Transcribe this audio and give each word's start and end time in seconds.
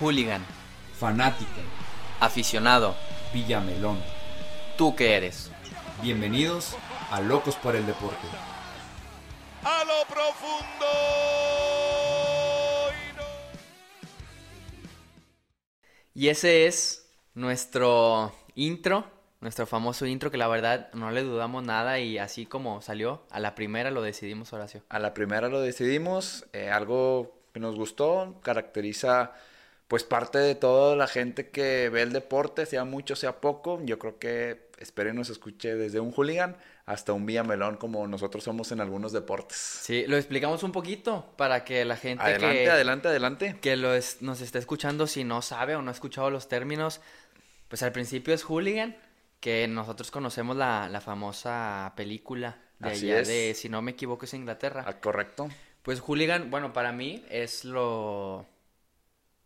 Hooligan. 0.00 0.44
Fanática. 0.98 1.60
Aficionado. 2.20 2.94
Villamelón. 3.32 3.98
¿Tú 4.76 4.94
qué 4.96 5.14
eres? 5.16 5.50
Bienvenidos 6.02 6.76
a 7.10 7.20
Locos 7.20 7.56
por 7.56 7.76
el 7.76 7.86
Deporte. 7.86 8.26
a 9.62 9.84
lo 9.84 10.06
profundo. 10.08 10.86
y 12.90 13.16
no- 13.16 13.22
Y 16.14 16.28
ese 16.28 16.66
es 16.66 17.06
nuestro 17.34 18.32
intro, 18.54 19.04
nuestro 19.40 19.66
famoso 19.66 20.06
intro 20.06 20.30
que 20.30 20.38
la 20.38 20.48
verdad 20.48 20.88
no 20.94 21.10
le 21.10 21.22
dudamos 21.22 21.62
nada 21.62 21.98
y 21.98 22.16
así 22.16 22.46
como 22.46 22.80
salió, 22.80 23.22
a 23.30 23.38
la 23.38 23.54
primera 23.54 23.90
lo 23.90 24.00
decidimos 24.00 24.52
Horacio. 24.54 24.82
A 24.88 24.98
la 24.98 25.12
primera 25.12 25.48
lo 25.48 25.60
decidimos, 25.60 26.46
eh, 26.54 26.70
algo 26.70 27.38
que 27.52 27.60
nos 27.60 27.76
gustó, 27.76 28.40
caracteriza 28.42 29.32
pues 29.90 30.04
parte 30.04 30.38
de 30.38 30.54
toda 30.54 30.94
la 30.94 31.08
gente 31.08 31.50
que 31.50 31.88
ve 31.88 32.02
el 32.02 32.12
deporte, 32.12 32.64
sea 32.64 32.84
mucho, 32.84 33.16
sea 33.16 33.40
poco. 33.40 33.80
Yo 33.82 33.98
creo 33.98 34.20
que 34.20 34.70
espero 34.78 35.10
y 35.10 35.14
nos 35.14 35.30
escuche 35.30 35.74
desde 35.74 35.98
un 35.98 36.12
hooligan 36.12 36.56
hasta 36.86 37.12
un 37.12 37.26
villamelón 37.26 37.76
como 37.76 38.06
nosotros 38.06 38.44
somos 38.44 38.70
en 38.70 38.80
algunos 38.80 39.10
deportes. 39.10 39.56
Sí, 39.58 40.04
lo 40.06 40.16
explicamos 40.16 40.62
un 40.62 40.70
poquito 40.70 41.34
para 41.36 41.64
que 41.64 41.84
la 41.84 41.96
gente 41.96 42.22
Adelante, 42.22 42.62
que, 42.62 42.70
adelante, 42.70 43.08
adelante. 43.08 43.56
que 43.60 43.74
lo 43.76 43.92
es- 43.92 44.22
nos 44.22 44.40
está 44.42 44.60
escuchando, 44.60 45.08
si 45.08 45.24
no 45.24 45.42
sabe 45.42 45.74
o 45.74 45.82
no 45.82 45.90
ha 45.90 45.92
escuchado 45.94 46.30
los 46.30 46.46
términos, 46.46 47.00
pues 47.66 47.82
al 47.82 47.90
principio 47.90 48.32
es 48.32 48.44
hooligan, 48.44 48.96
que 49.40 49.66
nosotros 49.66 50.12
conocemos 50.12 50.56
la, 50.56 50.88
la 50.88 51.00
famosa 51.00 51.94
película 51.96 52.58
de 52.78 52.90
Así 52.90 53.10
allá 53.10 53.22
es. 53.22 53.28
de, 53.28 53.54
si 53.56 53.68
no 53.68 53.82
me 53.82 53.90
equivoco, 53.90 54.24
es 54.24 54.34
Inglaterra. 54.34 54.84
Ah, 54.86 55.00
correcto. 55.00 55.48
Pues 55.82 55.98
hooligan, 56.00 56.48
bueno, 56.48 56.72
para 56.72 56.92
mí 56.92 57.24
es 57.28 57.64
lo... 57.64 58.46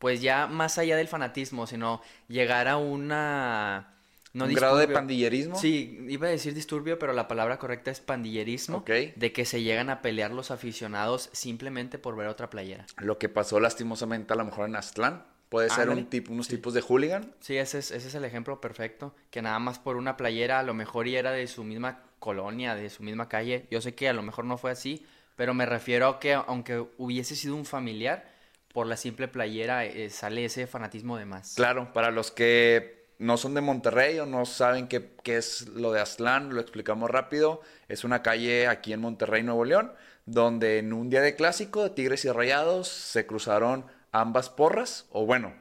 Pues 0.04 0.20
ya 0.20 0.46
más 0.48 0.76
allá 0.76 0.98
del 0.98 1.08
fanatismo, 1.08 1.66
sino 1.66 2.02
llegar 2.28 2.68
a 2.68 2.76
una... 2.76 3.94
No 4.34 4.44
un 4.44 4.52
grado 4.52 4.76
de 4.76 4.86
pandillerismo. 4.86 5.58
Sí, 5.58 6.04
iba 6.10 6.26
a 6.26 6.30
decir 6.30 6.52
disturbio, 6.52 6.98
pero 6.98 7.14
la 7.14 7.26
palabra 7.26 7.58
correcta 7.58 7.90
es 7.90 8.00
pandillerismo. 8.00 8.76
Ok. 8.76 8.90
De 9.16 9.32
que 9.32 9.46
se 9.46 9.62
llegan 9.62 9.88
a 9.88 10.02
pelear 10.02 10.30
los 10.30 10.50
aficionados 10.50 11.30
simplemente 11.32 11.96
por 11.98 12.16
ver 12.16 12.26
otra 12.26 12.50
playera. 12.50 12.84
Lo 12.98 13.16
que 13.16 13.30
pasó 13.30 13.60
lastimosamente 13.60 14.34
a 14.34 14.36
lo 14.36 14.44
mejor 14.44 14.68
en 14.68 14.76
Aztlán. 14.76 15.24
Puede 15.48 15.70
ser 15.70 15.88
un 15.88 16.04
tipo, 16.04 16.34
unos 16.34 16.48
tipos 16.48 16.74
de 16.74 16.82
hooligan. 16.82 17.32
Sí, 17.40 17.56
ese 17.56 17.78
es, 17.78 17.90
ese 17.90 18.08
es 18.08 18.14
el 18.14 18.26
ejemplo 18.26 18.60
perfecto. 18.60 19.14
Que 19.30 19.40
nada 19.40 19.58
más 19.58 19.78
por 19.78 19.96
una 19.96 20.18
playera, 20.18 20.58
a 20.58 20.64
lo 20.64 20.74
mejor 20.74 21.08
y 21.08 21.16
era 21.16 21.32
de 21.32 21.46
su 21.46 21.64
misma 21.64 22.02
colonia, 22.18 22.74
de 22.74 22.90
su 22.90 23.02
misma 23.02 23.30
calle. 23.30 23.64
Yo 23.70 23.80
sé 23.80 23.94
que 23.94 24.10
a 24.10 24.12
lo 24.12 24.20
mejor 24.20 24.44
no 24.44 24.58
fue 24.58 24.70
así, 24.70 25.06
pero 25.34 25.54
me 25.54 25.64
refiero 25.64 26.08
a 26.08 26.20
que 26.20 26.34
aunque 26.34 26.84
hubiese 26.98 27.36
sido 27.36 27.56
un 27.56 27.64
familiar, 27.64 28.33
por 28.74 28.88
la 28.88 28.96
simple 28.96 29.28
playera 29.28 29.86
eh, 29.86 30.10
sale 30.10 30.44
ese 30.44 30.66
fanatismo 30.66 31.16
de 31.16 31.24
más. 31.24 31.54
Claro, 31.54 31.92
para 31.92 32.10
los 32.10 32.32
que 32.32 33.06
no 33.18 33.36
son 33.36 33.54
de 33.54 33.60
Monterrey 33.60 34.18
o 34.18 34.26
no 34.26 34.44
saben 34.46 34.88
qué, 34.88 35.14
es 35.24 35.68
lo 35.68 35.92
de 35.92 36.00
Aztlán, 36.00 36.52
lo 36.52 36.60
explicamos 36.60 37.08
rápido. 37.08 37.62
Es 37.88 38.02
una 38.02 38.22
calle 38.22 38.66
aquí 38.66 38.92
en 38.92 39.00
Monterrey, 39.00 39.44
Nuevo 39.44 39.64
León, 39.64 39.92
donde 40.26 40.78
en 40.78 40.92
un 40.92 41.08
día 41.08 41.20
de 41.20 41.36
clásico 41.36 41.84
de 41.84 41.90
Tigres 41.90 42.24
y 42.24 42.32
Rayados 42.32 42.88
se 42.88 43.26
cruzaron 43.26 43.86
ambas 44.10 44.50
porras, 44.50 45.06
o 45.10 45.24
bueno, 45.24 45.54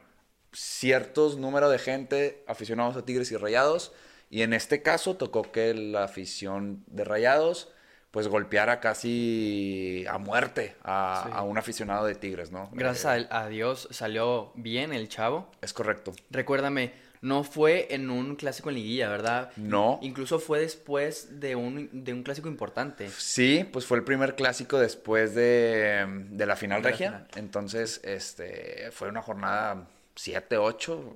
ciertos 0.52 1.38
números 1.38 1.70
de 1.70 1.78
gente 1.78 2.44
aficionados 2.48 2.96
a 2.96 3.04
Tigres 3.04 3.30
y 3.30 3.36
Rayados. 3.36 3.92
Y 4.28 4.42
en 4.42 4.52
este 4.52 4.82
caso 4.82 5.14
tocó 5.14 5.52
que 5.52 5.72
la 5.72 6.02
afición 6.02 6.82
de 6.88 7.04
Rayados 7.04 7.68
pues 8.14 8.28
golpeara 8.28 8.78
casi 8.78 10.04
a 10.08 10.18
muerte 10.18 10.76
a, 10.84 11.22
Sí. 11.26 11.30
a 11.34 11.42
un 11.42 11.58
aficionado 11.58 12.06
de 12.06 12.14
Tigres, 12.14 12.52
¿no? 12.52 12.68
Gracias 12.72 13.22
Eh, 13.22 13.26
a, 13.28 13.48
Dios 13.48 13.88
salió 13.90 14.52
bien 14.54 14.92
el 14.92 15.08
chavo. 15.08 15.50
Es 15.60 15.72
correcto. 15.72 16.12
Recuérdame, 16.30 16.92
no 17.22 17.42
fue 17.42 17.88
en 17.92 18.10
un 18.10 18.36
clásico 18.36 18.68
en 18.68 18.76
liguilla, 18.76 19.08
¿verdad? 19.08 19.50
No. 19.56 19.98
Incluso 20.00 20.38
fue 20.38 20.60
después 20.60 21.40
de 21.40 21.56
un, 21.56 21.90
de 22.04 22.12
un 22.12 22.22
clásico 22.22 22.48
importante. 22.48 23.10
Sí, 23.10 23.68
pues 23.72 23.84
fue 23.84 23.98
el 23.98 24.04
primer 24.04 24.36
clásico 24.36 24.78
después 24.78 25.34
de, 25.34 26.06
de 26.30 26.46
la 26.46 26.54
final 26.54 26.82
De 26.82 26.84
la 26.84 26.90
regia. 26.92 27.08
final. 27.10 27.28
Entonces, 27.34 28.00
este, 28.04 28.90
fue 28.92 29.08
una 29.08 29.22
jornada 29.22 29.88
7, 30.14 30.56
8, 30.58 31.14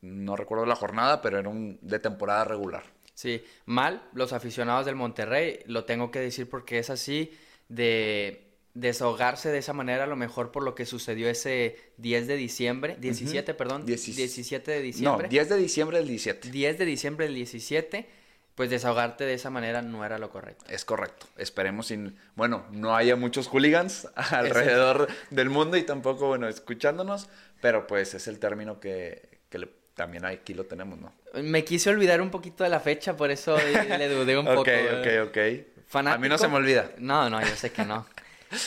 no 0.00 0.34
recuerdo 0.34 0.66
la 0.66 0.74
jornada, 0.74 1.22
pero 1.22 1.38
era 1.38 1.48
un 1.48 1.78
de 1.80 2.00
temporada 2.00 2.42
regular. 2.44 2.82
Sí, 3.20 3.44
mal 3.66 4.02
los 4.14 4.32
aficionados 4.32 4.86
del 4.86 4.94
Monterrey, 4.94 5.58
lo 5.66 5.84
tengo 5.84 6.10
que 6.10 6.20
decir 6.20 6.48
porque 6.48 6.78
es 6.78 6.88
así, 6.88 7.30
de 7.68 8.46
desahogarse 8.72 9.50
de 9.50 9.58
esa 9.58 9.74
manera, 9.74 10.04
a 10.04 10.06
lo 10.06 10.16
mejor 10.16 10.52
por 10.52 10.62
lo 10.62 10.74
que 10.74 10.86
sucedió 10.86 11.28
ese 11.28 11.76
10 11.98 12.26
de 12.26 12.36
diciembre, 12.36 12.96
17, 12.98 13.52
perdón, 13.52 13.84
Diecis- 13.84 14.14
17 14.14 14.70
de 14.70 14.78
No, 14.78 14.82
diciembre. 14.84 15.28
10 15.28 15.48
de 15.50 15.56
diciembre 15.58 15.98
del 15.98 16.08
17. 16.08 16.50
10 16.50 16.78
de 16.78 16.84
diciembre 16.86 17.26
del 17.26 17.34
17, 17.34 18.08
pues 18.54 18.70
desahogarte 18.70 19.24
de 19.26 19.34
esa 19.34 19.50
manera 19.50 19.82
no 19.82 20.02
era 20.04 20.16
lo 20.18 20.30
correcto. 20.30 20.64
Es 20.70 20.86
correcto. 20.86 21.26
Esperemos 21.36 21.88
sin, 21.88 22.16
bueno, 22.36 22.64
no 22.72 22.96
haya 22.96 23.16
muchos 23.16 23.48
hooligans 23.48 24.08
alrededor 24.30 25.08
del 25.28 25.50
mundo 25.50 25.76
y 25.76 25.82
tampoco, 25.82 26.28
bueno, 26.28 26.48
escuchándonos, 26.48 27.28
pero 27.60 27.86
pues 27.86 28.14
es 28.14 28.28
el 28.28 28.38
término 28.38 28.80
que, 28.80 29.40
que 29.50 29.58
le- 29.58 29.79
también 30.00 30.24
aquí 30.24 30.54
lo 30.54 30.64
tenemos, 30.66 30.98
¿no? 30.98 31.12
Me 31.42 31.64
quise 31.64 31.90
olvidar 31.90 32.20
un 32.20 32.30
poquito 32.30 32.64
de 32.64 32.70
la 32.70 32.80
fecha, 32.80 33.16
por 33.16 33.30
eso 33.30 33.56
le 33.88 34.08
dudé 34.08 34.36
un 34.38 34.52
poco. 34.52 34.60
ok, 34.60 34.68
ok, 34.98 35.06
ok. 35.28 35.38
Fanático. 35.86 36.14
A 36.14 36.18
mí 36.18 36.28
no 36.28 36.38
se 36.38 36.48
me 36.48 36.56
olvida. 36.56 36.92
No, 36.98 37.30
no, 37.30 37.40
yo 37.42 37.56
sé 37.56 37.72
que 37.72 37.84
no. 37.84 38.06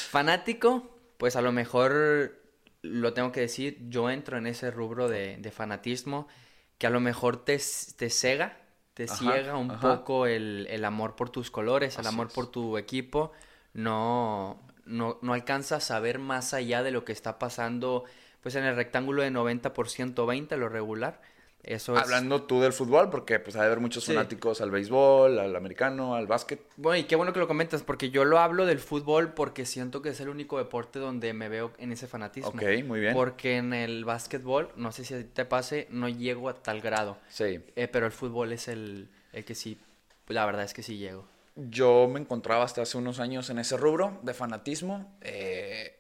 Fanático, 0.08 0.98
pues 1.18 1.36
a 1.36 1.42
lo 1.42 1.52
mejor 1.52 2.42
lo 2.82 3.14
tengo 3.14 3.32
que 3.32 3.42
decir, 3.42 3.78
yo 3.90 4.10
entro 4.10 4.38
en 4.38 4.48
ese 4.48 4.72
rubro 4.72 5.10
de, 5.10 5.38
de 5.38 5.52
fanatismo 5.52 6.28
que 6.78 6.88
a 6.88 6.90
lo 6.90 7.00
mejor 7.00 7.44
te, 7.46 7.60
te 7.98 8.10
cega, 8.10 8.58
te 8.94 9.08
Ajá, 9.08 9.16
ciega 9.18 9.58
un 9.58 9.72
ajá. 9.72 9.80
poco 9.80 10.28
el, 10.28 10.68
el 10.70 10.86
amor 10.86 11.16
por 11.16 11.30
tus 11.30 11.52
colores, 11.52 12.00
el 12.00 12.08
Así 12.08 12.08
amor 12.08 12.30
es. 12.30 12.34
por 12.34 12.52
tu 12.52 12.78
equipo. 12.78 13.32
No, 13.74 14.62
no, 14.86 15.20
no 15.22 15.34
alcanzas 15.34 15.92
a 15.92 16.00
ver 16.00 16.20
más 16.20 16.54
allá 16.54 16.84
de 16.84 16.92
lo 16.92 17.06
que 17.06 17.14
está 17.14 17.40
pasando 17.40 18.04
pues 18.44 18.54
en 18.56 18.66
el 18.66 18.76
rectángulo 18.76 19.24
de 19.24 19.31
90% 19.31 20.28
20, 20.28 20.58
lo 20.58 20.70
regular. 20.70 21.22
Eso 21.64 21.96
es... 21.96 22.04
Hablando 22.04 22.44
tú 22.44 22.59
del 22.59 22.74
fútbol, 22.74 23.09
porque 23.09 23.40
pues 23.40 23.56
hay 23.56 23.62
de 23.62 23.68
haber 23.68 23.80
muchos 23.80 24.04
Sí. 24.04 24.12
fanáticos 24.14 24.59
al 24.59 24.70
béisbol, 24.70 25.40
al 25.40 25.56
americano, 25.56 26.14
al 26.14 26.28
básquet. 26.28 26.59
Bueno, 26.76 27.00
y 27.00 27.06
qué 27.06 27.16
bueno 27.16 27.32
que 27.32 27.40
lo 27.40 27.48
comentas, 27.48 27.84
porque 27.84 28.09
yo 28.09 28.26
lo 28.26 28.40
hablo 28.40 28.66
del 28.66 28.80
fútbol 28.80 29.34
porque 29.34 29.66
siento 29.66 30.02
que 30.02 30.09
es 30.09 30.20
el 30.20 30.28
único 30.28 30.58
deporte 30.58 31.00
donde 31.00 31.32
me 31.32 31.48
veo 31.48 31.72
en 31.78 31.94
ese 31.94 32.06
fanatismo. 32.06 32.50
Ok, 32.50 32.64
muy 32.86 33.00
bien. 33.00 33.14
Porque 33.14 33.56
en 33.56 33.74
el 33.74 34.03
básquetbol, 34.03 34.72
no 34.76 34.92
sé 34.92 35.06
si 35.06 35.24
te 35.24 35.46
pase, 35.46 35.88
no 35.90 36.09
llego 36.09 36.50
a 36.50 36.53
tal 36.56 36.82
grado. 36.82 37.18
Sí. 37.30 37.62
Eh, 37.78 37.88
pero 37.88 38.08
el 38.08 38.12
fútbol 38.12 38.52
es 38.52 38.68
el, 38.68 39.08
el 39.32 39.46
que 39.46 39.56
sí, 39.56 39.80
la 40.28 40.46
verdad 40.46 40.64
es 40.66 40.74
que 40.74 40.84
sí 40.84 40.98
llego. 40.98 41.26
Yo 41.56 42.09
me 42.12 42.20
encontraba 42.20 42.66
hasta 42.66 42.82
hace 42.82 42.98
unos 42.98 43.22
años 43.22 43.50
en 43.50 43.59
ese 43.59 43.78
rubro 43.78 44.20
de 44.24 44.34
fanatismo. 44.34 45.16
eh, 45.22 45.98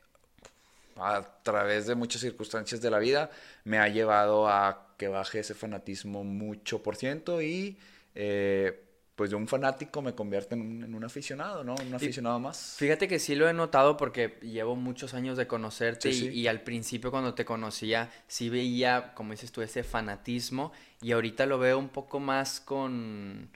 a 0.97 1.21
través 1.43 1.87
de 1.87 1.95
muchas 1.95 2.21
circunstancias 2.21 2.81
de 2.81 2.89
la 2.89 2.99
vida 2.99 3.29
me 3.63 3.77
ha 3.79 3.87
llevado 3.87 4.47
a 4.47 4.95
que 4.97 5.07
baje 5.07 5.39
ese 5.39 5.53
fanatismo 5.53 6.23
mucho 6.23 6.81
por 6.83 6.95
ciento 6.95 7.41
y 7.41 7.77
eh, 8.15 8.79
pues 9.15 9.29
de 9.29 9.35
un 9.35 9.47
fanático 9.47 10.01
me 10.01 10.15
convierte 10.15 10.55
en 10.55 10.61
un, 10.61 10.83
en 10.83 10.95
un 10.95 11.03
aficionado, 11.03 11.63
¿no? 11.63 11.75
Un 11.75 11.93
aficionado 11.93 12.39
más. 12.39 12.75
Fíjate 12.77 13.07
que 13.07 13.19
sí 13.19 13.35
lo 13.35 13.47
he 13.47 13.53
notado 13.53 13.95
porque 13.95 14.39
llevo 14.41 14.75
muchos 14.75 15.13
años 15.13 15.37
de 15.37 15.45
conocerte 15.45 16.11
Sí, 16.11 16.25
y, 16.27 16.31
sí. 16.31 16.39
y 16.39 16.47
al 16.47 16.61
principio 16.61 17.11
cuando 17.11 17.33
te 17.35 17.45
conocía 17.45 18.09
sí 18.27 18.49
veía, 18.49 19.13
como 19.13 19.31
dices 19.31 19.51
tú, 19.51 19.61
ese 19.61 19.83
fanatismo 19.83 20.71
y 21.01 21.11
ahorita 21.11 21.45
lo 21.45 21.59
veo 21.59 21.77
un 21.77 21.89
poco 21.89 22.19
más 22.19 22.59
con... 22.59 23.49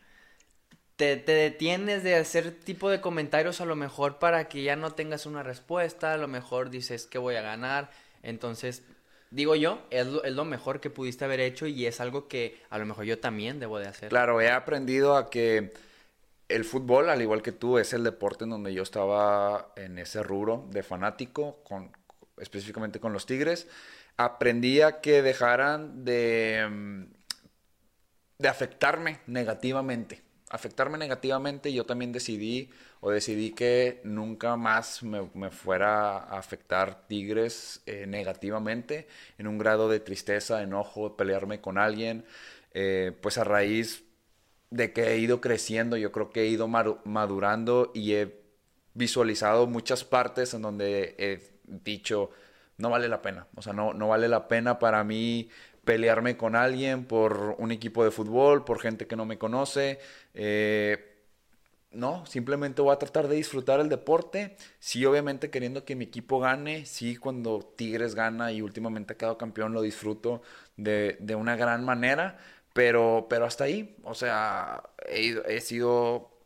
Te, 0.98 1.16
te 1.16 1.32
detienes 1.32 2.04
de 2.04 2.16
hacer 2.16 2.52
tipo 2.52 2.90
de 2.90 3.02
comentarios 3.02 3.62
a 3.62 3.66
lo 3.66 3.76
mejor 3.76 4.20
para 4.20 4.50
que 4.50 4.64
ya 4.64 4.76
no 4.76 4.92
tengas 4.92 5.26
una 5.26 5.44
respuesta, 5.44 6.14
a 6.14 6.18
lo 6.18 6.28
mejor 6.28 6.70
dices 6.70 7.06
que 7.06 7.18
voy 7.18 7.36
a 7.36 7.42
ganar, 7.42 7.92
entonces 8.24 8.84
digo 9.32 9.56
yo, 9.56 9.80
es 9.90 10.08
lo, 10.08 10.24
es 10.24 10.34
lo 10.34 10.46
mejor 10.46 10.80
que 10.80 10.90
pudiste 10.90 11.26
haber 11.26 11.40
hecho 11.40 11.68
y 11.68 11.86
es 11.86 12.00
algo 12.00 12.28
que 12.28 12.62
a 12.70 12.78
lo 12.78 12.86
mejor 12.86 13.06
yo 13.06 13.20
también 13.20 13.60
debo 13.60 13.80
de 13.80 13.88
hacer. 13.88 14.10
Claro, 14.10 14.42
he 14.42 14.50
aprendido 14.50 15.16
a 15.16 15.30
que 15.30 15.72
el 16.50 16.64
fútbol, 16.64 17.10
al 17.10 17.22
igual 17.22 17.42
que 17.42 17.52
tú, 17.52 17.78
es 17.78 17.94
el 17.94 18.04
deporte 18.04 18.46
en 18.46 18.52
donde 18.52 18.74
yo 18.74 18.84
estaba 18.84 19.74
en 19.76 19.98
ese 19.98 20.24
rubro 20.24 20.66
de 20.72 20.84
fanático, 20.84 21.62
con, 21.64 21.92
específicamente 22.38 23.00
con 23.00 23.14
los 23.14 23.26
Tigres. 23.26 23.68
Aprendí 24.16 24.82
a 24.82 25.02
que 25.02 25.22
dejaran 25.22 26.06
de, 26.06 26.68
mm, 26.70 27.04
de 28.40 28.48
afectarme 28.48 29.20
negativamente. 29.28 30.22
Afectarme 30.50 30.98
negativamente, 30.98 31.74
yo 31.74 31.86
también 31.86 32.14
decidí 32.14 32.70
o 33.02 33.12
decidí 33.12 33.52
que 33.52 34.00
nunca 34.04 34.56
más 34.56 35.04
me, 35.04 35.52
fuera 35.52 36.18
a 36.20 36.38
afectar 36.38 37.08
Tigres 37.08 37.82
eh, 37.86 38.06
negativamente, 38.08 39.08
en 39.38 39.48
un 39.48 39.58
grado 39.58 39.90
de 39.90 40.00
tristeza, 40.00 40.64
enojo, 40.64 41.18
pelearme 41.18 41.60
con 41.60 41.78
alguien. 41.78 42.26
Eh, 42.74 43.12
pues 43.22 43.38
a 43.38 43.44
raíz 43.44 44.06
de 44.70 44.94
que 44.94 45.10
he 45.12 45.18
ido 45.18 45.42
creciendo, 45.42 45.98
yo 45.98 46.12
creo 46.12 46.30
que 46.32 46.44
he 46.44 46.48
ido 46.48 46.68
madurando 46.68 47.92
y 47.94 48.14
he 48.14 48.42
visualizado 48.94 49.68
muchas 49.68 50.04
partes 50.04 50.54
en 50.54 50.62
donde 50.62 51.16
he 51.18 51.42
dicho, 51.84 52.32
no 52.78 52.90
vale 52.90 53.08
la 53.08 53.22
pena. 53.22 53.48
O 53.56 53.62
sea, 53.62 53.74
no, 53.74 53.94
no 53.94 54.10
vale 54.10 54.28
la 54.28 54.48
pena 54.48 54.80
para 54.80 55.04
mí 55.04 55.50
pelearme 55.88 56.36
con 56.36 56.58
alguien 56.58 57.06
por 57.06 57.56
un 57.60 57.72
equipo 57.72 58.04
de 58.04 58.12
fútbol, 58.12 58.66
por 58.66 58.80
gente 58.82 59.08
que 59.08 59.16
no 59.16 59.26
me 59.26 59.38
conoce. 59.38 60.00
Eh, 60.34 61.16
no, 61.92 62.26
simplemente 62.26 62.82
voy 62.82 62.94
a 62.94 63.00
tratar 63.00 63.30
de 63.30 63.38
disfrutar 63.38 63.80
el 63.80 63.88
deporte. 63.90 64.58
Sí, 64.80 65.06
obviamente 65.06 65.50
queriendo 65.50 65.86
que 65.86 65.96
mi 65.96 66.06
equipo 66.06 66.40
gane. 66.42 66.86
Sí, 66.86 67.16
cuando 67.16 67.74
Tigres 67.78 68.16
gana 68.16 68.52
y 68.52 68.62
últimamente 68.62 69.14
ha 69.14 69.18
quedado 69.18 69.38
campeón, 69.38 69.74
lo 69.74 69.82
disfruto 69.82 70.42
de, 70.76 71.18
de 71.22 71.36
una 71.36 71.56
gran 71.56 71.86
manera. 71.86 72.38
Pero, 72.74 73.28
pero 73.30 73.46
hasta 73.46 73.64
ahí, 73.64 73.96
o 74.04 74.14
sea, 74.14 74.84
he, 75.08 75.42
he 75.48 75.62
sido 75.62 76.37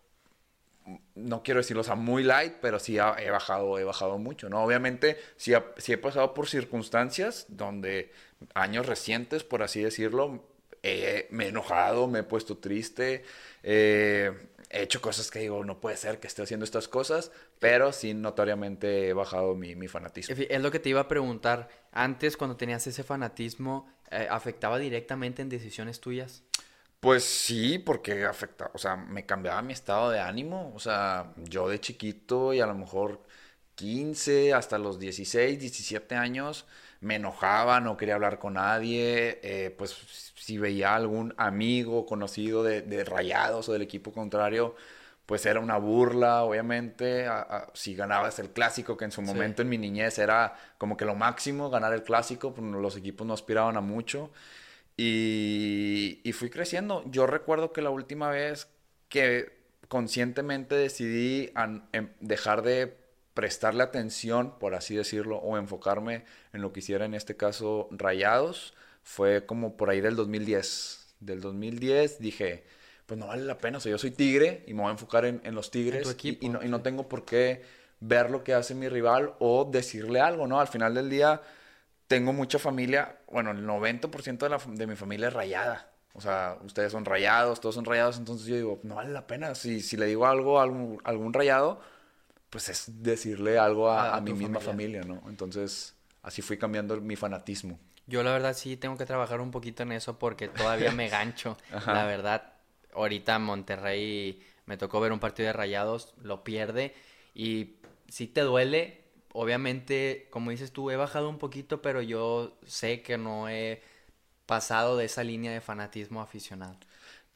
no 1.15 1.43
quiero 1.43 1.59
decirlo, 1.59 1.81
o 1.81 1.83
sea, 1.83 1.95
muy 1.95 2.23
light, 2.23 2.53
pero 2.61 2.79
sí 2.79 2.97
he 2.97 3.29
bajado, 3.29 3.77
he 3.79 3.83
bajado 3.83 4.17
mucho, 4.17 4.49
¿no? 4.49 4.63
Obviamente, 4.63 5.17
sí, 5.37 5.53
he 5.53 5.97
pasado 5.97 6.33
por 6.33 6.47
circunstancias 6.47 7.45
donde 7.49 8.11
años 8.53 8.85
recientes, 8.85 9.43
por 9.43 9.63
así 9.63 9.81
decirlo, 9.81 10.43
me 10.83 11.45
he 11.45 11.47
enojado, 11.49 12.07
me 12.07 12.19
he 12.19 12.23
puesto 12.23 12.57
triste, 12.57 13.23
eh, 13.63 14.31
he 14.69 14.83
hecho 14.83 15.01
cosas 15.01 15.29
que 15.29 15.39
digo, 15.39 15.63
no 15.63 15.79
puede 15.79 15.97
ser 15.97 16.19
que 16.19 16.27
esté 16.27 16.41
haciendo 16.41 16.63
estas 16.63 16.87
cosas, 16.87 17.31
pero 17.59 17.91
sí 17.91 18.13
notoriamente 18.13 19.09
he 19.09 19.13
bajado 19.13 19.53
mi, 19.53 19.75
mi 19.75 19.87
fanatismo. 19.87 20.35
Es 20.37 20.61
lo 20.61 20.71
que 20.71 20.79
te 20.79 20.89
iba 20.89 21.01
a 21.01 21.07
preguntar, 21.07 21.69
antes 21.91 22.37
cuando 22.37 22.57
tenías 22.57 22.87
ese 22.87 23.03
fanatismo, 23.03 23.87
eh, 24.09 24.27
¿afectaba 24.29 24.79
directamente 24.79 25.41
en 25.41 25.49
decisiones 25.49 25.99
tuyas? 25.99 26.43
Pues 27.01 27.23
sí, 27.25 27.79
porque 27.79 28.25
afecta, 28.25 28.69
o 28.75 28.77
sea, 28.77 28.95
me 28.95 29.25
cambiaba 29.25 29.61
mi 29.63 29.73
estado 29.73 30.11
de 30.11 30.19
ánimo, 30.19 30.71
o 30.75 30.79
sea, 30.79 31.33
yo 31.35 31.67
de 31.67 31.79
chiquito 31.79 32.53
y 32.53 32.61
a 32.61 32.67
lo 32.67 32.75
mejor 32.75 33.23
15 33.75 34.53
hasta 34.53 34.77
los 34.77 34.99
16, 34.99 35.59
17 35.59 36.15
años 36.15 36.67
me 36.99 37.15
enojaba, 37.15 37.79
no 37.79 37.97
quería 37.97 38.15
hablar 38.15 38.37
con 38.37 38.53
nadie, 38.53 39.39
eh, 39.41 39.71
pues 39.75 39.93
si 40.35 40.59
veía 40.59 40.95
algún 40.95 41.33
amigo 41.37 42.05
conocido 42.05 42.61
de, 42.63 43.03
Rayados 43.03 43.67
o 43.69 43.73
del 43.73 43.81
equipo 43.81 44.11
contrario, 44.11 44.75
pues 45.25 45.45
era 45.47 45.59
una 45.59 45.77
burla, 45.77 46.43
obviamente, 46.43 47.25
si 47.73 47.95
ganabas 47.95 48.37
el 48.37 48.51
clásico, 48.51 48.95
que 48.97 49.05
en 49.05 49.11
su 49.11 49.23
momento 49.23 49.63
en 49.63 49.69
mi 49.69 49.79
niñez 49.79 50.19
era 50.19 50.55
como 50.77 50.97
que 50.97 51.05
lo 51.05 51.15
máximo, 51.15 51.71
ganar 51.71 51.93
el 51.93 52.03
clásico, 52.03 52.53
pues 52.53 52.67
los 52.67 52.95
equipos 52.95 53.25
no 53.25 53.33
aspiraban 53.33 53.77
a 53.77 53.81
mucho. 53.81 54.31
Y, 54.97 56.31
fui 56.33 56.49
creciendo. 56.49 57.03
Yo 57.07 57.27
recuerdo 57.27 57.73
que 57.73 57.81
la 57.81 57.89
última 57.89 58.29
vez 58.29 58.67
que 59.09 59.59
conscientemente 59.87 60.75
decidí 60.75 61.51
em, 61.91 62.09
dejar 62.19 62.61
de 62.61 62.97
prestarle 63.33 63.83
atención, 63.83 64.57
por 64.59 64.75
así 64.75 64.95
decirlo, 64.95 65.37
o 65.37 65.57
enfocarme 65.57 66.25
en 66.53 66.61
lo 66.61 66.71
que 66.73 66.79
hiciera 66.79 67.05
en 67.05 67.13
este 67.13 67.35
caso 67.35 67.87
Rayados, 67.91 68.73
fue 69.03 69.45
como 69.45 69.77
por 69.77 69.89
ahí 69.89 70.01
del 70.01 70.15
2010. 70.15 71.15
Del 71.19 71.41
2010 71.41 72.19
dije, 72.19 72.63
pues 73.05 73.19
no 73.19 73.27
vale 73.27 73.43
la 73.43 73.57
pena, 73.57 73.77
o 73.77 73.81
sea, 73.81 73.91
yo 73.91 73.97
soy 73.97 74.11
tigre 74.11 74.63
y 74.67 74.73
me 74.73 74.81
voy 74.81 74.89
a 74.89 74.93
enfocar 74.93 75.25
en, 75.25 75.55
los 75.55 75.71
tigres 75.71 76.15
y, 76.23 76.49
no, 76.49 76.63
y 76.63 76.69
no 76.69 76.81
tengo 76.81 77.07
por 77.07 77.25
qué 77.25 77.61
ver 77.99 78.29
lo 78.29 78.43
que 78.43 78.53
hace 78.53 78.73
mi 78.73 78.89
rival 78.89 79.33
o 79.39 79.69
decirle 79.69 80.19
algo, 80.19 80.47
¿no? 80.47 80.59
Al 80.59 80.67
final 80.67 80.95
del 80.95 81.09
día 81.09 81.41
tengo 82.11 82.33
mucha 82.33 82.59
familia, 82.59 83.19
bueno, 83.31 83.51
el 83.51 83.65
90% 83.65 84.37
de, 84.37 84.49
la, 84.49 84.57
de 84.57 84.85
mi 84.85 84.97
familia 84.97 85.29
es 85.29 85.33
rayada. 85.33 85.93
O 86.13 86.19
sea, 86.19 86.57
ustedes 86.61 86.91
son 86.91 87.05
rayados, 87.05 87.61
todos 87.61 87.73
son 87.73 87.85
rayados, 87.85 88.17
entonces 88.17 88.47
yo 88.47 88.55
digo, 88.57 88.81
no 88.83 88.95
vale 88.95 89.11
la 89.13 89.27
pena. 89.27 89.55
Si, 89.55 89.79
si 89.79 89.95
le 89.95 90.07
digo 90.07 90.25
algo 90.25 90.59
a 90.59 90.63
algún, 90.63 90.99
algún 91.05 91.31
rayado, 91.31 91.79
pues 92.49 92.67
es 92.67 93.01
decirle 93.01 93.57
algo 93.57 93.89
a, 93.89 94.19
mi 94.19 94.33
misma 94.33 94.59
familia. 94.59 95.03
¿no? 95.03 95.21
Entonces, 95.29 95.95
así 96.21 96.41
fui 96.41 96.57
cambiando 96.57 96.99
mi 96.99 97.15
fanatismo. 97.15 97.79
Yo 98.07 98.23
la 98.23 98.33
verdad 98.33 98.57
sí 98.57 98.75
tengo 98.75 98.97
que 98.97 99.05
trabajar 99.05 99.39
un 99.39 99.51
poquito 99.51 99.83
en 99.83 99.93
eso 99.93 100.19
porque 100.19 100.49
todavía 100.49 100.91
me 100.91 101.07
gancho. 101.09 101.55
La 101.85 102.03
verdad, 102.03 102.55
ahorita 102.93 103.39
Monterrey 103.39 104.45
me 104.65 104.75
tocó 104.75 104.99
ver 104.99 105.13
un 105.13 105.19
partido 105.21 105.47
de 105.47 105.53
rayados, 105.53 106.13
lo 106.21 106.43
pierde 106.43 106.93
y 107.33 107.77
sí 108.09 108.27
te 108.27 108.41
duele, 108.41 109.00
obviamente, 109.33 110.27
como 110.31 110.51
dices 110.51 110.71
tú, 110.71 110.91
he 110.91 110.95
bajado 110.97 111.29
un 111.29 111.37
poquito, 111.37 111.81
pero 111.81 112.01
yo 112.01 112.57
sé 112.65 113.01
que 113.01 113.17
no 113.17 113.49
he 113.49 113.81
pasado 114.45 114.97
de 114.97 115.05
esa 115.05 115.23
línea 115.23 115.51
de 115.51 115.61
fanatismo 115.61 116.21
aficionado. 116.21 116.77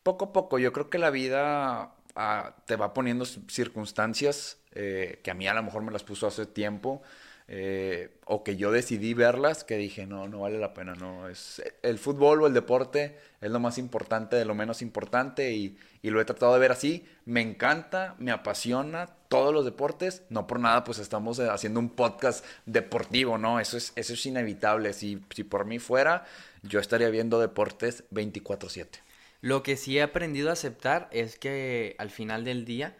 Poco 0.04 0.26
a 0.26 0.34
poco, 0.34 0.60
yo 0.60 0.74
creo 0.74 0.90
que 0.90 0.98
la 1.00 1.10
vida 1.10 1.96
ah, 2.16 2.56
te 2.66 2.76
va 2.76 2.94
poniendo 2.94 3.26
circunstancias 3.26 4.60
eh, 4.74 5.20
que 5.24 5.32
a 5.32 5.34
mí 5.34 5.48
a 5.48 5.54
lo 5.54 5.64
mejor 5.64 5.84
me 5.84 5.92
las 5.92 6.04
puso 6.04 6.28
hace 6.28 6.46
tiempo. 6.46 7.02
Eh, 7.48 8.18
o 8.26 8.44
que 8.44 8.56
yo 8.56 8.72
decidí 8.72 9.14
verlas, 9.14 9.64
que 9.64 9.78
dije, 9.78 10.08
no, 10.08 10.28
no 10.28 10.40
vale 10.42 10.58
la 10.58 10.74
pena, 10.74 10.96
no, 10.96 11.30
es 11.30 11.62
el 11.84 12.00
fútbol 12.00 12.42
o 12.42 12.48
el 12.48 12.56
deporte 12.56 13.20
es 13.40 13.52
lo 13.52 13.60
más 13.60 13.78
importante 13.78 14.36
de 14.36 14.46
lo 14.46 14.56
menos 14.56 14.82
importante 14.82 15.54
y, 15.54 15.78
y 16.02 16.10
lo 16.10 16.20
he 16.20 16.26
tratado 16.26 16.54
de 16.56 16.60
ver 16.60 16.72
así, 16.72 17.06
me 17.26 17.42
encanta, 17.42 18.16
me 18.18 18.32
apasiona 18.32 19.15
todos 19.28 19.54
los 19.54 19.66
deportes, 19.66 20.24
no 20.30 20.48
por 20.48 20.60
nada 20.60 20.84
pues 20.84 21.00
estamos 21.00 21.40
eh, 21.40 21.50
haciendo 21.50 21.80
un 21.80 21.90
podcast 21.90 22.46
deportivo, 22.66 23.38
¿no? 23.38 23.60
Eso 23.60 23.78
es, 23.78 23.94
eso 23.96 24.14
es 24.14 24.26
inevitable, 24.26 24.94
si, 24.94 25.22
si 25.34 25.44
por 25.44 25.66
mí 25.66 25.80
fuera, 25.80 26.26
yo 26.64 26.80
estaría 26.80 27.10
viendo 27.10 27.40
deportes 27.40 28.04
24/7. 28.12 29.00
Lo 29.42 29.64
que 29.64 29.78
sí 29.78 29.98
he 29.98 30.02
aprendido 30.02 30.50
a 30.50 30.54
aceptar 30.54 31.08
es 31.12 31.38
que 31.38 31.96
al 32.00 32.10
final 32.10 32.44
del 32.44 32.66
día 32.66 32.96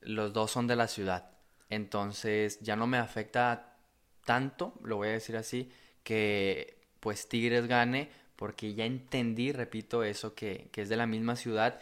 los 0.00 0.32
dos 0.32 0.50
son 0.50 0.66
de 0.66 0.76
la 0.76 0.88
ciudad 0.88 1.36
entonces 1.70 2.60
ya 2.60 2.76
no 2.76 2.86
me 2.86 2.98
afecta 2.98 3.76
tanto, 4.24 4.74
lo 4.82 4.96
voy 4.96 5.08
a 5.08 5.12
decir 5.12 5.36
así, 5.36 5.70
que 6.02 6.78
pues 7.00 7.28
Tigres 7.28 7.66
gane 7.66 8.08
porque 8.36 8.74
ya 8.74 8.84
entendí, 8.84 9.52
repito, 9.52 10.04
eso 10.04 10.34
que, 10.34 10.68
es 10.74 10.88
de 10.88 10.96
la 10.96 11.06
misma 11.06 11.36
ciudad, 11.36 11.80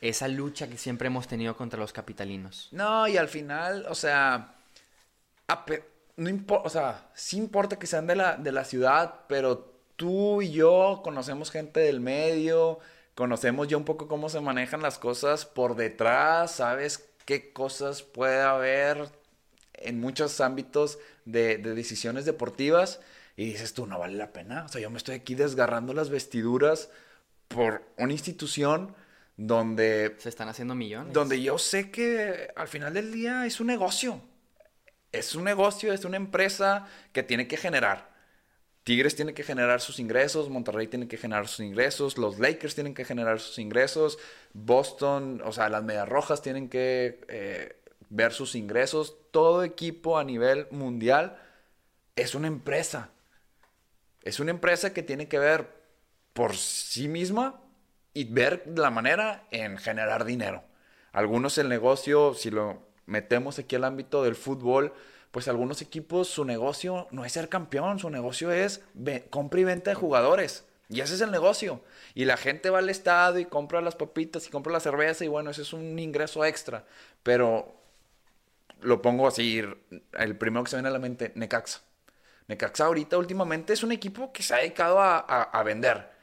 esa 0.00 0.28
lucha 0.28 0.68
que 0.68 0.78
siempre 0.78 1.08
hemos 1.08 1.26
tenido 1.26 1.56
contra 1.56 1.78
los 1.80 1.92
capitalinos. 1.92 2.68
No, 2.72 3.08
y 3.08 3.16
al 3.16 3.28
final, 3.28 3.86
o 3.88 3.94
sea, 3.94 4.54
no 6.16 6.28
importa, 6.28 6.66
o 6.66 6.70
sea, 6.70 7.10
sí 7.14 7.36
importa 7.38 7.78
que 7.78 7.86
sean 7.86 8.06
de 8.06 8.16
la, 8.16 8.36
de 8.36 8.52
la 8.52 8.64
ciudad, 8.64 9.20
pero 9.28 9.72
tú 9.96 10.42
y 10.42 10.52
yo 10.52 11.00
conocemos 11.02 11.50
gente 11.50 11.80
del 11.80 12.00
medio, 12.00 12.78
conocemos 13.14 13.68
ya 13.68 13.76
un 13.76 13.84
poco 13.84 14.08
cómo 14.08 14.28
se 14.28 14.40
manejan 14.40 14.82
las 14.82 14.98
cosas 14.98 15.46
por 15.46 15.76
detrás, 15.76 16.52
sabes 16.52 17.08
qué 17.24 17.52
cosas 17.52 18.02
puede 18.02 18.40
haber 18.42 19.08
en 19.74 20.00
muchos 20.00 20.40
ámbitos 20.40 20.98
de, 21.24 21.58
decisiones 21.58 22.24
deportivas 22.24 23.00
y 23.36 23.46
dices 23.46 23.74
tú, 23.74 23.86
no 23.86 23.98
vale 23.98 24.16
la 24.16 24.32
pena. 24.32 24.64
O 24.64 24.68
sea, 24.68 24.80
yo 24.80 24.90
me 24.90 24.98
estoy 24.98 25.16
aquí 25.16 25.34
desgarrando 25.34 25.92
las 25.92 26.08
vestiduras 26.08 26.90
por 27.48 27.82
una 27.98 28.12
institución 28.12 28.94
donde... 29.36 30.16
Se 30.18 30.28
están 30.28 30.48
haciendo 30.48 30.74
millones. 30.74 31.12
Donde 31.12 31.40
yo 31.40 31.58
sé 31.58 31.90
que 31.90 32.48
al 32.56 32.68
final 32.68 32.94
del 32.94 33.12
día 33.12 33.46
es 33.46 33.60
un 33.60 33.66
negocio. 33.66 34.20
Es 35.12 35.34
un 35.34 35.44
negocio, 35.44 35.92
es 35.92 36.04
una 36.04 36.16
empresa 36.16 36.86
que 37.12 37.22
tiene 37.22 37.46
que 37.46 37.56
generar. 37.56 38.14
Tigres 38.82 39.16
tiene 39.16 39.34
que 39.34 39.42
generar 39.42 39.80
sus 39.80 39.98
ingresos, 39.98 40.48
Monterrey 40.48 40.86
tiene 40.86 41.08
que 41.08 41.16
generar 41.16 41.48
sus 41.48 41.60
ingresos, 41.60 42.18
los 42.18 42.38
Lakers 42.38 42.76
tienen 42.76 42.94
que 42.94 43.04
generar 43.04 43.40
sus 43.40 43.58
ingresos, 43.58 44.16
Boston, 44.52 45.42
o 45.44 45.50
sea, 45.50 45.68
las 45.68 45.82
Medias 45.82 46.08
Rojas 46.08 46.40
tienen 46.40 46.68
que 46.68 47.20
eh, 47.26 47.80
ver 48.10 48.32
sus 48.32 48.54
ingresos. 48.54 49.16
Todo 49.32 49.64
equipo 49.64 50.18
a 50.18 50.24
nivel 50.24 50.68
mundial 50.70 51.36
es 52.14 52.36
una 52.36 52.46
empresa. 52.46 53.10
Es 54.22 54.38
una 54.38 54.52
empresa 54.52 54.92
que 54.92 55.02
tiene 55.02 55.26
que 55.28 55.40
ver 55.40 55.68
por 56.32 56.54
sí 56.56 57.08
misma 57.08 57.60
y 58.16 58.24
ver 58.24 58.64
la 58.74 58.90
manera 58.90 59.44
en 59.50 59.76
generar 59.76 60.24
dinero. 60.24 60.64
Algunos 61.12 61.58
el 61.58 61.68
negocio, 61.68 62.32
si 62.32 62.50
lo 62.50 62.82
metemos 63.04 63.58
aquí 63.58 63.76
al 63.76 63.84
ámbito 63.84 64.24
del 64.24 64.36
fútbol, 64.36 64.94
pues 65.30 65.48
algunos 65.48 65.82
equipos 65.82 66.28
su 66.28 66.46
negocio 66.46 67.08
no 67.10 67.26
es 67.26 67.32
ser 67.32 67.50
campeón, 67.50 67.98
su 67.98 68.08
negocio 68.08 68.50
es 68.52 68.80
compra 69.28 69.60
y 69.60 69.64
venta 69.64 69.90
de 69.90 69.96
jugadores. 69.96 70.64
Y 70.88 71.02
ese 71.02 71.14
es 71.14 71.20
el 71.20 71.30
negocio. 71.30 71.82
Y 72.14 72.24
la 72.24 72.38
gente 72.38 72.70
va 72.70 72.78
al 72.78 72.88
estado 72.88 73.38
y 73.38 73.44
compra 73.44 73.82
las 73.82 73.96
papitas 73.96 74.46
y 74.46 74.50
compra 74.50 74.72
la 74.72 74.80
cerveza 74.80 75.26
y 75.26 75.28
bueno, 75.28 75.50
ese 75.50 75.60
es 75.60 75.74
un 75.74 75.98
ingreso 75.98 76.42
extra. 76.42 76.86
Pero 77.22 77.74
lo 78.80 79.02
pongo 79.02 79.26
así, 79.26 79.62
el 80.12 80.36
primero 80.38 80.64
que 80.64 80.70
se 80.70 80.76
viene 80.76 80.88
a 80.88 80.92
la 80.92 80.98
mente, 80.98 81.32
Necaxa. 81.34 81.82
Necaxa 82.48 82.86
ahorita 82.86 83.18
últimamente 83.18 83.74
es 83.74 83.82
un 83.82 83.92
equipo 83.92 84.32
que 84.32 84.42
se 84.42 84.54
ha 84.54 84.58
dedicado 84.58 85.00
a, 85.00 85.62
vender. 85.64 86.15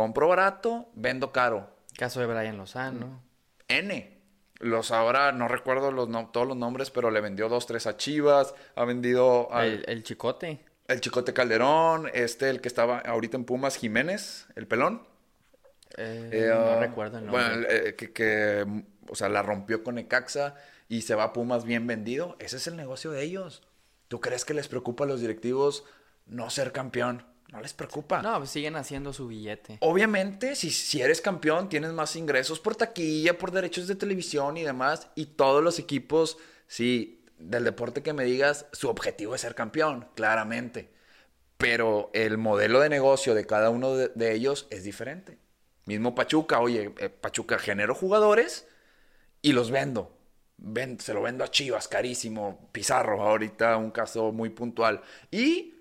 Compro 0.00 0.28
barato, 0.28 0.88
vendo 0.94 1.30
caro. 1.30 1.68
Caso 1.94 2.20
de 2.20 2.26
Brian 2.26 2.56
Lozano. 2.56 3.22
N. 3.68 4.18
Los 4.58 4.92
ahora, 4.92 5.30
no 5.32 5.46
recuerdo 5.46 5.92
los 5.92 6.08
todos 6.32 6.48
los 6.48 6.56
nombres, 6.56 6.90
pero 6.90 7.10
le 7.10 7.20
vendió 7.20 7.50
dos, 7.50 7.66
tres 7.66 7.86
a 7.86 7.98
Chivas. 7.98 8.54
Ha 8.76 8.86
vendido... 8.86 9.50
el, 9.60 10.02
Chicote. 10.02 10.64
El 10.88 11.02
Chicote 11.02 11.34
Calderón. 11.34 12.10
Este, 12.14 12.48
el 12.48 12.62
que 12.62 12.68
estaba 12.68 13.00
ahorita 13.00 13.36
en 13.36 13.44
Pumas, 13.44 13.76
Jiménez, 13.76 14.46
el 14.56 14.66
pelón. 14.66 15.06
Eh, 15.98 16.30
eh, 16.32 16.46
no 16.48 16.70
ah, 16.70 16.80
recuerdo 16.80 17.18
el 17.18 17.26
nombre. 17.26 17.42
Bueno, 17.42 17.66
eh, 17.68 17.94
que, 17.94 18.10
que, 18.10 18.64
o 19.06 19.14
sea, 19.14 19.28
la 19.28 19.42
rompió 19.42 19.84
con 19.84 19.96
Necaxa 19.96 20.54
y 20.88 21.02
se 21.02 21.14
va 21.14 21.24
a 21.24 21.32
Pumas 21.34 21.64
bien 21.64 21.86
vendido, 21.86 22.36
ese 22.38 22.56
es 22.56 22.66
el 22.66 22.78
negocio 22.78 23.10
de 23.10 23.22
ellos. 23.22 23.62
¿Tú 24.08 24.18
crees 24.18 24.46
que 24.46 24.54
les 24.54 24.66
preocupa 24.66 25.04
a 25.04 25.06
los 25.06 25.20
directivos 25.20 25.84
no 26.30 26.48
ser 26.48 26.72
campeón. 26.72 27.26
No 27.52 27.60
les 27.60 27.74
preocupa. 27.74 28.22
No, 28.22 28.38
pues 28.38 28.50
siguen 28.50 28.76
haciendo 28.76 29.12
su 29.12 29.26
billete. 29.26 29.78
Obviamente, 29.80 30.54
si, 30.54 30.70
si 30.70 31.02
eres 31.02 31.20
campeón, 31.20 31.68
tienes 31.68 31.92
más 31.92 32.14
ingresos 32.14 32.60
por 32.60 32.76
taquilla, 32.76 33.36
por 33.38 33.50
derechos 33.50 33.88
de 33.88 33.96
televisión 33.96 34.56
y 34.56 34.62
demás. 34.62 35.08
Y 35.16 35.26
todos 35.26 35.62
los 35.62 35.78
equipos, 35.80 36.38
sí, 36.68 37.24
del 37.38 37.64
deporte 37.64 38.02
que 38.02 38.12
me 38.12 38.24
digas, 38.24 38.66
su 38.72 38.88
objetivo 38.88 39.34
es 39.34 39.40
ser 39.40 39.54
campeón, 39.56 40.06
claramente. 40.14 40.90
Pero 41.56 42.10
el 42.14 42.38
modelo 42.38 42.80
de 42.80 42.88
negocio 42.88 43.34
de 43.34 43.46
cada 43.46 43.70
uno 43.70 43.96
de, 43.96 44.08
de 44.14 44.32
ellos 44.32 44.66
es 44.70 44.84
diferente. 44.84 45.38
Mismo 45.86 46.14
Pachuca, 46.14 46.60
oye, 46.60 46.94
eh, 46.98 47.08
Pachuca 47.08 47.58
genero 47.58 47.94
jugadores 47.94 48.66
y 49.42 49.52
los 49.52 49.70
vendo. 49.72 50.16
Ven- 50.56 51.00
se 51.00 51.14
lo 51.14 51.22
vendo 51.22 51.42
a 51.42 51.50
Chivas, 51.50 51.88
carísimo. 51.88 52.68
Pizarro, 52.72 53.22
ahorita 53.22 53.76
un 53.76 53.90
caso 53.90 54.30
muy 54.30 54.50
puntual. 54.50 55.02
Y 55.30 55.74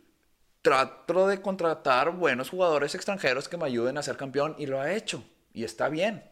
trato 0.62 1.28
de 1.28 1.42
contratar 1.42 2.12
buenos 2.12 2.50
jugadores 2.50 2.96
extranjeros 2.96 3.48
que 3.48 3.58
me 3.58 3.66
ayuden 3.66 3.98
a 3.98 4.04
ser 4.04 4.18
campeón 4.18 4.56
y 4.58 4.66
lo 4.66 4.82
ha 4.82 4.92
hecho. 4.94 5.24
Y 5.54 5.64
está 5.64 5.90
bien. 5.90 6.24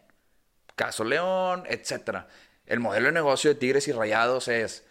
Caso 0.76 1.04
León, 1.04 1.64
etcétera. 1.68 2.28
El 2.66 2.80
modelo 2.80 3.08
de 3.08 3.14
negocio 3.14 3.50
de 3.50 3.56
Tigres 3.56 3.88
y 3.88 3.94
Rayados 3.94 4.48
es, 4.48 4.86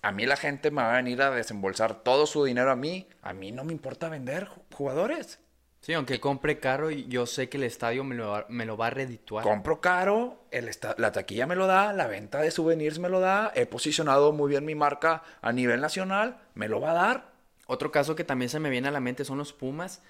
a 0.00 0.12
mí 0.12 0.24
la 0.24 0.36
gente 0.36 0.70
me 0.70 0.82
va 0.82 0.92
a 0.92 0.96
venir 0.96 1.20
a 1.20 1.30
desembolsar 1.30 2.02
todo 2.02 2.26
su 2.26 2.44
dinero 2.44 2.70
a 2.70 2.76
mí, 2.76 3.08
a 3.22 3.32
mí 3.32 3.52
no 3.52 3.64
me 3.64 3.72
importa 3.72 4.08
vender 4.08 4.46
ju- 4.46 4.62
jugadores. 4.74 5.40
Sí, 5.80 5.94
aunque 5.94 6.20
compre 6.20 6.60
caro, 6.60 6.90
yo 6.90 7.26
sé 7.26 7.48
que 7.48 7.56
el 7.56 7.64
estadio 7.64 8.04
me 8.04 8.14
lo 8.14 8.30
va, 8.30 8.46
me 8.48 8.66
lo 8.66 8.76
va 8.76 8.88
a 8.88 8.90
redituar. 8.90 9.44
Compro 9.44 9.80
caro, 9.80 10.44
el 10.50 10.70
la 10.98 11.10
taquilla 11.10 11.46
me 11.46 11.56
lo 11.56 11.66
da, 11.66 11.92
la 11.94 12.06
venta 12.06 12.40
de 12.42 12.50
souvenirs 12.50 12.98
me 12.98 13.08
lo 13.08 13.18
da, 13.18 13.50
he 13.54 13.64
posicionado 13.66 14.32
muy 14.32 14.50
bien 14.50 14.64
mi 14.64 14.74
marca 14.74 15.22
a 15.40 15.52
nivel 15.52 15.80
nacional, 15.80 16.38
me 16.54 16.68
lo 16.68 16.80
va 16.80 16.90
a 16.90 16.94
dar. 16.94 17.29
Otro 17.70 17.92
caso 17.92 18.16
que 18.16 18.24
también 18.24 18.48
se 18.48 18.58
me 18.58 18.68
viene 18.68 18.88
a 18.88 18.90
la 18.90 18.98
mente 18.98 19.24
son 19.24 19.38
los 19.38 19.52
Pumas. 19.52 20.02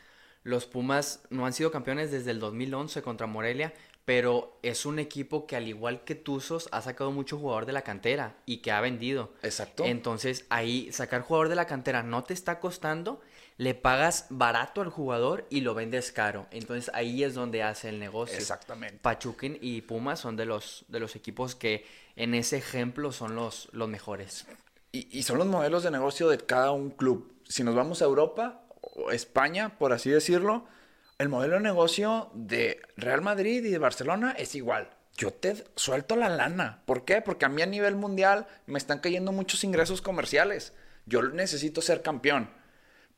Los 0.44 0.64
Pumas 0.64 1.20
no 1.28 1.44
han 1.44 1.52
sido 1.52 1.70
campeones 1.70 2.10
desde 2.10 2.30
el 2.30 2.40
2011 2.40 3.02
contra 3.02 3.26
Morelia, 3.26 3.74
pero 4.06 4.58
es 4.62 4.86
un 4.86 4.98
equipo 4.98 5.46
que 5.46 5.56
al 5.56 5.68
igual 5.68 6.02
que 6.04 6.14
Tuzos 6.14 6.70
ha 6.72 6.80
sacado 6.80 7.12
mucho 7.12 7.36
jugador 7.36 7.66
de 7.66 7.74
la 7.74 7.82
cantera 7.82 8.34
y 8.46 8.62
que 8.62 8.72
ha 8.72 8.80
vendido. 8.80 9.34
Exacto. 9.42 9.84
Entonces 9.84 10.46
ahí 10.48 10.90
sacar 10.90 11.20
jugador 11.20 11.50
de 11.50 11.54
la 11.56 11.66
cantera 11.66 12.02
no 12.02 12.24
te 12.24 12.32
está 12.32 12.60
costando, 12.60 13.20
le 13.58 13.74
pagas 13.74 14.24
barato 14.30 14.80
al 14.80 14.88
jugador 14.88 15.46
y 15.50 15.60
lo 15.60 15.74
vendes 15.74 16.12
caro. 16.12 16.46
Entonces 16.52 16.90
ahí 16.94 17.24
es 17.24 17.34
donde 17.34 17.62
hace 17.62 17.90
el 17.90 17.98
negocio. 17.98 18.38
Exactamente. 18.38 19.00
Pachuquín 19.02 19.58
y 19.60 19.82
Pumas 19.82 20.18
son 20.18 20.34
de 20.34 20.46
los, 20.46 20.86
de 20.88 20.98
los 20.98 21.14
equipos 21.14 21.56
que 21.56 21.84
en 22.16 22.32
ese 22.32 22.56
ejemplo 22.56 23.12
son 23.12 23.34
los, 23.34 23.68
los 23.72 23.86
mejores. 23.86 24.46
Y, 24.92 25.18
y 25.18 25.24
son 25.24 25.36
los 25.36 25.46
modelos 25.46 25.82
de 25.82 25.90
negocio 25.90 26.30
de 26.30 26.38
cada 26.38 26.70
un 26.70 26.88
club. 26.88 27.30
Si 27.50 27.64
nos 27.64 27.74
vamos 27.74 28.00
a 28.00 28.04
Europa 28.04 28.62
o 28.80 29.10
España, 29.10 29.76
por 29.76 29.92
así 29.92 30.08
decirlo, 30.08 30.66
el 31.18 31.28
modelo 31.28 31.54
de 31.54 31.62
negocio 31.62 32.30
de 32.32 32.80
Real 32.96 33.22
Madrid 33.22 33.64
y 33.64 33.70
de 33.70 33.78
Barcelona 33.78 34.36
es 34.38 34.54
igual. 34.54 34.90
Yo 35.16 35.32
te 35.32 35.64
suelto 35.74 36.14
la 36.14 36.28
lana. 36.28 36.84
¿Por 36.86 37.04
qué? 37.04 37.20
Porque 37.22 37.46
a 37.46 37.48
mí 37.48 37.60
a 37.60 37.66
nivel 37.66 37.96
mundial 37.96 38.46
me 38.66 38.78
están 38.78 39.00
cayendo 39.00 39.32
muchos 39.32 39.64
ingresos 39.64 40.00
comerciales. 40.00 40.74
Yo 41.06 41.22
necesito 41.22 41.82
ser 41.82 42.02
campeón. 42.02 42.50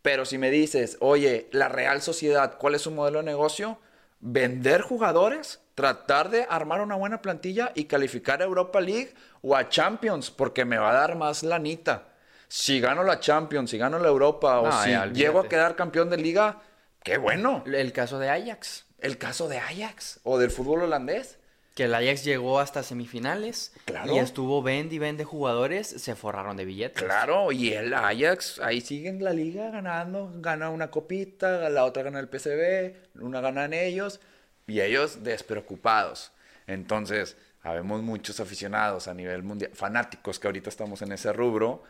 Pero 0.00 0.24
si 0.24 0.38
me 0.38 0.50
dices, 0.50 0.96
oye, 1.00 1.50
la 1.52 1.68
Real 1.68 2.00
Sociedad, 2.00 2.56
¿cuál 2.56 2.74
es 2.74 2.80
su 2.80 2.90
modelo 2.90 3.18
de 3.18 3.26
negocio? 3.26 3.80
Vender 4.20 4.80
jugadores, 4.80 5.60
tratar 5.74 6.30
de 6.30 6.46
armar 6.48 6.80
una 6.80 6.94
buena 6.94 7.20
plantilla 7.20 7.70
y 7.74 7.84
calificar 7.84 8.40
a 8.40 8.46
Europa 8.46 8.80
League 8.80 9.12
o 9.42 9.54
a 9.54 9.68
Champions, 9.68 10.30
porque 10.30 10.64
me 10.64 10.78
va 10.78 10.92
a 10.92 10.94
dar 10.94 11.16
más 11.16 11.42
lanita. 11.42 12.11
Si 12.54 12.80
gano 12.80 13.02
la 13.02 13.18
Champions, 13.18 13.70
si 13.70 13.78
gano 13.78 13.98
la 13.98 14.08
Europa 14.08 14.60
o 14.60 14.70
si 14.70 14.90
ya, 14.90 15.04
olvídate. 15.04 15.18
llego 15.18 15.40
a 15.40 15.48
quedar 15.48 15.74
campeón 15.74 16.10
de 16.10 16.18
liga, 16.18 16.58
qué 17.02 17.16
bueno. 17.16 17.64
El 17.66 17.92
caso 17.94 18.18
de 18.18 18.28
Ajax, 18.28 18.84
El 18.98 19.16
caso 19.16 19.48
de 19.48 19.56
Ajax 19.56 20.20
o 20.22 20.38
del 20.38 20.50
fútbol 20.50 20.82
holandés. 20.82 21.38
que 21.74 21.84
el 21.84 21.94
Ajax 21.94 22.24
llegó 22.24 22.60
hasta 22.60 22.82
semifinales 22.82 23.72
Claro. 23.86 24.12
y 24.14 24.18
estuvo 24.18 24.62
vende 24.62 24.96
y 24.96 24.98
vende 24.98 25.24
jugadores, 25.24 25.86
se 25.88 26.14
forraron 26.14 26.58
de 26.58 26.66
billetes. 26.66 27.02
Claro, 27.02 27.50
y 27.52 27.72
el 27.72 27.94
Ajax 27.94 28.60
ahí 28.60 28.82
sigue 28.82 29.08
en 29.08 29.24
la 29.24 29.32
liga 29.32 29.70
ganando, 29.70 30.30
gana 30.36 30.68
una 30.68 30.90
copita, 30.90 31.70
la 31.70 31.86
otra 31.86 32.02
gana 32.02 32.20
el 32.20 32.28
PCB, 32.28 33.18
una 33.22 33.40
ganan 33.40 33.72
ellos 33.72 34.20
y 34.66 34.82
ellos 34.82 35.24
despreocupados. 35.24 36.32
Entonces, 36.66 37.38
habemos 37.62 38.02
muchos 38.02 38.40
aficionados 38.40 39.08
a 39.08 39.14
nivel 39.14 39.42
mundial, 39.42 39.70
fanáticos 39.72 40.38
que 40.38 40.48
ahorita 40.48 40.68
estamos 40.68 41.00
en 41.00 41.12
ese 41.12 41.32
rubro, 41.32 41.82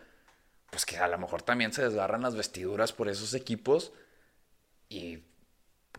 pues 0.72 0.86
que 0.86 0.96
a 0.96 1.06
lo 1.06 1.18
mejor 1.18 1.42
también 1.42 1.70
se 1.74 1.82
desgarran 1.82 2.22
las 2.22 2.34
vestiduras 2.34 2.94
por 2.94 3.10
esos 3.10 3.34
equipos 3.34 3.92
y 4.88 5.18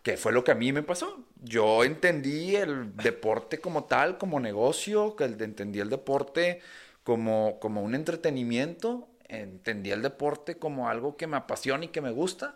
que 0.01 0.17
fue 0.17 0.31
lo 0.31 0.43
que 0.43 0.51
a 0.51 0.55
mí 0.55 0.73
me 0.73 0.81
pasó. 0.81 1.27
Yo 1.43 1.83
entendí 1.83 2.55
el 2.55 2.97
deporte 2.97 3.59
como 3.59 3.83
tal, 3.83 4.17
como 4.17 4.39
negocio, 4.39 5.15
que 5.15 5.25
entendí 5.25 5.79
el 5.79 5.91
deporte 5.91 6.59
como, 7.03 7.59
como 7.59 7.83
un 7.83 7.93
entretenimiento, 7.93 9.09
entendí 9.27 9.91
el 9.91 10.01
deporte 10.01 10.57
como 10.57 10.89
algo 10.89 11.17
que 11.17 11.27
me 11.27 11.37
apasiona 11.37 11.85
y 11.85 11.89
que 11.89 12.01
me 12.01 12.09
gusta, 12.09 12.55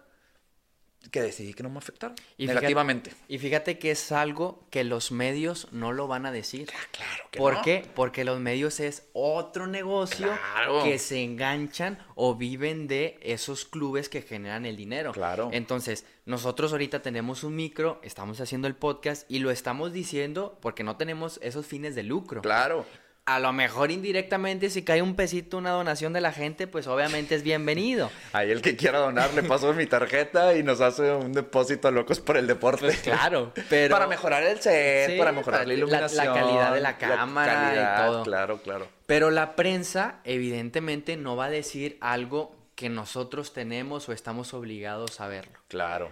que 1.11 1.21
decidí 1.21 1.53
que 1.53 1.63
no 1.63 1.69
me 1.69 1.77
afectara 1.77 2.13
Y 2.37 2.43
fíjate- 2.43 2.55
negativamente. 2.55 3.11
y 3.29 3.37
fíjate 3.37 3.79
que 3.79 3.91
es 3.91 4.11
algo 4.11 4.65
que 4.69 4.83
los 4.83 5.11
medios 5.13 5.69
no 5.71 5.93
lo 5.93 6.07
van 6.07 6.25
a 6.25 6.31
decir. 6.33 6.67
Claro 6.91 7.23
que 7.31 7.39
¿Por 7.39 7.53
no. 7.53 7.61
qué? 7.61 7.85
Porque 7.95 8.25
los 8.25 8.39
medios 8.41 8.79
es 8.81 9.07
otro 9.13 9.67
negocio 9.67 10.27
Claro. 10.27 10.83
que 10.83 10.99
se 10.99 11.23
enganchan 11.23 11.97
o 12.15 12.35
viven 12.35 12.87
de 12.87 13.17
esos 13.21 13.63
clubes 13.65 14.09
que 14.09 14.21
generan 14.21 14.65
el 14.65 14.75
dinero. 14.75 15.13
Claro. 15.13 15.49
Entonces, 15.53 16.05
nosotros 16.25 16.73
ahorita 16.73 17.01
tenemos 17.01 17.45
un 17.45 17.55
micro, 17.55 18.01
estamos 18.03 18.41
haciendo 18.41 18.67
el 18.67 18.75
podcast 18.75 19.29
y 19.31 19.39
lo 19.39 19.49
estamos 19.49 19.93
diciendo 19.93 20.57
porque 20.61 20.83
no 20.83 20.97
tenemos 20.97 21.39
esos 21.41 21.65
fines 21.65 21.95
de 21.95 22.03
lucro. 22.03 22.41
Claro. 22.41 22.85
A 23.27 23.39
lo 23.39 23.51
mejor 23.51 23.91
indirectamente 23.91 24.69
si 24.69 24.83
cae 24.83 25.01
un 25.01 25.13
pesito, 25.13 25.57
una 25.57 25.71
donación 25.71 26.13
de 26.13 26.21
la 26.21 26.31
gente, 26.31 26.65
pues 26.65 26.87
obviamente 26.87 27.35
es 27.35 27.43
bienvenido. 27.43 28.09
Ahí 28.31 28.49
el 28.51 28.61
que 28.61 28.77
quiera 28.77 28.99
donar 28.99 29.33
le 29.33 29.43
paso 29.43 29.73
mi 29.73 29.85
tarjeta 29.85 30.55
y 30.55 30.63
nos 30.63 30.79
hace 30.79 31.11
un 31.11 31.33
depósito 31.33 31.89
a 31.89 31.91
locos 31.91 32.21
por 32.21 32.37
el 32.37 32.47
deporte. 32.47 32.85
Pues 32.85 32.99
claro, 32.99 33.51
pero... 33.69 33.93
Para 33.93 34.07
mejorar 34.07 34.43
el 34.43 34.61
set, 34.61 35.11
Sí, 35.11 35.17
para 35.17 35.33
mejorar 35.33 35.59
para 35.59 35.67
la 35.67 35.73
la- 35.73 35.73
la 35.73 35.73
iluminación. 36.07 36.33
calidad 36.33 36.73
de 36.73 36.79
la 36.79 36.97
cámara 36.97 37.73
y 37.73 38.05
todo. 38.07 38.23
Claro, 38.23 38.61
claro. 38.61 38.87
Pero 39.05 39.29
la 39.29 39.57
prensa, 39.57 40.21
evidentemente, 40.23 41.17
no 41.17 41.35
va 41.35 41.45
a 41.45 41.49
decir 41.49 41.97
algo 41.99 42.55
que 42.75 42.87
nosotros 42.87 43.51
tenemos 43.51 44.07
o 44.07 44.13
estamos 44.13 44.53
obligados 44.53 45.19
a 45.19 45.27
verlo. 45.27 45.59
Claro. 45.67 46.09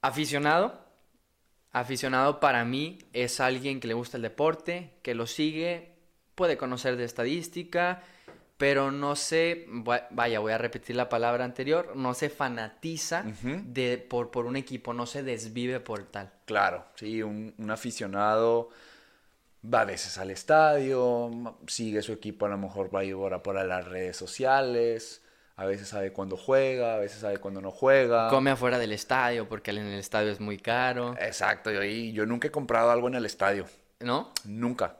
Aficionado. 0.00 0.80
Aficionado 1.72 2.40
para 2.40 2.64
mí 2.64 3.00
es 3.12 3.38
alguien 3.40 3.80
que 3.80 3.88
le 3.88 3.92
gusta 3.94 4.16
el 4.16 4.22
deporte, 4.22 4.94
que 5.02 5.14
lo 5.14 5.26
sigue, 5.26 5.95
puede 6.36 6.56
conocer 6.56 6.96
de 6.96 7.02
estadística, 7.04 8.02
pero 8.56 8.90
no 8.92 9.16
se, 9.16 9.66
va- 9.68 10.06
vaya, 10.10 10.38
voy 10.38 10.52
a 10.52 10.58
repetir 10.58 10.94
la 10.96 11.08
palabra 11.08 11.44
anterior, 11.44 11.94
no 11.96 12.14
se 12.14 12.30
fanatiza 12.30 13.24
de, 13.66 13.98
por, 13.98 14.30
por 14.30 14.46
un 14.46 14.54
equipo, 14.56 14.94
no 14.94 15.06
se 15.06 15.22
desvive 15.24 15.80
por 15.80 16.04
tal. 16.04 16.30
Claro, 16.44 16.84
sí, 16.94 17.22
un, 17.22 17.52
un 17.58 17.70
aficionado 17.70 18.70
va 19.64 19.80
a 19.80 19.84
veces 19.84 20.16
al 20.18 20.30
estadio, 20.30 21.56
sigue 21.66 22.00
su 22.02 22.12
equipo, 22.12 22.46
a 22.46 22.48
lo 22.48 22.56
mejor 22.58 22.94
va 22.94 23.04
y 23.04 23.12
ora 23.12 23.42
por 23.42 23.56
las 23.62 23.84
redes 23.84 24.16
sociales, 24.16 25.22
a 25.56 25.64
veces 25.66 25.88
sabe 25.88 26.12
cuándo 26.12 26.36
juega, 26.36 26.94
a 26.94 26.98
veces 26.98 27.20
sabe 27.20 27.38
cuándo 27.38 27.60
no 27.60 27.70
juega. 27.70 28.28
Come 28.28 28.50
afuera 28.52 28.78
del 28.78 28.92
estadio 28.92 29.48
porque 29.48 29.72
en 29.72 29.78
el 29.78 29.98
estadio 29.98 30.30
es 30.30 30.38
muy 30.40 30.58
caro, 30.58 31.14
Exacto, 31.18 31.72
y 31.72 31.76
ahí 31.76 32.12
yo 32.12 32.26
nunca 32.26 32.48
he 32.48 32.50
comprado 32.50 32.90
algo 32.90 33.08
en 33.08 33.14
el 33.16 33.26
estadio, 33.26 33.66
¿no? 34.00 34.32
nunca. 34.44 34.96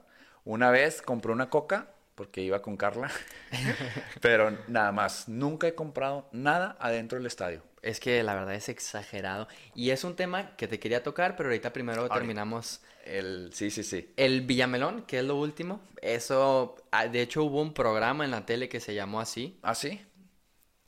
Una 0.46 0.70
vez 0.70 1.02
compré 1.02 1.32
una 1.32 1.50
coca 1.50 1.88
porque 2.14 2.40
iba 2.40 2.62
con 2.62 2.78
Carla, 2.78 3.10
pero 4.22 4.56
nada 4.68 4.90
más, 4.90 5.28
nunca 5.28 5.66
he 5.66 5.74
comprado 5.74 6.28
nada 6.32 6.76
adentro 6.80 7.18
del 7.18 7.26
estadio. 7.26 7.62
Es 7.82 8.00
que 8.00 8.22
la 8.22 8.34
verdad 8.34 8.54
es 8.54 8.68
exagerado. 8.68 9.48
Y 9.74 9.90
es 9.90 10.02
un 10.02 10.16
tema 10.16 10.56
que 10.56 10.66
te 10.66 10.80
quería 10.80 11.02
tocar, 11.02 11.36
pero 11.36 11.50
ahorita 11.50 11.72
primero 11.72 12.08
terminamos 12.08 12.80
El, 13.04 13.50
sí, 13.52 13.70
sí, 13.70 13.82
sí. 13.82 14.12
el 14.16 14.40
Villamelón, 14.42 15.02
que 15.02 15.18
es 15.18 15.24
lo 15.24 15.36
último. 15.36 15.80
Eso, 16.00 16.76
ah, 16.90 17.06
de 17.06 17.22
hecho 17.22 17.44
hubo 17.44 17.60
un 17.60 17.74
programa 17.74 18.24
en 18.24 18.30
la 18.30 18.46
tele 18.46 18.68
que 18.68 18.80
se 18.80 18.94
llamó 18.94 19.20
así. 19.20 19.58
¿Ah, 19.62 19.74
sí? 19.74 20.00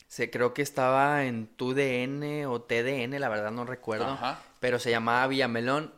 Se, 0.07 0.31
creo 0.31 0.55
que 0.55 0.63
estaba 0.63 1.25
en 1.25 1.49
TUDN 1.49 2.47
o 2.47 2.63
TDN, 2.63 3.21
la 3.21 3.29
verdad 3.29 3.51
no 3.51 3.65
recuerdo. 3.65 4.07
Ajá. 4.07 4.41
Pero 4.61 4.79
se 4.79 4.91
llamaba 4.91 5.27
Villamelón. 5.27 5.93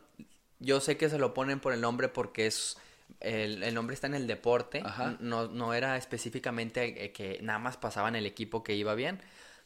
Yo 0.59 0.81
sé 0.81 0.97
que 0.97 1.09
se 1.09 1.19
lo 1.19 1.33
ponen 1.33 1.59
por 1.59 1.73
el 1.73 1.81
nombre 1.81 2.09
porque 2.09 2.47
es... 2.47 2.77
El, 3.19 3.61
el 3.63 3.73
nombre 3.73 3.93
está 3.93 4.07
en 4.07 4.15
el 4.15 4.27
deporte. 4.27 4.81
Ajá. 4.83 5.17
No, 5.19 5.47
no 5.47 5.73
era 5.73 5.97
específicamente 5.97 7.05
eh, 7.05 7.11
que 7.11 7.39
nada 7.41 7.59
más 7.59 7.77
pasaba 7.77 8.07
en 8.09 8.15
el 8.15 8.25
equipo 8.25 8.63
que 8.63 8.73
iba 8.75 8.95
bien. 8.95 9.19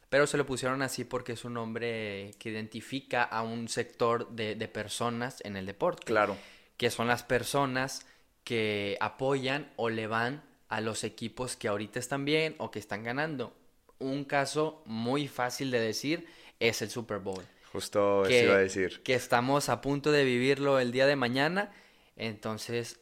Pero 0.10 0.28
se 0.28 0.38
lo 0.38 0.46
pusieron 0.46 0.82
así 0.82 1.04
porque 1.04 1.34
es 1.34 1.46
un 1.46 1.54
nombre 1.56 2.32
que 2.40 2.50
identifica 2.50 3.24
a 3.24 3.42
un 3.42 3.68
sector 3.68 4.30
de, 4.30 4.56
de 4.56 4.68
personas 4.68 5.42
en 5.44 5.58
el 5.58 5.66
deporte 5.66 6.04
Claro. 6.06 6.38
que 6.78 6.90
son 6.92 7.08
las 7.08 7.24
personas 7.24 8.06
que 8.44 8.98
apoyan 9.02 9.72
o 9.78 9.90
le 9.90 10.08
van 10.08 10.44
a 10.70 10.80
los 10.82 11.04
equipos 11.04 11.56
que 11.56 11.68
ahorita 11.68 12.00
están 12.00 12.24
bien 12.26 12.56
o 12.60 12.70
que 12.72 12.80
están 12.80 13.04
ganando. 13.04 13.54
un 13.98 14.26
caso 14.26 14.84
muy 14.86 15.28
fácil 15.28 15.72
de 15.72 15.80
decir 15.80 16.28
es 16.60 16.82
el 16.82 16.90
Super 16.90 17.18
Bowl. 17.20 17.44
Justo 17.72 18.24
que, 18.28 18.38
eso 18.40 18.48
iba 18.48 18.56
a 18.56 18.60
decir. 18.60 19.02
Que 19.04 19.16
estamos 19.16 19.70
a 19.70 19.82
punto 19.82 20.12
de 20.12 20.24
vivirlo 20.24 20.80
el 20.80 20.92
día 20.92 21.08
de 21.08 21.16
mañana. 21.16 21.72
Entonces, 22.16 23.00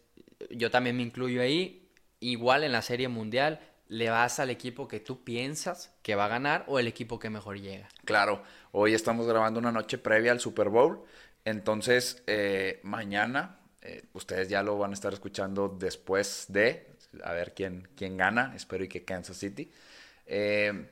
yo 0.50 0.72
también 0.72 0.98
me 0.98 1.04
incluyo 1.04 1.42
ahí. 1.42 1.90
Igual 2.20 2.64
en 2.64 2.72
la 2.72 2.82
Serie 2.82 3.08
Mundial, 3.08 3.60
le 3.88 4.10
vas 4.10 4.40
al 4.40 4.50
equipo 4.50 4.88
que 4.88 5.00
tú 5.00 5.24
piensas 5.24 5.94
que 6.02 6.16
va 6.16 6.26
a 6.26 6.30
ganar 6.30 6.64
o 6.68 6.80
el 6.80 6.88
equipo 6.88 7.20
que 7.20 7.30
mejor 7.30 7.60
llega. 7.60 7.88
Claro, 8.06 8.44
hoy 8.72 8.94
estamos 8.94 9.28
grabando 9.28 9.60
una 9.60 9.72
noche 9.72 9.98
previa 9.98 10.32
al 10.32 10.40
Super 10.40 10.70
Bowl. 10.70 11.04
Entonces, 11.46 12.24
eh, 12.26 12.80
mañana, 12.84 13.60
eh, 13.82 14.06
ustedes 14.14 14.48
ya 14.50 14.64
lo 14.64 14.78
van 14.78 14.92
a 14.92 14.94
estar 14.94 15.14
escuchando 15.14 15.68
después 15.68 16.46
de, 16.48 16.88
a 17.24 17.34
ver 17.34 17.54
quién, 17.54 17.88
quién 17.96 18.18
gana. 18.18 18.54
Espero 18.56 18.84
y 18.84 18.88
que 18.88 19.04
Kansas 19.04 19.38
City. 19.38 19.70
Eh, 20.26 20.88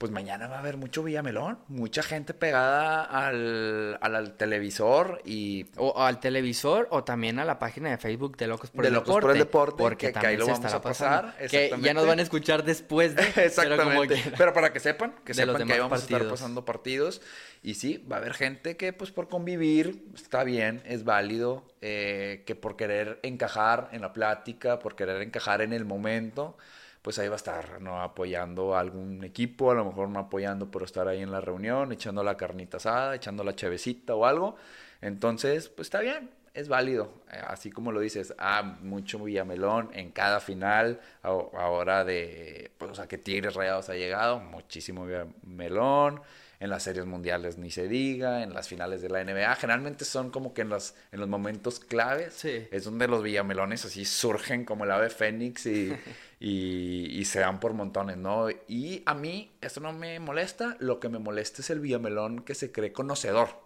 pues 0.00 0.10
mañana 0.12 0.48
va 0.48 0.56
a 0.56 0.58
haber 0.60 0.78
mucho 0.78 1.02
Villamelón, 1.02 1.58
mucha 1.68 2.02
gente 2.02 2.32
pegada 2.32 3.04
al, 3.04 3.98
al, 4.00 4.16
al, 4.16 4.32
televisor 4.32 5.20
y... 5.26 5.66
O 5.76 6.02
al 6.02 6.20
televisor 6.20 6.88
o 6.90 7.04
también 7.04 7.38
a 7.38 7.44
la 7.44 7.58
página 7.58 7.90
de 7.90 7.98
Facebook 7.98 8.38
de 8.38 8.46
Locos 8.46 8.70
por, 8.70 8.80
de 8.80 8.88
el, 8.88 8.94
Locos 8.94 9.08
deporte, 9.08 9.26
por 9.26 9.32
el 9.32 9.38
Deporte. 9.38 9.76
Porque 9.76 10.06
que, 10.06 10.12
también 10.14 10.22
que 10.22 10.26
ahí 10.28 10.36
lo 10.38 10.46
se 10.46 10.52
vamos 10.52 10.72
a 10.72 10.80
pasar. 10.80 11.36
Que 11.50 11.76
ya 11.82 11.92
nos 11.92 12.06
van 12.06 12.18
a 12.18 12.22
escuchar 12.22 12.64
después 12.64 13.14
de... 13.14 13.24
Exactamente. 13.44 14.18
Pero, 14.24 14.36
pero, 14.38 14.52
para 14.54 14.72
que 14.72 14.80
sepan, 14.80 15.16
que 15.22 15.34
sepan 15.34 15.66
que 15.66 15.72
ahí 15.74 15.80
vamos 15.80 16.00
partidos. 16.00 16.20
a 16.22 16.24
estar 16.24 16.30
pasando 16.30 16.64
partidos. 16.64 17.20
Y 17.62 17.74
sí, 17.74 18.02
va 18.10 18.16
a 18.16 18.18
haber 18.20 18.32
gente 18.32 18.78
que 18.78 18.94
pues 18.94 19.10
por 19.10 19.28
convivir 19.28 20.06
está 20.14 20.44
bien, 20.44 20.82
es 20.86 21.04
válido, 21.04 21.66
eh, 21.82 22.42
que 22.46 22.54
por 22.54 22.74
querer 22.74 23.20
encajar 23.22 23.90
en 23.92 24.00
la 24.00 24.14
plática, 24.14 24.78
por 24.78 24.96
querer 24.96 25.20
encajar 25.20 25.60
en 25.60 25.74
el 25.74 25.84
momento 25.84 26.56
pues 27.02 27.18
ahí 27.18 27.28
va 27.28 27.34
a 27.34 27.36
estar, 27.36 27.80
¿no? 27.80 28.02
Apoyando 28.02 28.74
a 28.74 28.80
algún 28.80 29.24
equipo, 29.24 29.70
a 29.70 29.74
lo 29.74 29.84
mejor 29.84 30.08
no 30.08 30.18
apoyando 30.18 30.70
por 30.70 30.82
estar 30.82 31.08
ahí 31.08 31.22
en 31.22 31.30
la 31.32 31.40
reunión, 31.40 31.92
echando 31.92 32.22
la 32.22 32.36
carnita 32.36 32.76
asada, 32.76 33.14
echando 33.14 33.44
la 33.44 33.54
chevecita 33.54 34.14
o 34.14 34.26
algo. 34.26 34.56
Entonces, 35.00 35.68
pues 35.68 35.86
está 35.86 36.00
bien, 36.00 36.30
es 36.54 36.68
válido. 36.68 37.10
Así 37.46 37.70
como 37.70 37.92
lo 37.92 38.00
dices, 38.00 38.34
ah, 38.38 38.62
mucho 38.82 39.18
Villamelón 39.18 39.90
en 39.94 40.10
cada 40.10 40.40
final, 40.40 41.00
ahora 41.22 42.04
de, 42.04 42.70
pues, 42.78 42.90
o 42.90 42.94
sea, 42.94 43.06
que 43.08 43.18
Tigres 43.18 43.54
Rayados 43.54 43.88
ha 43.88 43.94
llegado, 43.94 44.40
muchísimo 44.40 45.06
Villamelón. 45.06 46.20
En 46.60 46.70
las 46.70 46.82
series 46.82 47.06
mundiales 47.06 47.58
ni 47.58 47.70
se 47.70 47.88
diga, 47.88 48.42
en 48.42 48.52
las 48.54 48.68
finales 48.68 49.00
de 49.02 49.08
la 49.08 49.24
NBA, 49.24 49.56
generalmente 49.56 50.04
son 50.04 50.30
como 50.30 50.54
que 50.54 50.60
en 50.60 50.68
los, 50.68 50.94
en 51.10 51.18
los 51.18 51.28
momentos 51.28 51.80
claves, 51.80 52.34
sí. 52.34 52.68
es 52.70 52.84
donde 52.84 53.08
los 53.08 53.22
villamelones 53.22 53.84
así 53.86 54.04
surgen 54.04 54.64
como 54.64 54.84
el 54.84 54.90
ave 54.90 55.08
fénix 55.08 55.64
y, 55.66 55.90
y, 56.38 57.18
y, 57.18 57.24
se 57.24 57.40
dan 57.40 57.60
por 57.60 57.72
montones, 57.72 58.18
¿no? 58.18 58.48
Y 58.68 59.02
a 59.06 59.14
mí 59.14 59.50
eso 59.62 59.80
no 59.80 59.92
me 59.94 60.20
molesta, 60.20 60.76
lo 60.80 61.00
que 61.00 61.08
me 61.08 61.18
molesta 61.18 61.62
es 61.62 61.70
el 61.70 61.80
villamelón 61.80 62.42
que 62.42 62.54
se 62.54 62.70
cree 62.70 62.92
conocedor. 62.92 63.58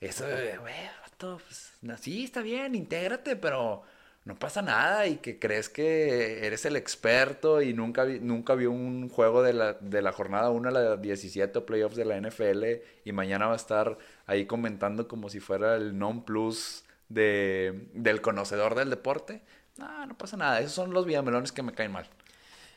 Eso, 0.00 0.24
güey, 0.60 0.88
pues, 1.18 1.72
sí, 2.00 2.24
está 2.24 2.42
bien, 2.42 2.74
intégrate, 2.74 3.36
pero 3.36 3.82
no 4.26 4.36
pasa 4.36 4.60
nada 4.60 5.06
y 5.06 5.18
que 5.18 5.38
crees 5.38 5.68
que 5.68 6.44
eres 6.44 6.64
el 6.64 6.74
experto 6.74 7.62
y 7.62 7.72
nunca, 7.72 8.02
vi, 8.02 8.18
nunca 8.18 8.56
vio 8.56 8.72
un 8.72 9.08
juego 9.08 9.40
de 9.40 9.52
la, 9.52 9.74
de 9.74 10.02
la 10.02 10.10
jornada 10.10 10.50
1 10.50 10.68
a 10.68 10.72
la 10.72 10.96
17 10.96 11.60
playoffs 11.60 11.94
de 11.94 12.04
la 12.04 12.20
NFL 12.20 12.64
y 13.04 13.12
mañana 13.12 13.46
va 13.46 13.52
a 13.52 13.56
estar 13.56 13.98
ahí 14.26 14.44
comentando 14.46 15.06
como 15.06 15.28
si 15.28 15.38
fuera 15.38 15.76
el 15.76 15.96
non 15.96 16.24
plus 16.24 16.84
de, 17.08 17.88
del 17.94 18.20
conocedor 18.20 18.74
del 18.74 18.90
deporte. 18.90 19.42
No, 19.76 20.06
no 20.06 20.18
pasa 20.18 20.36
nada. 20.36 20.58
Esos 20.58 20.72
son 20.72 20.92
los 20.92 21.06
villamelones 21.06 21.52
que 21.52 21.62
me 21.62 21.72
caen 21.72 21.92
mal. 21.92 22.08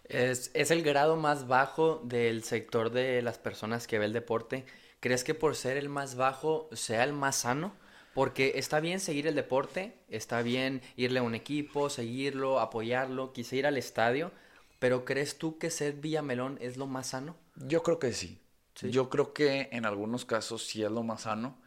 Es, 0.03 0.51
es 0.53 0.69
el 0.69 0.83
grado 0.83 1.15
más 1.15 1.47
bajo 1.47 1.99
del 2.05 2.43
sector 2.43 2.91
de 2.91 3.23
las 3.23 3.39
personas 3.39 3.87
que 3.87 3.97
ve 3.97 4.05
el 4.05 4.13
deporte. 4.13 4.65
¿Crees 4.99 5.23
que 5.23 5.33
por 5.33 5.55
ser 5.55 5.77
el 5.77 5.89
más 5.89 6.13
bajo 6.13 6.69
sea 6.73 7.03
el 7.03 7.13
más 7.13 7.37
sano? 7.37 7.73
Porque 8.13 8.53
está 8.55 8.79
bien 8.79 8.99
seguir 8.99 9.27
el 9.27 9.35
deporte, 9.35 9.93
está 10.09 10.41
bien 10.41 10.81
irle 10.95 11.19
a 11.19 11.23
un 11.23 11.35
equipo, 11.35 11.89
seguirlo, 11.89 12.59
apoyarlo, 12.59 13.33
quise 13.33 13.55
ir 13.55 13.67
al 13.67 13.77
estadio, 13.77 14.31
pero 14.79 15.05
¿crees 15.05 15.37
tú 15.37 15.57
que 15.57 15.69
ser 15.69 15.93
Villamelón 15.93 16.57
es 16.61 16.77
lo 16.77 16.87
más 16.87 17.07
sano? 17.07 17.35
Yo 17.55 17.83
creo 17.83 17.99
que 17.99 18.13
sí. 18.13 18.39
sí. 18.75 18.91
Yo 18.91 19.09
creo 19.09 19.33
que 19.33 19.69
en 19.71 19.85
algunos 19.85 20.25
casos 20.25 20.65
sí 20.65 20.83
es 20.83 20.91
lo 20.91 21.03
más 21.03 21.21
sano. 21.21 21.57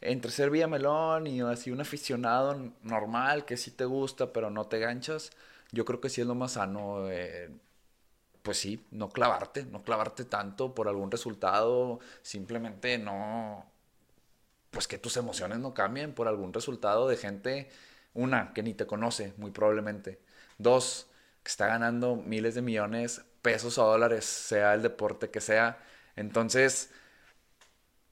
Entre 0.00 0.30
ser 0.30 0.50
Villamelón 0.50 1.26
y 1.26 1.42
así 1.42 1.70
un 1.70 1.80
aficionado 1.80 2.72
normal 2.82 3.44
que 3.44 3.56
sí 3.56 3.70
te 3.70 3.84
gusta, 3.84 4.32
pero 4.32 4.50
no 4.50 4.66
te 4.66 4.78
ganchas, 4.78 5.30
yo 5.72 5.84
creo 5.84 6.00
que 6.00 6.08
sí 6.08 6.22
es 6.22 6.26
lo 6.26 6.34
más 6.34 6.52
sano. 6.52 7.10
Eh, 7.10 7.50
pues 8.42 8.58
sí, 8.58 8.86
no 8.90 9.08
clavarte, 9.10 9.64
no 9.64 9.82
clavarte 9.82 10.24
tanto 10.24 10.74
por 10.74 10.88
algún 10.88 11.10
resultado, 11.10 12.00
simplemente 12.22 12.98
no, 12.98 13.69
pues 14.70 14.86
que 14.86 14.98
tus 14.98 15.16
emociones 15.16 15.58
no 15.58 15.74
cambien 15.74 16.14
por 16.14 16.28
algún 16.28 16.52
resultado 16.52 17.08
de 17.08 17.16
gente, 17.16 17.70
una, 18.14 18.52
que 18.52 18.62
ni 18.62 18.74
te 18.74 18.86
conoce, 18.86 19.34
muy 19.36 19.50
probablemente. 19.50 20.20
Dos, 20.58 21.08
que 21.42 21.48
está 21.48 21.66
ganando 21.66 22.16
miles 22.16 22.54
de 22.54 22.62
millones, 22.62 23.22
pesos 23.42 23.78
o 23.78 23.86
dólares, 23.86 24.24
sea 24.24 24.74
el 24.74 24.82
deporte 24.82 25.30
que 25.30 25.40
sea. 25.40 25.78
Entonces, 26.16 26.90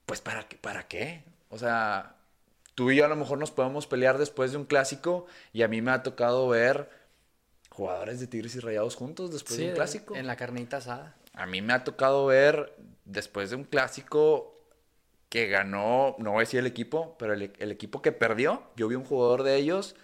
pues 0.05 0.21
¿para 0.21 0.47
qué? 0.47 0.57
¿Para 0.57 0.87
qué? 0.87 1.23
O 1.49 1.57
sea, 1.57 2.15
tú 2.75 2.91
y 2.91 2.97
yo 2.97 3.05
a 3.05 3.09
lo 3.09 3.15
mejor 3.15 3.37
nos 3.37 3.51
podemos 3.51 3.87
pelear 3.87 4.17
después 4.17 4.51
de 4.51 4.57
un 4.57 4.65
clásico 4.65 5.27
y 5.53 5.63
a 5.63 5.67
mí 5.67 5.81
me 5.81 5.91
ha 5.91 6.03
tocado 6.03 6.47
ver 6.47 6.89
jugadores 7.69 8.19
de 8.19 8.27
Tigres 8.27 8.55
y 8.55 8.59
Rayados 8.59 8.95
juntos 8.95 9.31
después 9.31 9.55
sí, 9.55 9.63
de 9.63 9.69
un 9.69 9.75
clásico. 9.75 10.15
En 10.15 10.27
la 10.27 10.35
carnita 10.35 10.77
asada. 10.77 11.15
A 11.33 11.45
mí 11.45 11.61
me 11.61 11.73
ha 11.73 11.83
tocado 11.83 12.25
ver 12.25 12.75
después 13.05 13.49
de 13.49 13.55
un 13.55 13.63
clásico 13.63 14.58
que 15.29 15.47
ganó, 15.47 16.15
no 16.19 16.31
voy 16.31 16.39
a 16.39 16.41
decir 16.41 16.59
el 16.59 16.67
equipo, 16.67 17.15
pero 17.19 17.33
el, 17.33 17.43
equipo 17.71 18.01
que 18.01 18.11
perdió, 18.11 18.63
yo 18.75 18.87
vi 18.87 18.95
un 18.95 19.05
jugador 19.05 19.43
de 19.43 19.55
ellos, 19.57 19.95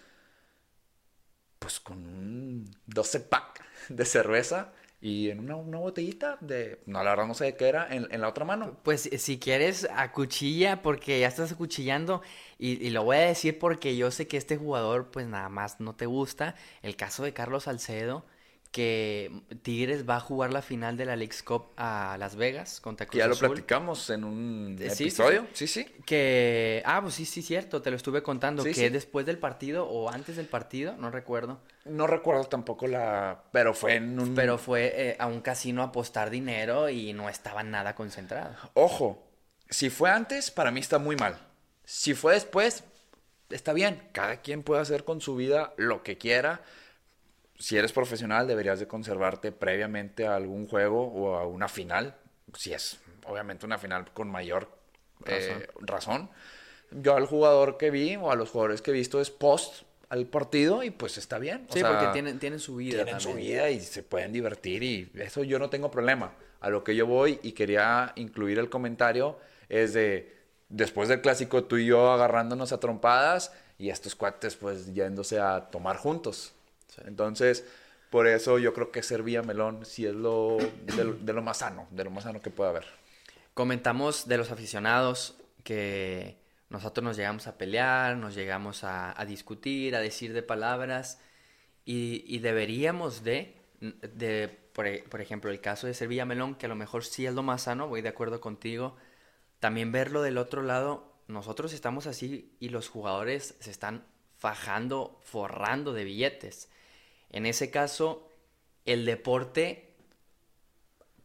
pues 1.59 1.79
con 1.79 1.97
un 1.97 2.71
12 2.87 3.21
pack 3.21 3.65
de 3.89 4.05
cerveza 4.05 4.73
y 5.01 5.29
en 5.29 5.39
una, 5.39 5.55
una 5.55 5.79
botellita 5.79 6.37
de, 6.41 6.81
no, 6.85 7.03
la 7.03 7.11
verdad 7.11 7.27
no 7.27 7.33
sé 7.33 7.45
de 7.45 7.55
qué 7.57 7.67
era, 7.67 7.87
en, 7.93 8.07
en, 8.11 8.21
la 8.21 8.29
otra 8.29 8.45
mano. 8.45 8.77
Pues 8.83 9.09
si 9.17 9.39
quieres, 9.39 9.87
acuchilla, 9.95 10.81
porque 10.81 11.19
ya 11.19 11.27
estás 11.27 11.51
acuchillando, 11.51 12.21
y, 12.57 12.83
y, 12.85 12.89
lo 12.91 13.03
voy 13.03 13.17
a 13.17 13.21
decir 13.21 13.59
porque 13.59 13.97
yo 13.97 14.11
sé 14.11 14.27
que 14.27 14.37
este 14.37 14.57
jugador, 14.57 15.11
pues 15.11 15.27
nada 15.27 15.49
más 15.49 15.79
no 15.79 15.95
te 15.95 16.05
gusta, 16.05 16.55
el 16.81 16.95
caso 16.95 17.23
de 17.23 17.33
Carlos 17.33 17.63
Salcedo 17.63 18.25
que 18.75 19.31
Tigres 19.61 20.03
va 20.07 20.17
a 20.17 20.19
jugar 20.19 20.51
la 20.51 20.61
final 20.61 20.97
de 20.97 21.05
la 21.05 21.15
League's 21.15 21.43
Cup 21.43 21.67
a 21.77 22.17
Las 22.19 22.35
Vegas 22.35 22.81
contra 22.81 23.05
Cruz 23.05 23.17
Ya 23.17 23.25
lo 23.27 23.31
Azul. 23.31 23.47
platicamos 23.47 24.09
en 24.09 24.25
un 24.25 24.75
Sí, 24.89 25.03
episodio. 25.05 25.47
sí, 25.53 25.65
Sí, 25.65 25.85
sí. 25.85 25.91
Que, 26.05 26.83
ah, 26.85 26.99
pues 27.01 27.13
sí, 27.13 27.23
sí, 27.25 27.41
cierto, 27.41 27.81
te 27.81 27.89
lo 27.89 27.95
estuve 27.95 28.21
contando, 28.21 28.65
que 28.65 28.89
después 28.89 29.25
del 29.25 29.37
partido 29.37 29.87
o 29.87 30.09
antes 30.09 30.35
del 30.35 30.47
partido, 30.47 30.97
no 30.97 31.09
recuerdo, 31.09 31.61
No 31.85 32.05
recuerdo 32.05 32.43
tampoco 32.43 32.85
la. 32.87 33.43
Pero 33.53 33.73
fue 33.73 33.95
en 33.95 34.19
un. 34.19 34.35
pero 34.35 34.57
fue 34.57 34.91
eh, 34.93 35.15
a 35.19 35.27
un 35.27 35.39
casino 35.39 35.81
a 35.81 35.85
apostar 35.85 36.29
dinero 36.29 36.89
y 36.89 37.13
no 37.13 37.29
estaba 37.29 37.63
nada 37.63 37.95
concentrado. 37.95 38.53
Ojo, 38.73 39.23
si 39.69 39.89
fue 39.89 40.09
antes, 40.09 40.51
para 40.51 40.71
mí 40.71 40.81
está 40.81 40.99
muy 40.99 41.15
mal. 41.15 41.37
Si 41.85 42.13
fue 42.13 42.33
después, 42.33 42.83
está 43.49 43.71
bien. 43.71 44.01
Cada 44.11 44.41
quien 44.41 44.63
puede 44.63 44.81
hacer 44.81 45.05
con 45.05 45.21
su 45.21 45.37
vida 45.37 45.73
lo 45.77 46.03
que 46.03 46.17
quiera. 46.17 46.61
Si 47.57 47.77
eres 47.77 47.93
profesional, 47.93 48.47
deberías 48.47 48.79
de 48.79 48.87
conservarte 48.87 49.51
previamente 49.51 50.27
a 50.27 50.35
algún 50.35 50.67
juego 50.67 51.07
o 51.07 51.35
a 51.35 51.47
una 51.47 51.67
final. 51.67 52.15
Si 52.53 52.73
es, 52.73 52.99
obviamente, 53.25 53.65
una 53.65 53.77
final 53.77 54.11
con 54.13 54.29
mayor 54.29 54.69
eh, 55.25 55.67
razón. 55.79 56.29
Yo 56.91 57.15
al 57.15 57.25
jugador 57.25 57.77
que 57.77 57.91
vi 57.91 58.15
o 58.15 58.31
a 58.31 58.35
los 58.35 58.49
jugadores 58.49 58.81
que 58.81 58.91
he 58.91 58.93
visto 58.93 59.19
es 59.21 59.31
post 59.31 59.83
al 60.09 60.25
partido 60.27 60.83
y 60.83 60.91
pues 60.91 61.17
está 61.17 61.39
bien. 61.39 61.65
O 61.69 61.73
Sí, 61.73 61.79
sea, 61.79 61.89
porque 61.89 62.07
tienen, 62.13 62.39
tienen 62.39 62.59
su 62.59 62.75
vida 62.75 63.03
tienen 63.03 63.19
su 63.19 63.29
también. 63.29 63.47
vida 63.47 63.69
y 63.69 63.79
se 63.79 64.03
pueden 64.03 64.31
divertir 64.33 64.83
y 64.83 65.11
eso 65.15 65.43
yo 65.43 65.57
no 65.59 65.69
tengo 65.69 65.89
problema. 65.91 66.33
A 66.61 66.69
lo 66.69 66.83
que 66.83 66.95
yo 66.95 67.05
voy 67.05 67.39
y 67.43 67.51
quería 67.53 68.13
incluir 68.15 68.59
el 68.59 68.69
comentario 68.69 69.37
es 69.69 69.93
de 69.93 70.33
después 70.69 71.09
del 71.09 71.21
clásico 71.21 71.63
tú 71.65 71.77
y 71.77 71.85
yo 71.85 72.11
agarrándonos 72.11 72.71
a 72.71 72.79
trompadas 72.79 73.53
y 73.77 73.89
estos 73.89 74.15
cuates 74.15 74.55
pues 74.55 74.93
yéndose 74.93 75.39
a 75.39 75.69
tomar 75.71 75.97
juntos. 75.97 76.53
Entonces, 77.05 77.65
por 78.09 78.27
eso 78.27 78.59
yo 78.59 78.73
creo 78.73 78.91
que 78.91 79.03
ser 79.03 79.23
Villamelón 79.23 79.85
sí 79.85 80.05
es 80.05 80.13
lo 80.13 80.57
de, 80.57 81.33
lo 81.33 81.41
más 81.41 81.57
sano, 81.57 81.87
de 81.91 82.03
lo 82.03 82.11
más 82.11 82.23
sano 82.23 82.41
que 82.41 82.49
puede 82.49 82.69
haber. 82.69 82.85
Comentamos 83.53 84.27
de 84.27 84.37
los 84.37 84.51
aficionados 84.51 85.35
que 85.63 86.37
nosotros 86.69 87.03
nos 87.03 87.17
llegamos 87.17 87.47
a 87.47 87.57
pelear, 87.57 88.17
nos 88.17 88.35
llegamos 88.35 88.83
a, 88.83 89.19
a 89.19 89.25
discutir, 89.25 89.95
a 89.95 89.99
decir 89.99 90.33
de 90.33 90.43
palabras 90.43 91.19
y, 91.85 92.39
deberíamos 92.39 93.23
de, 93.23 93.55
de 93.81 94.47
por, 94.73 94.87
e- 94.87 95.03
por, 95.03 95.21
ejemplo, 95.21 95.51
el 95.51 95.61
caso 95.61 95.87
de 95.87 95.93
ser 95.93 96.07
Villamelón, 96.07 96.55
que 96.55 96.65
a 96.65 96.69
lo 96.69 96.75
mejor 96.75 97.05
sí 97.05 97.25
es 97.25 97.33
lo 97.33 97.43
más 97.43 97.63
sano, 97.63 97.87
voy 97.87 98.01
de 98.01 98.09
acuerdo 98.09 98.41
contigo, 98.41 98.95
también 99.59 99.91
verlo 99.91 100.21
del 100.21 100.37
otro 100.37 100.63
lado, 100.63 101.13
nosotros 101.27 101.73
estamos 101.73 102.07
así 102.07 102.55
y 102.59 102.69
los 102.69 102.89
jugadores 102.89 103.55
se 103.59 103.71
están 103.71 104.05
fajando, 104.37 105.19
forrando 105.23 105.93
de 105.93 106.03
billetes. 106.03 106.69
En 107.29 107.45
ese 107.45 107.71
caso, 107.71 108.29
el 108.85 109.05
deporte 109.05 109.93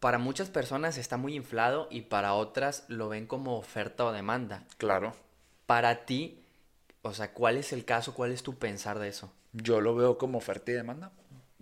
para 0.00 0.18
muchas 0.18 0.48
personas 0.48 0.96
está 0.96 1.16
muy 1.18 1.36
inflado 1.36 1.86
y 1.90 2.02
para 2.02 2.34
otras 2.34 2.84
lo 2.88 3.08
ven 3.08 3.26
como 3.26 3.56
oferta 3.56 4.06
o 4.06 4.12
demanda. 4.12 4.64
Claro. 4.78 5.14
Para 5.66 6.06
ti, 6.06 6.42
o 7.02 7.12
sea, 7.12 7.32
¿cuál 7.32 7.58
es 7.58 7.72
el 7.72 7.84
caso? 7.84 8.14
¿Cuál 8.14 8.32
es 8.32 8.42
tu 8.42 8.54
pensar 8.56 8.98
de 8.98 9.08
eso? 9.08 9.32
Yo 9.52 9.80
lo 9.80 9.94
veo 9.94 10.18
como 10.18 10.38
oferta 10.38 10.70
y 10.70 10.74
demanda. 10.74 11.12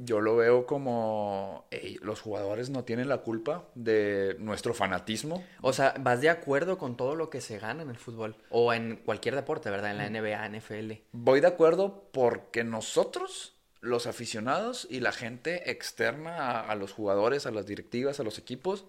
Yo 0.00 0.20
lo 0.20 0.36
veo 0.36 0.64
como 0.64 1.66
los 2.02 2.20
jugadores 2.20 2.70
no 2.70 2.84
tienen 2.84 3.08
la 3.08 3.18
culpa 3.18 3.64
de 3.74 4.36
nuestro 4.38 4.72
fanatismo. 4.72 5.44
O 5.60 5.72
sea, 5.72 5.94
¿vas 5.98 6.20
de 6.20 6.28
acuerdo 6.28 6.78
con 6.78 6.96
todo 6.96 7.16
lo 7.16 7.30
que 7.30 7.40
se 7.40 7.58
gana 7.58 7.82
en 7.82 7.90
el 7.90 7.96
fútbol? 7.96 8.36
O 8.50 8.72
en 8.72 8.96
cualquier 9.04 9.34
deporte, 9.34 9.70
¿verdad? 9.70 9.90
En 9.90 9.98
la 9.98 10.08
NBA, 10.08 10.48
NFL. 10.56 10.92
Voy 11.10 11.40
de 11.40 11.48
acuerdo 11.48 12.04
porque 12.12 12.62
nosotros, 12.62 13.56
los 13.88 14.06
aficionados 14.06 14.86
y 14.90 15.00
la 15.00 15.12
gente 15.12 15.70
externa 15.70 16.60
a, 16.60 16.74
los 16.76 16.92
jugadores, 16.92 17.46
a 17.46 17.50
las 17.50 17.66
directivas, 17.66 18.20
a 18.20 18.22
los 18.22 18.38
equipos, 18.38 18.84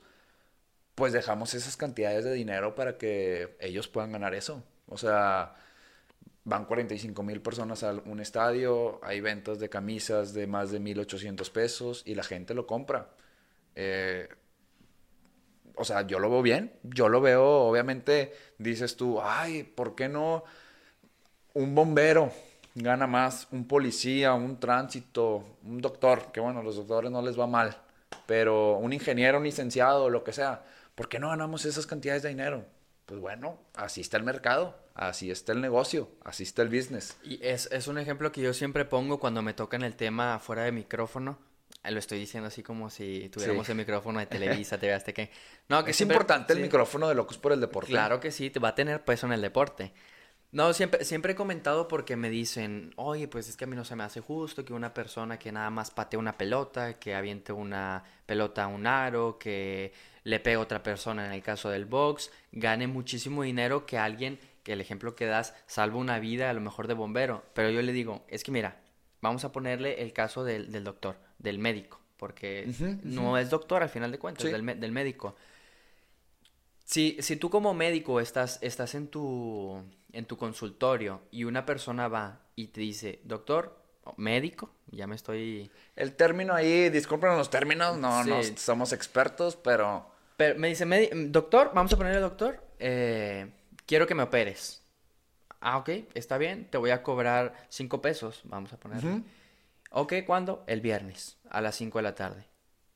pues 0.95 1.13
dejamos 1.13 1.53
esas 1.53 1.77
cantidades 1.77 2.25
de 2.25 2.33
dinero 2.33 2.75
para 2.75 2.97
que 2.97 3.57
ellos 3.59 3.87
puedan 3.87 4.11
ganar 4.11 4.35
eso. 4.35 4.63
O 4.87 4.97
sea, 4.97 5.55
van 6.43 6.65
45 6.65 7.23
mil 7.23 7.41
personas 7.41 7.83
a 7.83 7.93
un 7.93 8.19
estadio, 8.19 8.99
hay 9.03 9.21
ventas 9.21 9.59
de 9.59 9.69
camisas 9.69 10.33
de 10.33 10.47
más 10.47 10.71
de 10.71 10.79
1.800 10.81 11.51
pesos 11.51 12.03
y 12.05 12.15
la 12.15 12.23
gente 12.23 12.53
lo 12.53 12.67
compra. 12.67 13.09
Eh, 13.75 14.27
o 15.75 15.85
sea, 15.85 16.05
yo 16.05 16.19
lo 16.19 16.29
veo 16.29 16.41
bien, 16.41 16.73
yo 16.83 17.07
lo 17.07 17.21
veo, 17.21 17.45
obviamente 17.45 18.33
dices 18.57 18.97
tú, 18.97 19.21
ay, 19.21 19.63
¿por 19.63 19.95
qué 19.95 20.09
no 20.09 20.43
un 21.53 21.73
bombero 21.73 22.31
gana 22.79 23.07
más, 23.07 23.47
un 23.51 23.67
policía, 23.67 24.33
un 24.33 24.59
tránsito, 24.59 25.43
un 25.63 25.79
doctor, 25.81 26.31
que 26.31 26.39
bueno, 26.39 26.63
los 26.63 26.75
doctores 26.75 27.11
no 27.11 27.21
les 27.21 27.39
va 27.39 27.47
mal, 27.47 27.77
pero 28.25 28.77
un 28.77 28.93
ingeniero, 28.93 29.37
un 29.37 29.43
licenciado, 29.43 30.09
lo 30.09 30.23
que 30.23 30.33
sea, 30.33 30.63
¿por 30.95 31.07
qué 31.09 31.19
no 31.19 31.29
ganamos 31.29 31.65
esas 31.65 31.85
cantidades 31.85 32.23
de 32.23 32.29
dinero? 32.29 32.65
Pues 33.05 33.19
bueno, 33.19 33.57
así 33.75 34.01
está 34.01 34.17
el 34.17 34.23
mercado, 34.23 34.75
así 34.93 35.31
está 35.31 35.51
el 35.51 35.61
negocio, 35.61 36.09
así 36.23 36.43
está 36.43 36.61
el 36.61 36.69
business. 36.69 37.17
Y 37.23 37.39
es, 37.45 37.67
es 37.71 37.87
un 37.87 37.97
ejemplo 37.97 38.31
que 38.31 38.41
yo 38.41 38.53
siempre 38.53 38.85
pongo 38.85 39.19
cuando 39.19 39.41
me 39.41 39.53
tocan 39.53 39.81
el 39.83 39.95
tema 39.95 40.37
fuera 40.39 40.63
de 40.63 40.71
micrófono. 40.71 41.39
Eh, 41.83 41.91
Lo 41.91 41.97
estoy 41.99 42.19
diciendo 42.19 42.47
así 42.47 42.61
como 42.61 42.89
si 42.91 43.29
tuviéramos 43.29 43.65
Sí. 43.65 43.71
el 43.71 43.77
micrófono 43.79 44.19
de 44.19 44.25
Televisa, 44.27 44.77
TV 44.79 44.93
Azteca. 44.93 45.27
No, 45.69 45.83
que 45.83 45.91
Es 45.91 45.97
siempre- 45.97 46.15
importante 46.17 46.53
el 46.53 46.57
sí. 46.59 46.63
micrófono 46.63 47.07
de 47.09 47.15
Locos 47.15 47.37
por 47.39 47.51
el 47.51 47.59
Deporte. 47.61 47.89
Claro 47.89 48.19
que 48.19 48.31
sí, 48.31 48.49
te 48.51 48.59
va 48.59 48.69
a 48.69 48.75
tener 48.75 49.03
peso 49.03 49.25
en 49.25 49.33
el 49.33 49.41
deporte. 49.41 49.91
No, 50.51 50.73
siempre, 50.73 51.05
siempre 51.05 51.33
he 51.33 51.35
comentado 51.35 51.87
porque 51.87 52.15
me 52.15 52.29
dicen, 52.31 52.91
oye, 52.95 53.27
pues 53.27 53.47
es 53.49 53.55
que 53.55 53.65
a 53.65 53.67
mí 53.67 53.75
no 53.75 53.85
se 53.85 53.95
me 53.95 54.03
hace 54.03 54.19
justo 54.19 54.65
que 54.65 54.73
una 54.73 54.93
persona 54.95 55.37
que 55.37 55.51
nada 55.51 55.69
más 55.69 55.91
patee 55.91 56.17
una 56.19 56.37
pelota, 56.39 56.95
que 56.97 57.13
aviente 57.13 57.53
una 57.53 58.03
pelota 58.25 58.63
a 58.63 58.67
un 58.67 58.87
aro, 58.87 59.37
que 59.37 59.93
le 60.23 60.39
pegue 60.39 60.55
a 60.55 60.59
otra 60.61 60.81
persona 60.81 61.25
en 61.27 61.33
el 61.33 61.43
caso 61.43 61.69
del 61.69 61.85
box, 61.85 62.31
gane 62.51 62.87
muchísimo 62.87 63.43
dinero 63.43 63.85
que 63.85 63.99
alguien, 63.99 64.39
que 64.63 64.73
el 64.73 64.81
ejemplo 64.81 65.15
que 65.15 65.25
das, 65.27 65.53
salva 65.67 65.97
una 65.97 66.17
vida 66.19 66.49
a 66.49 66.53
lo 66.53 66.61
mejor 66.61 66.87
de 66.87 66.95
bombero. 66.95 67.43
Pero 67.53 67.69
yo 67.69 67.83
le 67.83 67.91
digo, 67.93 68.25
es 68.27 68.43
que 68.43 68.51
mira, 68.51 68.81
vamos 69.21 69.43
a 69.45 69.51
ponerle 69.51 70.01
el 70.01 70.13
caso 70.13 70.43
del, 70.43 70.71
del 70.71 70.83
doctor, 70.83 71.17
del 71.37 71.59
médico, 71.59 72.01
porque 72.17 72.73
no 73.03 73.37
es 73.37 73.51
doctor 73.51 73.83
al 73.83 73.89
final 73.89 74.11
de 74.11 74.17
cuentas, 74.17 74.45
Sí. 74.47 74.51
del, 74.51 74.79
del 74.79 74.91
médico. 74.91 75.35
Si, 76.89 77.17
si 77.19 77.35
tú 77.35 77.51
como 77.51 77.75
médico 77.75 78.19
estás, 78.19 78.57
estás 78.63 78.95
en 78.95 79.09
tu, 79.09 79.79
en 80.11 80.25
tu 80.25 80.37
consultorio 80.37 81.21
y 81.29 81.43
una 81.43 81.63
persona 81.63 82.07
va 82.07 82.39
y 82.55 82.69
te 82.69 82.81
dice, 82.81 83.19
doctor, 83.25 83.77
médico, 84.17 84.71
ya 84.89 85.05
me 85.05 85.13
estoy... 85.15 85.69
El 85.95 86.15
término 86.15 86.55
ahí, 86.55 86.89
disculpen 86.89 87.37
los 87.37 87.51
términos, 87.51 87.95
no, 87.99 88.23
Sí. 88.23 88.29
no 88.31 88.41
somos 88.57 88.91
expertos, 88.91 89.55
pero 89.55 90.03
Pero 90.35 90.57
me 90.57 90.69
dice, 90.69 90.87
"Medi- 90.87 91.11
doctor, 91.29 91.69
vamos 91.75 91.93
a 91.93 91.97
ponerle 91.97 92.21
doctor, 92.21 92.59
eh, 92.79 93.51
quiero 93.85 94.07
que 94.07 94.15
me 94.15 94.23
operes. 94.23 94.81
Ah, 95.61 95.77
ok, 95.77 95.89
está 96.15 96.39
bien, 96.39 96.65
te 96.71 96.79
voy 96.79 96.89
a 96.89 97.03
cobrar 97.03 97.53
cinco 97.69 98.01
pesos, 98.01 98.41
vamos 98.45 98.73
a 98.73 98.77
ponerle. 98.77 99.11
Ujú. 99.11 99.23
Ok, 99.91 100.13
¿cuándo? 100.25 100.63
El 100.65 100.81
viernes, 100.81 101.37
a 101.51 101.61
las 101.61 101.75
5 101.75 101.99
de 101.99 102.03
la 102.03 102.15
tarde. 102.15 102.48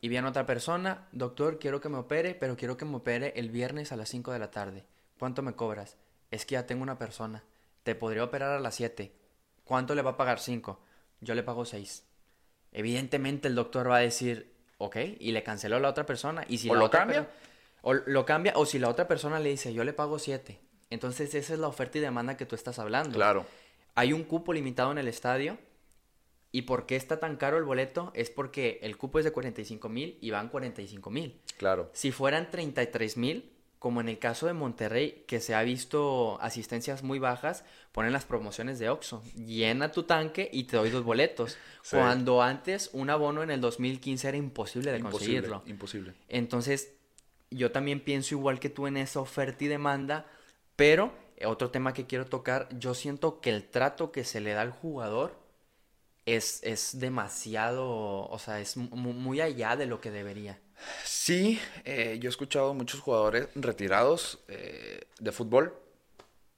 Y 0.03 0.09
viene 0.09 0.27
otra 0.27 0.45
persona, 0.45 1.07
doctor, 1.13 1.59
quiero 1.59 1.79
que 1.79 1.87
me 1.87 1.97
opere, 1.97 2.35
pero 2.35 2.57
quiero 2.57 2.75
que 2.75 2.83
me 2.83 2.97
opere 2.97 3.31
el 3.37 3.49
viernes 3.49 3.93
a 3.93 3.95
las 3.95 4.09
5 4.09 4.33
de 4.33 4.39
la 4.39 4.51
tarde. 4.51 4.83
¿Cuánto 5.17 5.41
me 5.43 5.53
cobras? 5.53 5.95
Es 6.29 6.45
que 6.45 6.55
ya 6.55 6.65
tengo 6.65 6.83
una 6.83 6.97
persona. 6.97 7.45
Te 7.83 7.95
podría 7.95 8.25
operar 8.25 8.51
a 8.51 8.59
las 8.59 8.75
7. 8.75 9.13
¿Cuánto 9.63 9.95
le 9.95 10.01
va 10.01 10.11
a 10.11 10.17
pagar? 10.17 10.41
5. 10.41 10.77
Yo 11.21 11.35
le 11.35 11.41
pago 11.41 11.63
6. 11.63 12.03
Evidentemente 12.73 13.47
el 13.47 13.55
doctor 13.55 13.89
va 13.89 13.95
a 13.95 13.99
decir, 14.01 14.53
ok, 14.77 14.97
y 15.19 15.31
le 15.31 15.41
canceló 15.41 15.77
a 15.77 15.79
la 15.79 15.87
otra 15.87 16.05
persona. 16.05 16.43
Y 16.49 16.57
si 16.57 16.69
¿O 16.69 16.73
la 16.73 16.79
lo 16.79 16.85
otra 16.87 16.99
cambia? 16.99 17.29
O 17.83 17.93
lo 17.93 18.25
cambia, 18.25 18.51
o 18.57 18.65
si 18.65 18.79
la 18.79 18.89
otra 18.89 19.07
persona 19.07 19.39
le 19.39 19.51
dice, 19.51 19.73
yo 19.73 19.85
le 19.85 19.93
pago 19.93 20.19
7. 20.19 20.59
Entonces 20.89 21.33
esa 21.33 21.53
es 21.53 21.59
la 21.59 21.69
oferta 21.69 21.99
y 21.99 22.01
demanda 22.01 22.35
que 22.35 22.45
tú 22.45 22.55
estás 22.55 22.77
hablando. 22.77 23.15
claro. 23.15 23.45
Hay 23.95 24.11
un 24.11 24.25
cupo 24.25 24.51
limitado 24.51 24.91
en 24.91 24.97
el 24.97 25.07
estadio. 25.07 25.57
¿Y 26.55 26.61
por 26.61 26.85
qué 26.85 26.95
está 26.95 27.19
tan 27.19 27.35
caro 27.35 27.57
el 27.57 27.63
boleto? 27.63 28.11
Es 28.13 28.29
porque 28.29 28.79
el 28.83 28.95
cupo 28.95 29.17
es 29.17 29.25
de 29.25 29.31
45 29.31 29.89
mil 29.89 30.17
y 30.21 30.29
van 30.29 30.49
45 30.49 31.09
mil. 31.09 31.41
Claro. 31.57 31.89
Si 31.93 32.11
fueran 32.11 32.51
33 32.51 33.17
mil, 33.17 33.49
como 33.79 33.99
en 34.01 34.07
el 34.07 34.19
caso 34.19 34.45
de 34.45 34.53
Monterrey, 34.53 35.25
que 35.27 35.39
se 35.41 35.55
ha 35.55 35.63
visto 35.63 36.39
asistencias 36.41 37.01
muy 37.01 37.17
bajas, 37.17 37.65
ponen 37.91 38.13
las 38.13 38.25
promociones 38.25 38.77
de 38.77 38.89
Oxxo. 38.89 39.23
Llena 39.35 39.91
tu 39.91 40.03
tanque 40.03 40.47
y 40.53 40.65
te 40.65 40.77
doy 40.77 40.89
dos 40.91 41.03
boletos. 41.03 41.57
Sí. 41.83 41.97
Cuando 41.97 42.41
antes 42.41 42.91
un 42.93 43.09
abono 43.09 43.43
en 43.43 43.51
el 43.51 43.59
2015 43.59 44.25
era 44.29 44.37
imposible 44.37 44.91
de 44.93 44.99
Imposible, 44.99 45.41
conseguirlo. 45.41 45.63
imposible. 45.65 46.13
Entonces, 46.29 46.93
yo 47.51 47.73
también 47.73 47.99
pienso 47.99 48.35
igual 48.35 48.61
que 48.61 48.69
tú 48.69 48.87
en 48.87 48.95
esa 48.95 49.19
oferta 49.19 49.65
y 49.65 49.67
demanda, 49.67 50.25
pero 50.77 51.11
eh, 51.35 51.45
otro 51.45 51.71
tema 51.71 51.91
que 51.93 52.05
quiero 52.05 52.25
tocar, 52.25 52.69
yo 52.79 52.93
siento 52.93 53.41
que 53.41 53.49
el 53.49 53.65
trato 53.69 54.13
que 54.13 54.23
se 54.23 54.39
le 54.39 54.53
da 54.53 54.61
al 54.61 54.71
jugador 54.71 55.42
es, 56.25 56.61
es 56.63 56.99
demasiado, 56.99 57.87
o 58.29 58.39
sea, 58.39 58.59
es 58.59 58.77
mu- 58.77 59.13
muy 59.13 59.41
allá 59.41 59.75
de 59.75 59.85
lo 59.85 60.01
que 60.01 60.11
debería. 60.11 60.59
Sí, 61.03 61.59
eh, 61.85 62.17
yo 62.21 62.27
he 62.27 62.31
escuchado 62.31 62.73
muchos 62.73 62.99
jugadores 62.99 63.47
retirados 63.55 64.39
eh, 64.47 65.01
de 65.19 65.31
fútbol, 65.31 65.73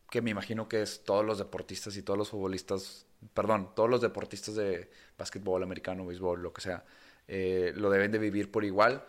que 0.09 0.21
me 0.21 0.31
imagino 0.31 0.69
que 0.69 0.81
es 0.81 1.03
todos 1.03 1.25
los 1.25 1.37
deportistas 1.37 1.97
y 1.97 2.01
todos 2.03 2.17
los 2.17 2.29
futbolistas, 2.29 3.05
perdón, 3.33 3.71
todos 3.75 3.89
los 3.89 4.01
deportistas 4.01 4.55
de 4.55 4.89
básquetbol, 5.17 5.63
americano, 5.63 6.05
béisbol, 6.05 6.41
lo 6.41 6.53
que 6.53 6.61
sea, 6.61 6.85
eh, 7.27 7.73
lo 7.75 7.89
deben 7.89 8.11
de 8.11 8.19
vivir 8.19 8.51
por 8.51 8.63
igual, 8.63 9.03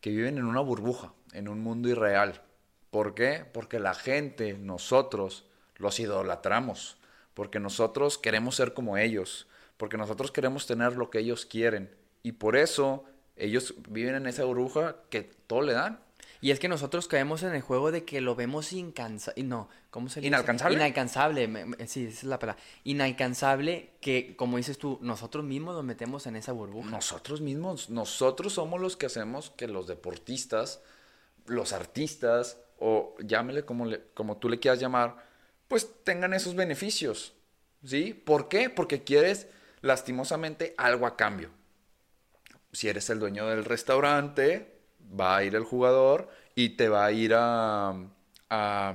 que 0.00 0.10
viven 0.10 0.38
en 0.38 0.44
una 0.44 0.60
burbuja, 0.60 1.12
en 1.32 1.48
un 1.48 1.60
mundo 1.60 1.88
irreal. 1.88 2.42
¿Por 2.90 3.14
qué? 3.14 3.44
Porque 3.52 3.78
la 3.80 3.94
gente, 3.94 4.54
nosotros, 4.54 5.46
los 5.76 5.98
idolatramos, 5.98 6.98
porque 7.34 7.58
nosotros 7.58 8.18
queremos 8.18 8.56
ser 8.56 8.74
como 8.74 8.98
ellos, 8.98 9.48
porque 9.82 9.96
nosotros 9.96 10.30
queremos 10.30 10.64
tener 10.68 10.92
lo 10.96 11.10
que 11.10 11.18
ellos 11.18 11.44
quieren, 11.44 11.90
y 12.22 12.30
por 12.30 12.54
eso 12.54 13.02
ellos 13.34 13.74
viven 13.88 14.14
en 14.14 14.28
esa 14.28 14.44
burbuja 14.44 14.94
que 15.10 15.22
todo 15.48 15.62
le 15.62 15.72
dan. 15.72 15.98
Y 16.40 16.52
es 16.52 16.60
que 16.60 16.68
nosotros 16.68 17.08
caemos 17.08 17.42
en 17.42 17.52
el 17.52 17.62
juego 17.62 17.90
de 17.90 18.04
que 18.04 18.20
lo 18.20 18.36
vemos 18.36 18.72
incansable. 18.72 19.42
No, 19.42 19.68
¿cómo 19.90 20.08
se 20.08 20.20
dice? 20.20 20.28
¿Inalcanzable? 20.28 20.76
Inalcanzable, 20.76 21.48
me- 21.48 21.64
me- 21.64 21.88
sí, 21.88 22.04
esa 22.04 22.18
es 22.18 22.22
la 22.24 22.38
palabra. 22.38 22.62
Inalcanzable 22.84 23.90
que, 24.00 24.36
como 24.36 24.56
dices 24.56 24.78
tú, 24.78 25.00
nosotros 25.02 25.44
mismos 25.44 25.74
nos 25.74 25.82
metemos 25.82 26.28
en 26.28 26.36
esa 26.36 26.52
burbuja. 26.52 26.88
Nosotros 26.88 27.40
mismos, 27.40 27.90
nosotros 27.90 28.52
somos 28.52 28.80
los 28.80 28.96
que 28.96 29.06
hacemos 29.06 29.50
que 29.50 29.66
los 29.66 29.88
deportistas, 29.88 30.80
los 31.46 31.72
artistas, 31.72 32.56
o 32.78 33.16
llámele 33.18 33.64
como, 33.64 33.84
le- 33.86 34.02
como 34.14 34.36
tú 34.36 34.48
le 34.48 34.60
quieras 34.60 34.78
llamar, 34.78 35.16
pues 35.66 35.88
tengan 36.04 36.34
esos 36.34 36.54
beneficios. 36.54 37.32
¿Sí? 37.84 38.14
¿Por 38.14 38.48
qué? 38.48 38.70
Porque 38.70 39.02
quieres 39.02 39.48
lastimosamente 39.82 40.74
algo 40.78 41.06
a 41.06 41.16
cambio. 41.16 41.50
Si 42.72 42.88
eres 42.88 43.10
el 43.10 43.18
dueño 43.18 43.46
del 43.48 43.64
restaurante, 43.64 44.80
va 45.20 45.36
a 45.36 45.44
ir 45.44 45.54
el 45.54 45.64
jugador 45.64 46.30
y 46.54 46.70
te 46.70 46.88
va 46.88 47.04
a 47.04 47.12
ir 47.12 47.34
a... 47.36 47.94
a, 48.50 48.94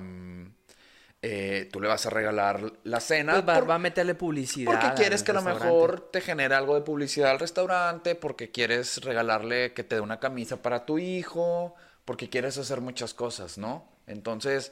eh, 1.21 1.67
tú 1.71 1.81
le 1.81 1.87
vas 1.87 2.05
a 2.05 2.09
regalar 2.09 2.73
la 2.83 2.99
cena. 2.99 3.33
Pues 3.33 3.47
va, 3.47 3.59
por- 3.59 3.69
va 3.69 3.75
a 3.75 3.79
meterle 3.79 4.15
publicidad. 4.15 4.71
porque 4.71 4.93
quieres 4.95 5.23
que 5.23 5.31
a 5.31 5.35
lo 5.35 5.41
mejor 5.41 6.09
te 6.11 6.21
genere 6.21 6.55
algo 6.55 6.75
de 6.75 6.81
publicidad 6.81 7.31
al 7.31 7.39
restaurante, 7.39 8.15
porque 8.15 8.51
quieres 8.51 9.03
regalarle 9.03 9.73
que 9.73 9.83
te 9.83 9.95
dé 9.95 10.01
una 10.01 10.19
camisa 10.19 10.61
para 10.61 10.85
tu 10.85 10.99
hijo, 10.99 11.75
porque 12.05 12.29
quieres 12.29 12.57
hacer 12.57 12.81
muchas 12.81 13.13
cosas, 13.13 13.57
¿no? 13.57 13.89
Entonces, 14.05 14.71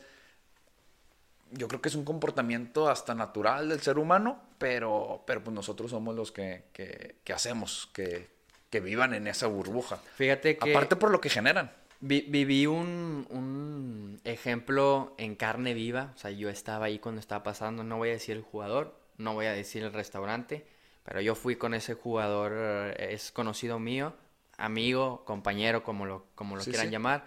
yo 1.51 1.67
creo 1.67 1.81
que 1.81 1.89
es 1.89 1.95
un 1.95 2.05
comportamiento 2.05 2.89
hasta 2.89 3.13
natural 3.15 3.69
del 3.69 3.81
ser 3.81 3.97
humano, 3.99 4.41
pero, 4.58 5.23
pero 5.27 5.43
pues 5.43 5.53
nosotros 5.53 5.91
somos 5.91 6.15
los 6.15 6.31
que, 6.31 6.65
que- 6.73 7.15
que 7.23 7.34
hacemos 7.34 7.89
que, 7.93 8.29
que 8.69 8.79
vivan 8.79 9.13
en 9.13 9.27
esa 9.27 9.47
burbuja. 9.47 9.97
Fíjate 10.15 10.58
que 10.58 10.71
Aparte 10.71 10.95
por 10.95 11.12
lo 11.12 11.21
que 11.21 11.29
generan. 11.29 11.71
vi- 12.01 12.25
viví 12.27 12.65
un, 12.67 13.27
un 13.29 14.19
ejemplo 14.23 15.13
en 15.17 15.36
carne 15.36 15.73
viva. 15.73 16.12
O 16.15 16.17
sea, 16.17 16.31
yo 16.31 16.49
estaba 16.49 16.86
ahí 16.88 16.99
cuando 16.99 17.19
estaba 17.19 17.43
pasando. 17.43 17.84
No 17.84 17.97
voy 17.97 18.10
a 18.10 18.13
decir 18.13 18.36
el 18.36 18.43
jugador, 18.43 18.99
no 19.17 19.34
voy 19.34 19.45
a 19.45 19.53
decir 19.53 19.84
el 19.84 19.93
restaurante, 19.93 20.65
pero 21.03 21.21
yo 21.21 21.36
fui 21.36 21.55
con 21.55 21.73
ese 21.73 21.93
jugador, 21.93 22.53
eh, 22.55 23.13
es 23.13 23.31
conocido 23.31 23.79
mío. 23.79 24.13
amigo, 24.58 25.23
compañero, 25.25 25.84
como 25.84 26.05
lo, 26.05 26.25
como 26.34 26.55
lo 26.55 26.62
Sí, 26.63 26.71
quieran 26.71 26.88
sí. 26.88 26.91
llamar. 26.93 27.25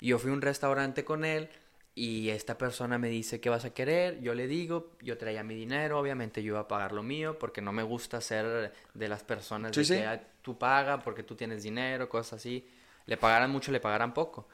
Y 0.00 0.08
yo 0.08 0.18
fui 0.18 0.30
a 0.30 0.34
un 0.34 0.42
restaurante 0.42 1.04
con 1.04 1.24
él 1.24 1.48
y 1.94 2.30
esta 2.30 2.58
persona 2.58 2.98
me 2.98 3.08
dice, 3.08 3.40
¿qué 3.40 3.50
vas 3.50 3.64
a 3.64 3.72
querer? 3.72 4.20
Yo 4.20 4.34
le 4.34 4.46
digo, 4.48 4.92
yo 5.00 5.16
traía 5.16 5.44
mi 5.44 5.54
dinero, 5.54 5.98
obviamente 6.00 6.42
yo 6.42 6.52
iba 6.54 6.60
a 6.60 6.68
pagar 6.68 6.92
lo 6.92 7.02
mío 7.02 7.38
porque 7.38 7.60
no 7.62 7.72
me 7.72 7.82
gusta 7.84 8.20
ser 8.20 8.72
de 8.94 9.08
las 9.08 9.22
personas 9.22 9.72
Sí, 9.74 9.80
de 9.82 9.84
sí. 9.84 9.94
que 9.94 10.06
"Ah, 10.06 10.20
tú 10.42 10.58
paga 10.58 11.00
porque 11.02 11.22
tú 11.22 11.36
tienes 11.36 11.62
dinero, 11.62 12.08
cosas 12.08 12.34
así. 12.40 12.68
Le 13.06 13.16
pagaran 13.16 13.50
mucho, 13.50 13.70
le 13.72 13.80
pagaran 13.80 14.12
poco. 14.14 14.48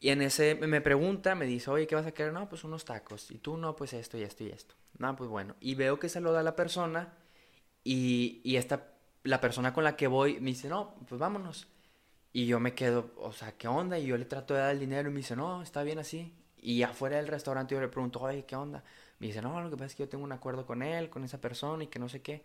Y 0.00 0.10
en 0.10 0.22
ese 0.22 0.54
me 0.56 0.80
pregunta, 0.80 1.34
me 1.34 1.46
dice, 1.46 1.70
oye, 1.70 1.86
¿qué 1.86 1.94
vas 1.96 2.06
a 2.06 2.12
querer? 2.12 2.32
No, 2.32 2.48
pues 2.48 2.64
unos 2.64 2.84
tacos. 2.84 3.30
Y 3.30 3.38
tú, 3.38 3.56
no, 3.56 3.74
pues 3.76 3.92
esto 3.94 4.16
y 4.18 4.22
esto 4.22 4.44
y 4.44 4.48
esto. 4.50 4.74
No, 4.98 5.16
pues 5.16 5.28
bueno. 5.30 5.56
Y 5.60 5.74
veo 5.74 5.98
que 5.98 6.08
se 6.08 6.20
lo 6.20 6.32
da 6.32 6.42
la 6.42 6.54
persona 6.56 7.14
y, 7.84 8.40
y 8.44 8.56
esta, 8.56 8.88
la 9.24 9.40
persona 9.40 9.72
con 9.72 9.84
la 9.84 9.96
que 9.96 10.06
voy 10.06 10.40
me 10.40 10.50
dice, 10.50 10.68
no, 10.68 10.94
pues 11.08 11.18
vámonos. 11.20 11.68
Y 12.32 12.46
yo 12.46 12.60
me 12.60 12.74
quedo, 12.74 13.12
o 13.18 13.32
sea, 13.32 13.52
¿qué 13.58 13.68
onda? 13.68 13.98
Y 13.98 14.06
yo 14.06 14.16
le 14.18 14.24
trato 14.26 14.54
de 14.54 14.60
dar 14.60 14.72
el 14.72 14.80
dinero 14.80 15.08
y 15.10 15.12
me 15.12 15.18
dice, 15.18 15.36
no, 15.36 15.62
está 15.62 15.82
bien 15.82 15.98
así. 15.98 16.34
Y 16.62 16.82
afuera 16.82 17.16
del 17.16 17.28
restaurante 17.28 17.74
yo 17.74 17.80
le 17.80 17.88
pregunto, 17.88 18.20
oye, 18.20 18.44
¿qué 18.44 18.56
onda? 18.56 18.82
Me 19.18 19.26
dice, 19.26 19.42
no, 19.42 19.60
lo 19.60 19.70
que 19.70 19.76
pasa 19.76 19.86
es 19.86 19.94
que 19.94 20.04
yo 20.04 20.08
tengo 20.08 20.24
un 20.24 20.32
acuerdo 20.32 20.66
con 20.66 20.82
él, 20.82 21.10
con 21.10 21.24
esa 21.24 21.40
persona 21.40 21.84
y 21.84 21.88
que 21.88 21.98
no 21.98 22.08
sé 22.08 22.22
qué. 22.22 22.44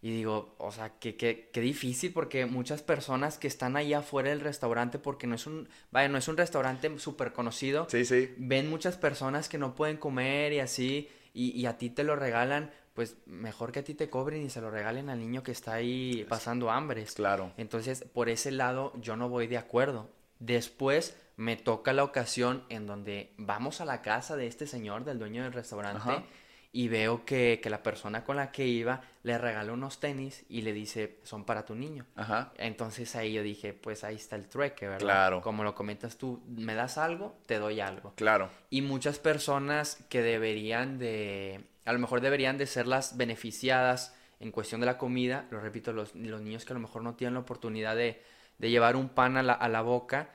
Y 0.00 0.10
digo, 0.10 0.56
o 0.58 0.72
sea, 0.72 0.94
qué, 0.98 1.48
difícil 1.54 2.12
porque 2.12 2.44
muchas 2.44 2.82
personas 2.82 3.38
que 3.38 3.46
están 3.46 3.76
ahí 3.76 3.94
afuera 3.94 4.30
del 4.30 4.40
restaurante, 4.40 4.98
porque 4.98 5.28
no 5.28 5.36
es 5.36 5.46
un, 5.46 5.68
vaya, 5.92 6.08
no 6.08 6.18
es 6.18 6.26
un 6.26 6.36
restaurante 6.36 6.98
súper 6.98 7.32
conocido, 7.32 7.86
Sí, 7.88 8.04
sí. 8.04 8.34
ven 8.36 8.68
muchas 8.68 8.96
personas 8.96 9.48
que 9.48 9.58
no 9.58 9.76
pueden 9.76 9.98
comer 9.98 10.52
y 10.52 10.58
así, 10.58 11.08
y, 11.32 11.50
y 11.52 11.66
a 11.66 11.78
ti 11.78 11.88
te 11.88 12.02
lo 12.02 12.16
regalan, 12.16 12.72
pues 12.94 13.16
mejor 13.26 13.70
que 13.70 13.78
a 13.78 13.84
ti 13.84 13.94
te 13.94 14.10
cobren 14.10 14.42
y 14.42 14.50
se 14.50 14.60
lo 14.60 14.72
regalen 14.72 15.08
al 15.08 15.20
niño 15.20 15.44
que 15.44 15.52
está 15.52 15.74
ahí 15.74 16.26
pasando 16.28 16.70
hambres. 16.70 17.12
Claro. 17.12 17.52
Entonces, 17.56 18.04
por 18.12 18.28
ese 18.28 18.50
lado, 18.50 18.92
yo 19.00 19.16
no 19.16 19.28
voy 19.28 19.46
de 19.46 19.56
acuerdo. 19.56 20.10
Después 20.40 21.16
me 21.36 21.56
toca 21.56 21.92
la 21.92 22.04
ocasión 22.04 22.64
en 22.68 22.86
donde 22.86 23.32
vamos 23.36 23.80
a 23.80 23.84
la 23.84 24.02
casa 24.02 24.36
de 24.36 24.46
este 24.46 24.66
señor, 24.66 25.04
del 25.04 25.18
dueño 25.18 25.42
del 25.42 25.52
restaurante, 25.52 25.98
Ajá. 25.98 26.24
y 26.72 26.88
veo 26.88 27.24
que, 27.24 27.60
que 27.62 27.70
la 27.70 27.82
persona 27.82 28.24
con 28.24 28.36
la 28.36 28.52
que 28.52 28.66
iba 28.66 29.02
le 29.22 29.38
regaló 29.38 29.74
unos 29.74 30.00
tenis 30.00 30.44
y 30.48 30.62
le 30.62 30.72
dice, 30.72 31.18
son 31.22 31.44
para 31.44 31.64
tu 31.64 31.74
niño. 31.74 32.06
Ajá. 32.16 32.52
Entonces 32.56 33.14
ahí 33.16 33.32
yo 33.32 33.42
dije, 33.42 33.72
pues 33.72 34.04
ahí 34.04 34.16
está 34.16 34.36
el 34.36 34.48
trueque, 34.48 34.86
¿verdad? 34.88 35.06
Claro. 35.06 35.40
Como 35.42 35.64
lo 35.64 35.74
comentas 35.74 36.16
tú, 36.16 36.42
me 36.48 36.74
das 36.74 36.98
algo, 36.98 37.38
te 37.46 37.58
doy 37.58 37.80
algo. 37.80 38.14
Claro. 38.16 38.50
Y 38.70 38.82
muchas 38.82 39.18
personas 39.18 40.04
que 40.08 40.22
deberían 40.22 40.98
de, 40.98 41.64
a 41.84 41.92
lo 41.92 41.98
mejor 41.98 42.20
deberían 42.20 42.58
de 42.58 42.66
ser 42.66 42.86
las 42.86 43.16
beneficiadas 43.16 44.14
en 44.40 44.50
cuestión 44.50 44.80
de 44.80 44.86
la 44.86 44.98
comida, 44.98 45.46
lo 45.50 45.60
repito, 45.60 45.92
los, 45.92 46.14
los 46.16 46.40
niños 46.40 46.64
que 46.64 46.72
a 46.72 46.74
lo 46.74 46.80
mejor 46.80 47.02
no 47.02 47.14
tienen 47.14 47.34
la 47.34 47.40
oportunidad 47.40 47.94
de, 47.94 48.20
de 48.58 48.70
llevar 48.70 48.96
un 48.96 49.08
pan 49.08 49.36
a 49.36 49.42
la, 49.42 49.52
a 49.52 49.68
la 49.68 49.82
boca, 49.82 50.30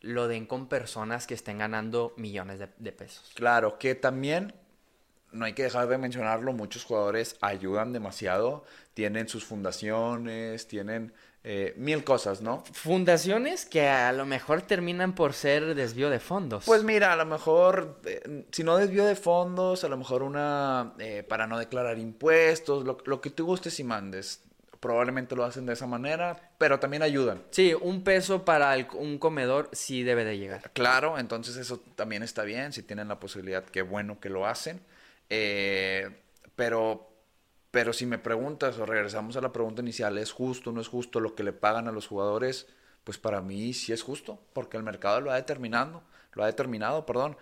lo 0.00 0.28
den 0.28 0.46
con 0.46 0.68
personas 0.68 1.26
que 1.26 1.34
estén 1.34 1.58
ganando 1.58 2.12
millones 2.16 2.58
de, 2.58 2.68
de 2.78 2.92
pesos. 2.92 3.32
Claro, 3.34 3.78
que 3.78 3.94
también 3.94 4.54
no 5.32 5.44
hay 5.44 5.52
que 5.52 5.62
dejar 5.62 5.88
de 5.88 5.98
mencionarlo, 5.98 6.52
muchos 6.52 6.84
jugadores 6.84 7.36
ayudan 7.40 7.92
demasiado, 7.92 8.64
tienen 8.94 9.28
sus 9.28 9.44
fundaciones, 9.44 10.66
tienen 10.68 11.12
eh, 11.44 11.74
mil 11.76 12.02
cosas, 12.02 12.40
¿no? 12.40 12.64
Fundaciones 12.72 13.64
que 13.66 13.88
a 13.88 14.12
lo 14.12 14.26
mejor 14.26 14.62
terminan 14.62 15.14
por 15.14 15.34
ser 15.34 15.74
desvío 15.74 16.10
de 16.10 16.18
fondos. 16.18 16.64
Pues 16.64 16.82
mira, 16.82 17.12
a 17.12 17.16
lo 17.16 17.26
mejor, 17.26 18.00
eh, 18.04 18.46
si 18.50 18.64
no 18.64 18.76
desvío 18.76 19.04
de 19.04 19.16
fondos, 19.16 19.84
a 19.84 19.88
lo 19.88 19.96
mejor 19.96 20.22
una 20.22 20.94
eh, 20.98 21.24
para 21.28 21.46
no 21.46 21.58
declarar 21.58 21.98
impuestos, 21.98 22.84
lo, 22.84 22.98
lo 23.04 23.20
que 23.20 23.30
tú 23.30 23.46
gustes 23.46 23.78
y 23.80 23.84
mandes. 23.84 24.42
Probablemente 24.80 25.34
lo 25.34 25.44
hacen 25.44 25.66
de 25.66 25.72
esa 25.72 25.86
manera, 25.86 26.52
pero 26.56 26.78
también 26.78 27.02
ayudan. 27.02 27.42
Sí, 27.50 27.74
un 27.80 28.04
peso 28.04 28.44
para 28.44 28.74
el- 28.74 28.86
un 28.94 29.18
comedor 29.18 29.68
sí 29.72 30.04
debe 30.04 30.24
de 30.24 30.38
llegar. 30.38 30.70
Claro, 30.72 31.18
entonces 31.18 31.56
eso 31.56 31.80
también 31.96 32.22
está 32.22 32.44
bien, 32.44 32.72
si 32.72 32.82
tienen 32.82 33.08
la 33.08 33.18
posibilidad, 33.18 33.64
qué 33.64 33.82
bueno 33.82 34.20
que 34.20 34.28
lo 34.30 34.46
hacen. 34.46 34.80
Eh, 35.30 36.08
pero, 36.54 37.10
pero 37.70 37.92
si 37.92 38.06
me 38.06 38.18
preguntas, 38.18 38.78
o 38.78 38.86
regresamos 38.86 39.36
a 39.36 39.40
la 39.40 39.52
pregunta 39.52 39.82
inicial, 39.82 40.16
¿es 40.18 40.32
justo 40.32 40.70
o 40.70 40.72
no 40.72 40.80
es 40.80 40.88
justo 40.88 41.20
lo 41.20 41.34
que 41.34 41.42
le 41.42 41.52
pagan 41.52 41.88
a 41.88 41.92
los 41.92 42.06
jugadores? 42.06 42.66
Pues 43.04 43.18
para 43.18 43.40
mí 43.40 43.72
sí 43.74 43.92
es 43.92 44.02
justo, 44.02 44.40
porque 44.52 44.76
el 44.76 44.82
mercado 44.82 45.20
lo 45.20 45.30
ha 45.32 45.36
determinado, 45.36 46.02
lo 46.34 46.44
ha 46.44 46.46
determinado, 46.46 47.04
perdón, 47.06 47.36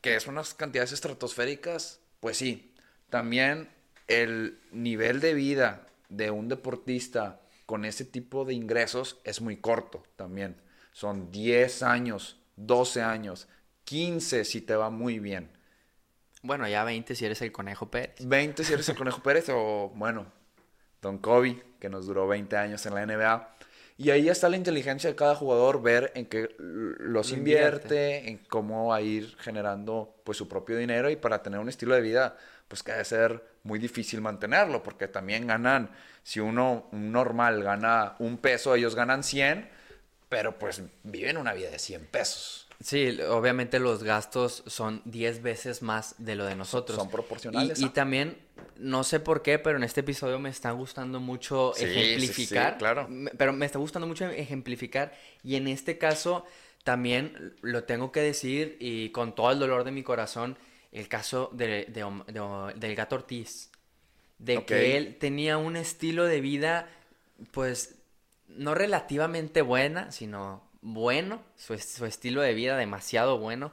que 0.00 0.16
es 0.16 0.26
unas 0.26 0.54
cantidades 0.54 0.92
estratosféricas, 0.92 2.00
pues 2.20 2.36
sí. 2.38 2.72
También 3.10 3.68
el 4.06 4.58
nivel 4.70 5.20
de 5.20 5.34
vida 5.34 5.87
de 6.08 6.30
un 6.30 6.48
deportista 6.48 7.40
con 7.66 7.84
ese 7.84 8.04
tipo 8.04 8.44
de 8.44 8.54
ingresos 8.54 9.20
es 9.24 9.40
muy 9.40 9.58
corto 9.58 10.02
también. 10.16 10.56
Son 10.92 11.30
10 11.30 11.82
años, 11.82 12.40
12 12.56 13.02
años, 13.02 13.48
15 13.84 14.44
si 14.44 14.60
te 14.60 14.74
va 14.74 14.90
muy 14.90 15.18
bien. 15.18 15.50
Bueno, 16.42 16.66
ya 16.68 16.84
20 16.84 17.14
si 17.14 17.24
eres 17.24 17.42
el 17.42 17.52
Conejo 17.52 17.90
Pérez. 17.90 18.14
20 18.26 18.64
si 18.64 18.72
eres 18.72 18.88
el 18.88 18.96
Conejo 18.96 19.22
Pérez 19.22 19.48
o, 19.50 19.92
bueno, 19.94 20.26
Don 21.02 21.18
Kobe, 21.18 21.62
que 21.78 21.88
nos 21.88 22.06
duró 22.06 22.26
20 22.26 22.56
años 22.56 22.86
en 22.86 22.94
la 22.94 23.04
NBA. 23.04 23.54
Y 23.96 24.10
ahí 24.10 24.28
está 24.28 24.48
la 24.48 24.56
inteligencia 24.56 25.10
de 25.10 25.16
cada 25.16 25.34
jugador, 25.34 25.82
ver 25.82 26.12
en 26.14 26.26
qué 26.26 26.54
los 26.58 27.30
Lo 27.32 27.36
invierte, 27.36 28.28
en 28.28 28.38
cómo 28.38 28.88
va 28.88 28.96
a 28.96 29.00
ir 29.00 29.36
generando 29.38 30.20
pues 30.22 30.38
su 30.38 30.48
propio 30.48 30.76
dinero 30.76 31.10
y 31.10 31.16
para 31.16 31.42
tener 31.42 31.58
un 31.58 31.68
estilo 31.68 31.96
de 31.96 32.00
vida 32.00 32.36
pues 32.68 32.84
que 32.84 32.92
ha 32.92 32.98
de 32.98 33.04
ser 33.04 33.42
muy 33.64 33.78
difícil 33.78 34.20
mantenerlo, 34.20 34.82
porque 34.82 35.08
también 35.08 35.46
ganan, 35.46 35.90
si 36.22 36.40
uno 36.40 36.88
un 36.92 37.12
normal 37.12 37.62
gana 37.62 38.14
un 38.18 38.38
peso, 38.38 38.74
ellos 38.74 38.94
ganan 38.94 39.22
100, 39.22 39.68
pero 40.28 40.58
pues 40.58 40.82
viven 41.02 41.36
una 41.36 41.52
vida 41.54 41.70
de 41.70 41.78
100 41.78 42.06
pesos. 42.06 42.66
Sí, 42.80 43.18
obviamente 43.28 43.80
los 43.80 44.04
gastos 44.04 44.62
son 44.66 45.02
10 45.04 45.42
veces 45.42 45.82
más 45.82 46.14
de 46.18 46.36
lo 46.36 46.44
de 46.46 46.54
nosotros. 46.54 46.96
Son 46.96 47.10
proporcionales, 47.10 47.80
Y, 47.80 47.84
y 47.84 47.86
¿ah? 47.86 47.92
también, 47.92 48.38
no 48.76 49.02
sé 49.02 49.18
por 49.18 49.42
qué, 49.42 49.58
pero 49.58 49.78
en 49.78 49.82
este 49.84 50.00
episodio 50.00 50.38
me 50.38 50.48
está 50.48 50.70
gustando 50.70 51.18
mucho 51.18 51.72
Sí, 51.74 51.86
sí, 51.86 51.92
sí, 51.92 51.98
ejemplificar. 51.98 52.78
claro. 52.78 53.08
Pero 53.36 53.52
me 53.52 53.66
está 53.66 53.80
gustando 53.80 54.06
mucho 54.06 54.26
ejemplificar. 54.26 55.12
Y 55.42 55.56
en 55.56 55.66
este 55.66 55.98
caso, 55.98 56.44
también 56.84 57.56
lo 57.62 57.82
tengo 57.82 58.12
que 58.12 58.20
decir, 58.20 58.76
y 58.78 59.10
con 59.10 59.34
todo 59.34 59.50
el 59.50 59.58
dolor 59.58 59.82
de 59.82 59.90
mi 59.90 60.04
corazón, 60.04 60.56
el 60.92 61.08
caso 61.08 61.50
de, 61.52 61.86
del 62.76 62.94
gato 62.94 63.16
Ortiz. 63.16 63.70
De 64.38 64.64
que 64.64 64.96
él 64.96 65.16
tenía 65.18 65.58
un 65.58 65.76
estilo 65.76 66.24
de 66.24 66.40
vida, 66.40 66.88
pues, 67.50 67.96
no 68.46 68.74
relativamente 68.74 69.62
buena, 69.62 70.12
sino 70.12 70.62
bueno, 70.80 71.42
su, 71.56 71.76
su 71.78 72.06
estilo 72.06 72.40
de 72.40 72.54
vida 72.54 72.76
demasiado 72.76 73.38
bueno. 73.38 73.72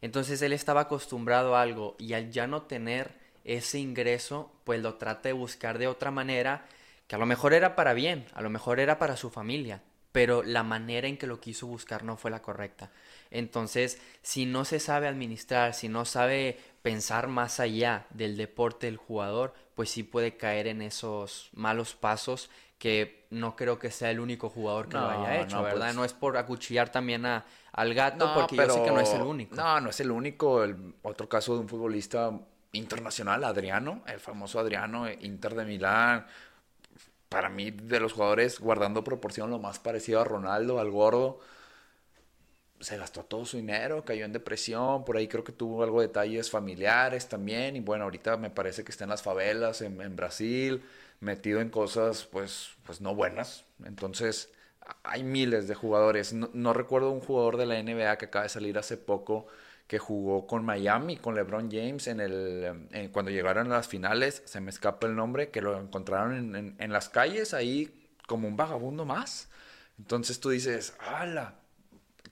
Entonces 0.00 0.40
él 0.42 0.52
estaba 0.52 0.82
acostumbrado 0.82 1.56
a 1.56 1.62
algo 1.62 1.96
y 1.98 2.14
al 2.14 2.30
ya 2.30 2.46
no 2.46 2.62
tener 2.62 3.14
ese 3.44 3.78
ingreso, 3.78 4.52
pues 4.64 4.82
lo 4.82 4.94
trata 4.94 5.28
de 5.28 5.32
buscar 5.32 5.78
de 5.78 5.86
otra 5.86 6.10
manera, 6.10 6.66
que 7.06 7.14
a 7.14 7.18
lo 7.18 7.26
mejor 7.26 7.54
era 7.54 7.76
para 7.76 7.94
bien, 7.94 8.26
a 8.34 8.42
lo 8.42 8.50
mejor 8.50 8.80
era 8.80 8.98
para 8.98 9.16
su 9.16 9.30
familia, 9.30 9.82
pero 10.12 10.42
la 10.42 10.62
manera 10.62 11.06
en 11.06 11.16
que 11.16 11.26
lo 11.26 11.40
quiso 11.40 11.66
buscar 11.66 12.02
no 12.02 12.16
fue 12.16 12.30
la 12.30 12.42
correcta. 12.42 12.90
Entonces, 13.30 14.00
si 14.22 14.46
no 14.46 14.64
se 14.64 14.80
sabe 14.80 15.08
administrar, 15.08 15.74
si 15.74 15.88
no 15.88 16.04
sabe 16.04 16.58
pensar 16.82 17.26
más 17.28 17.60
allá 17.60 18.06
del 18.10 18.36
deporte 18.36 18.86
del 18.86 18.96
jugador, 18.96 19.54
pues 19.74 19.90
sí 19.90 20.02
puede 20.02 20.36
caer 20.36 20.66
en 20.68 20.82
esos 20.82 21.50
malos 21.52 21.94
pasos 21.94 22.50
que 22.78 23.26
no 23.30 23.56
creo 23.56 23.78
que 23.78 23.90
sea 23.90 24.10
el 24.10 24.20
único 24.20 24.48
jugador 24.50 24.88
que 24.88 24.98
lo 24.98 25.08
haya 25.08 25.40
hecho, 25.40 25.56
no, 25.56 25.62
¿verdad? 25.62 25.86
pues- 25.86 25.96
No 25.96 26.04
es 26.04 26.12
por 26.12 26.36
acuchillar 26.36 26.90
también 26.92 27.24
a, 27.26 27.44
al 27.72 27.94
gato, 27.94 28.26
porque 28.34 28.56
yo 28.56 28.68
sé 28.70 28.82
que 28.82 28.90
no 28.92 29.00
es 29.00 29.14
el 29.14 29.22
único. 29.22 29.56
No, 29.56 29.80
no 29.80 29.90
es 29.90 30.00
el 30.00 30.10
único. 30.10 30.62
El 30.62 30.94
otro 31.02 31.28
caso 31.28 31.54
de 31.54 31.60
un 31.60 31.68
futbolista 31.68 32.30
internacional, 32.72 33.44
Adriano, 33.44 34.02
el 34.06 34.20
famoso 34.20 34.60
Adriano, 34.60 35.06
eh, 35.06 35.18
Inter 35.22 35.54
de 35.54 35.64
Milán. 35.64 36.26
Para 37.28 37.48
mí, 37.48 37.70
de 37.72 37.98
los 38.00 38.12
jugadores, 38.12 38.60
guardando 38.60 39.02
proporción, 39.02 39.50
lo 39.50 39.58
más 39.58 39.78
parecido 39.80 40.20
a 40.20 40.24
Ronaldo, 40.24 40.78
al 40.78 40.90
gordo. 40.90 41.40
Se 42.80 42.96
gastó 42.98 43.24
todo 43.24 43.44
su 43.46 43.56
dinero, 43.56 44.04
cayó 44.04 44.24
en 44.26 44.32
depresión, 44.32 45.04
por 45.04 45.16
ahí 45.16 45.28
creo 45.28 45.42
que 45.44 45.52
tuvo 45.52 45.82
algo 45.82 46.00
de 46.00 46.08
detalles 46.08 46.50
familiares 46.50 47.28
también. 47.28 47.74
Y 47.76 47.80
bueno, 47.80 48.04
ahorita 48.04 48.36
me 48.36 48.50
parece 48.50 48.84
que 48.84 48.90
está 48.92 49.04
en 49.04 49.10
las 49.10 49.22
favelas, 49.22 49.80
en, 49.82 50.16
Brasil, 50.16 50.82
metido 51.20 51.60
en 51.60 51.70
cosas 51.70 52.24
pues, 52.26 52.70
pues 52.84 53.00
no 53.00 53.14
buenas. 53.14 53.64
Entonces, 53.84 54.52
hay 55.02 55.24
miles 55.24 55.68
de 55.68 55.74
jugadores. 55.74 56.32
No, 56.34 56.72
recuerdo 56.72 57.10
un 57.10 57.20
jugador 57.20 57.56
de 57.56 57.66
la 57.66 57.78
NBA 57.78 58.18
que 58.18 58.26
acaba 58.26 58.42
de 58.44 58.48
salir 58.50 58.78
hace 58.78 58.96
poco 58.96 59.46
que 59.86 59.98
jugó 59.98 60.46
con 60.46 60.64
Miami, 60.64 61.16
con 61.16 61.34
LeBron 61.34 61.70
James, 61.70 62.06
en 62.08 62.20
el, 62.20 62.88
en- 62.92 63.08
cuando 63.10 63.30
llegaron 63.30 63.68
a 63.72 63.76
las 63.76 63.88
finales, 63.88 64.42
se 64.44 64.60
me 64.60 64.70
escapa 64.70 65.06
el 65.06 65.14
nombre, 65.16 65.50
que 65.50 65.62
lo 65.62 65.78
encontraron 65.80 66.36
en, 66.36 66.56
en- 66.56 66.76
en 66.78 66.92
las 66.92 67.08
calles 67.08 67.54
ahí 67.54 68.08
como 68.26 68.48
un 68.48 68.56
vagabundo 68.56 69.04
más. 69.04 69.48
Entonces 69.98 70.40
tú 70.40 70.50
dices, 70.50 70.94
¡hala! 70.98 71.54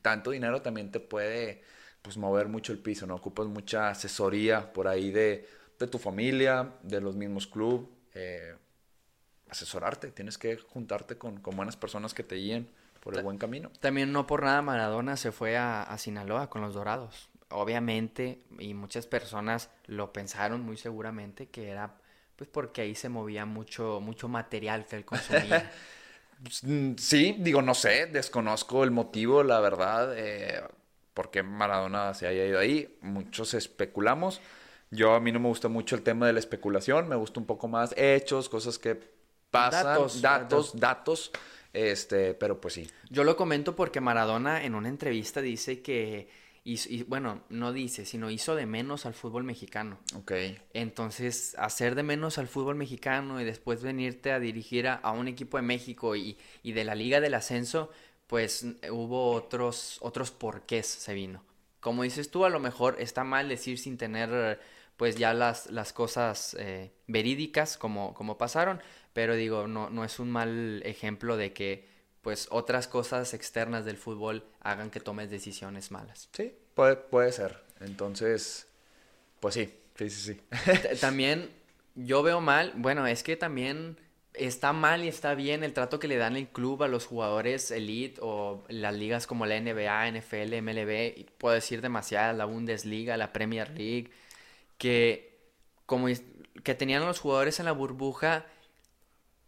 Tanto 0.04 0.32
dinero 0.32 0.60
también 0.60 0.90
te 0.90 1.00
puede 1.00 1.62
pues 2.02 2.18
mover 2.18 2.48
mucho 2.48 2.72
el 2.74 2.78
piso, 2.78 3.06
¿no? 3.06 3.14
Ocupas 3.14 3.46
mucha 3.46 3.88
asesoría 3.88 4.70
por 4.70 4.86
ahí 4.86 5.10
de, 5.10 5.48
de 5.78 5.86
tu 5.86 5.98
familia, 5.98 6.74
de 6.82 7.00
los 7.00 7.16
mismos 7.16 7.46
clubes, 7.46 7.88
asesorarte, 9.48 10.10
tienes 10.10 10.36
que 10.36 10.58
juntarte 10.58 11.16
con, 11.16 11.40
con 11.40 11.56
buenas 11.56 11.78
personas 11.78 12.12
que 12.12 12.22
te 12.22 12.34
guíen 12.34 12.68
por 13.00 13.16
el 13.16 13.22
buen 13.22 13.38
camino. 13.38 13.70
También 13.80 14.12
no 14.12 14.26
por 14.26 14.42
nada 14.42 14.60
Maradona 14.60 15.16
se 15.16 15.32
fue 15.32 15.56
a, 15.56 15.82
a 15.82 15.96
Sinaloa 15.96 16.50
con 16.50 16.60
los 16.60 16.74
Dorados. 16.74 17.30
Obviamente, 17.48 18.42
y 18.58 18.74
muchas 18.74 19.06
personas 19.06 19.70
lo 19.86 20.12
pensaron 20.12 20.60
muy 20.60 20.76
seguramente 20.76 21.48
que 21.48 21.70
era 21.70 21.96
pues 22.36 22.50
porque 22.50 22.82
ahí 22.82 22.94
se 22.94 23.08
movía 23.08 23.46
mucho, 23.46 24.02
mucho 24.02 24.28
material 24.28 24.84
que 24.84 24.96
él 24.96 25.06
consumía. 25.06 25.72
Mm, 26.62 26.94
Sí, 26.96 27.36
digo, 27.38 27.62
no 27.62 27.74
sé, 27.74 28.06
desconozco 28.06 28.84
el 28.84 28.90
motivo, 28.90 29.42
la 29.42 29.60
verdad, 29.60 30.14
eh, 30.16 30.62
por 31.14 31.30
qué 31.30 31.42
Maradona 31.42 32.14
se 32.14 32.26
haya 32.26 32.44
ido 32.44 32.58
ahí. 32.58 32.96
Muchos 33.00 33.54
especulamos. 33.54 34.40
Yo 34.90 35.14
a 35.14 35.20
mí 35.20 35.32
no 35.32 35.40
me 35.40 35.48
gusta 35.48 35.68
mucho 35.68 35.96
el 35.96 36.02
tema 36.02 36.26
de 36.26 36.32
la 36.32 36.38
especulación, 36.38 37.08
me 37.08 37.16
gusta 37.16 37.40
un 37.40 37.46
poco 37.46 37.66
más 37.68 37.94
hechos, 37.96 38.48
cosas 38.48 38.78
que 38.78 38.98
pasan, 39.50 39.84
Datos, 39.84 40.22
datos, 40.22 40.80
datos, 40.80 41.30
este, 41.72 42.34
pero 42.34 42.60
pues 42.60 42.74
sí. 42.74 42.90
Yo 43.10 43.24
lo 43.24 43.36
comento 43.36 43.74
porque 43.74 44.00
Maradona 44.00 44.64
en 44.64 44.74
una 44.74 44.88
entrevista 44.88 45.40
dice 45.40 45.82
que, 45.82 46.28
y, 46.64 47.02
bueno, 47.02 47.42
no 47.50 47.74
dice, 47.74 48.06
sino 48.06 48.30
hizo 48.30 48.54
de 48.54 48.64
menos 48.64 49.04
al 49.04 49.12
fútbol 49.12 49.44
mexicano. 49.44 49.98
Ok. 50.16 50.32
Entonces, 50.72 51.54
hacer 51.58 51.94
de 51.94 52.02
menos 52.02 52.38
al 52.38 52.48
fútbol 52.48 52.74
mexicano 52.74 53.38
y 53.38 53.44
después 53.44 53.82
venirte 53.82 54.32
a 54.32 54.40
dirigir 54.40 54.88
a, 54.88 54.94
a 54.94 55.12
un 55.12 55.28
equipo 55.28 55.58
de 55.58 55.62
México 55.62 56.16
y, 56.16 56.38
y 56.62 56.72
de 56.72 56.84
la 56.84 56.94
Liga 56.94 57.20
del 57.20 57.34
Ascenso, 57.34 57.90
pues 58.26 58.66
hubo 58.90 59.32
otros, 59.32 59.98
otros 60.00 60.30
porqués 60.30 60.86
se 60.86 61.12
vino. 61.12 61.44
Como 61.80 62.02
dices 62.02 62.30
tú, 62.30 62.46
a 62.46 62.50
lo 62.50 62.60
mejor 62.60 62.96
está 62.98 63.24
mal 63.24 63.50
decir 63.50 63.78
sin 63.78 63.98
tener 63.98 64.58
pues 64.96 65.16
ya 65.16 65.34
las, 65.34 65.70
las 65.70 65.92
cosas 65.92 66.56
eh, 66.58 66.92
verídicas 67.06 67.76
como, 67.76 68.14
como 68.14 68.38
pasaron, 68.38 68.80
pero 69.12 69.34
digo, 69.34 69.66
no, 69.66 69.90
no 69.90 70.04
es 70.04 70.18
un 70.18 70.30
mal 70.30 70.82
ejemplo 70.84 71.36
de 71.36 71.52
que 71.52 71.93
pues 72.24 72.48
otras 72.50 72.88
cosas 72.88 73.34
externas 73.34 73.84
del 73.84 73.98
fútbol 73.98 74.44
hagan 74.60 74.90
que 74.90 74.98
tomes 74.98 75.30
decisiones 75.30 75.90
malas. 75.90 76.30
Sí, 76.32 76.54
puede, 76.74 76.96
puede 76.96 77.30
ser. 77.30 77.60
Entonces, 77.80 78.66
pues 79.40 79.54
sí, 79.54 79.72
sí, 79.94 80.08
sí, 80.08 80.40
También 81.02 81.50
yo 81.94 82.22
veo 82.22 82.40
mal, 82.40 82.72
bueno, 82.76 83.06
es 83.06 83.22
que 83.22 83.36
también 83.36 83.98
está 84.32 84.72
mal 84.72 85.04
y 85.04 85.08
está 85.08 85.34
bien 85.34 85.62
el 85.62 85.74
trato 85.74 85.98
que 85.98 86.08
le 86.08 86.16
dan 86.16 86.34
el 86.34 86.48
club 86.48 86.82
a 86.82 86.88
los 86.88 87.04
jugadores 87.04 87.70
elite 87.70 88.18
o 88.22 88.64
las 88.68 88.94
ligas 88.94 89.26
como 89.26 89.44
la 89.44 89.60
NBA, 89.60 90.10
NFL, 90.10 90.62
MLB, 90.62 91.18
y 91.18 91.26
puedo 91.36 91.54
decir 91.54 91.82
demasiadas, 91.82 92.34
la 92.34 92.46
Bundesliga, 92.46 93.18
la 93.18 93.34
Premier 93.34 93.68
League, 93.68 94.10
que 94.78 95.38
como 95.84 96.06
que 96.62 96.74
tenían 96.74 97.04
los 97.04 97.20
jugadores 97.20 97.60
en 97.60 97.66
la 97.66 97.72
burbuja, 97.72 98.46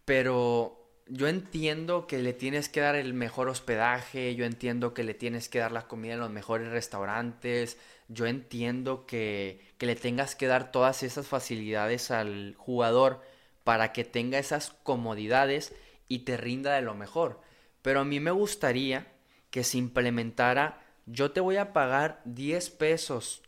pero 0.04 0.85
yo 1.08 1.28
entiendo 1.28 2.06
que 2.06 2.18
le 2.18 2.32
tienes 2.32 2.68
que 2.68 2.80
dar 2.80 2.96
el 2.96 3.14
mejor 3.14 3.48
hospedaje, 3.48 4.34
yo 4.34 4.44
entiendo 4.44 4.92
que 4.92 5.04
le 5.04 5.14
tienes 5.14 5.48
que 5.48 5.60
dar 5.60 5.72
la 5.72 5.86
comida 5.86 6.14
en 6.14 6.20
los 6.20 6.30
mejores 6.30 6.68
restaurantes, 6.68 7.78
yo 8.08 8.26
entiendo 8.26 9.06
que, 9.06 9.60
que 9.78 9.86
le 9.86 9.94
tengas 9.96 10.34
que 10.34 10.46
dar 10.46 10.72
todas 10.72 11.02
esas 11.02 11.26
facilidades 11.26 12.10
al 12.10 12.54
jugador 12.56 13.22
para 13.62 13.92
que 13.92 14.04
tenga 14.04 14.38
esas 14.38 14.70
comodidades 14.82 15.74
y 16.08 16.20
te 16.20 16.36
rinda 16.36 16.74
de 16.74 16.82
lo 16.82 16.94
mejor. 16.94 17.40
Pero 17.82 18.00
a 18.00 18.04
mí 18.04 18.18
me 18.18 18.32
gustaría 18.32 19.06
que 19.50 19.62
se 19.64 19.78
implementara, 19.78 20.82
yo 21.06 21.30
te 21.30 21.40
voy 21.40 21.56
a 21.56 21.72
pagar 21.72 22.20
10 22.24 22.70
pesos 22.70 23.42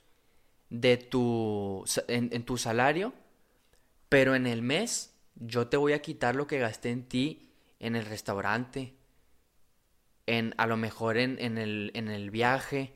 de 0.71 0.97
tu, 0.97 1.85
en, 2.07 2.31
en 2.33 2.45
tu 2.45 2.57
salario, 2.57 3.15
pero 4.09 4.37
en 4.37 4.47
el 4.47 4.63
mes 4.63 5.13
yo 5.35 5.67
te 5.67 5.77
voy 5.77 5.93
a 5.93 6.03
quitar 6.03 6.37
lo 6.37 6.47
que 6.47 6.59
gasté 6.59 6.91
en 6.91 7.03
ti 7.05 7.48
en 7.81 7.97
el 7.97 8.05
restaurante, 8.05 8.95
en 10.27 10.55
a 10.59 10.67
lo 10.67 10.77
mejor 10.77 11.17
en, 11.17 11.39
en 11.41 11.59
el, 11.59 11.91
en 11.95 12.09
el 12.09 12.31
viaje. 12.31 12.95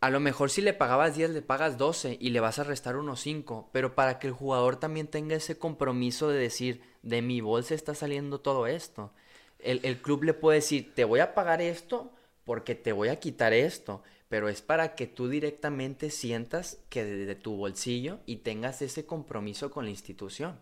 A 0.00 0.10
lo 0.10 0.20
mejor 0.20 0.50
si 0.50 0.60
le 0.60 0.74
pagabas 0.74 1.14
10 1.14 1.30
le 1.30 1.42
pagas 1.42 1.78
12 1.78 2.18
y 2.20 2.30
le 2.30 2.40
vas 2.40 2.58
a 2.58 2.64
restar 2.64 2.96
unos 2.96 3.20
5, 3.20 3.70
pero 3.72 3.94
para 3.94 4.18
que 4.18 4.26
el 4.26 4.32
jugador 4.32 4.76
también 4.76 5.06
tenga 5.06 5.36
ese 5.36 5.58
compromiso 5.58 6.28
de 6.28 6.38
decir, 6.38 6.82
de 7.02 7.22
mi 7.22 7.40
bolsa 7.40 7.74
está 7.74 7.94
saliendo 7.94 8.40
todo 8.40 8.66
esto. 8.66 9.12
El, 9.58 9.80
el 9.82 10.02
club 10.02 10.24
le 10.24 10.34
puede 10.34 10.58
decir, 10.58 10.92
te 10.94 11.04
voy 11.04 11.20
a 11.20 11.34
pagar 11.34 11.62
esto 11.62 12.12
porque 12.44 12.74
te 12.74 12.92
voy 12.92 13.08
a 13.08 13.18
quitar 13.20 13.54
esto, 13.54 14.02
pero 14.28 14.48
es 14.48 14.60
para 14.60 14.94
que 14.94 15.06
tú 15.06 15.28
directamente 15.28 16.10
sientas 16.10 16.78
que 16.90 17.04
de, 17.04 17.24
de 17.24 17.34
tu 17.34 17.56
bolsillo 17.56 18.18
y 18.26 18.36
tengas 18.36 18.82
ese 18.82 19.06
compromiso 19.06 19.70
con 19.70 19.84
la 19.84 19.90
institución. 19.90 20.58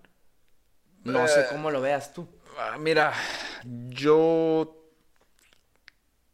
No 1.05 1.27
sé 1.29 1.41
Eh, 1.41 1.47
cómo 1.51 1.71
lo 1.71 1.81
veas 1.81 2.13
tú. 2.13 2.29
Ah, 2.59 2.77
Mira, 2.79 3.13
yo 3.65 4.77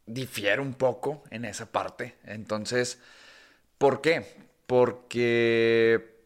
difiero 0.06 0.62
un 0.62 0.74
poco 0.74 1.22
en 1.30 1.44
esa 1.44 1.66
parte. 1.66 2.16
Entonces, 2.24 2.98
¿por 3.78 4.00
qué? 4.00 4.26
Porque 4.66 6.16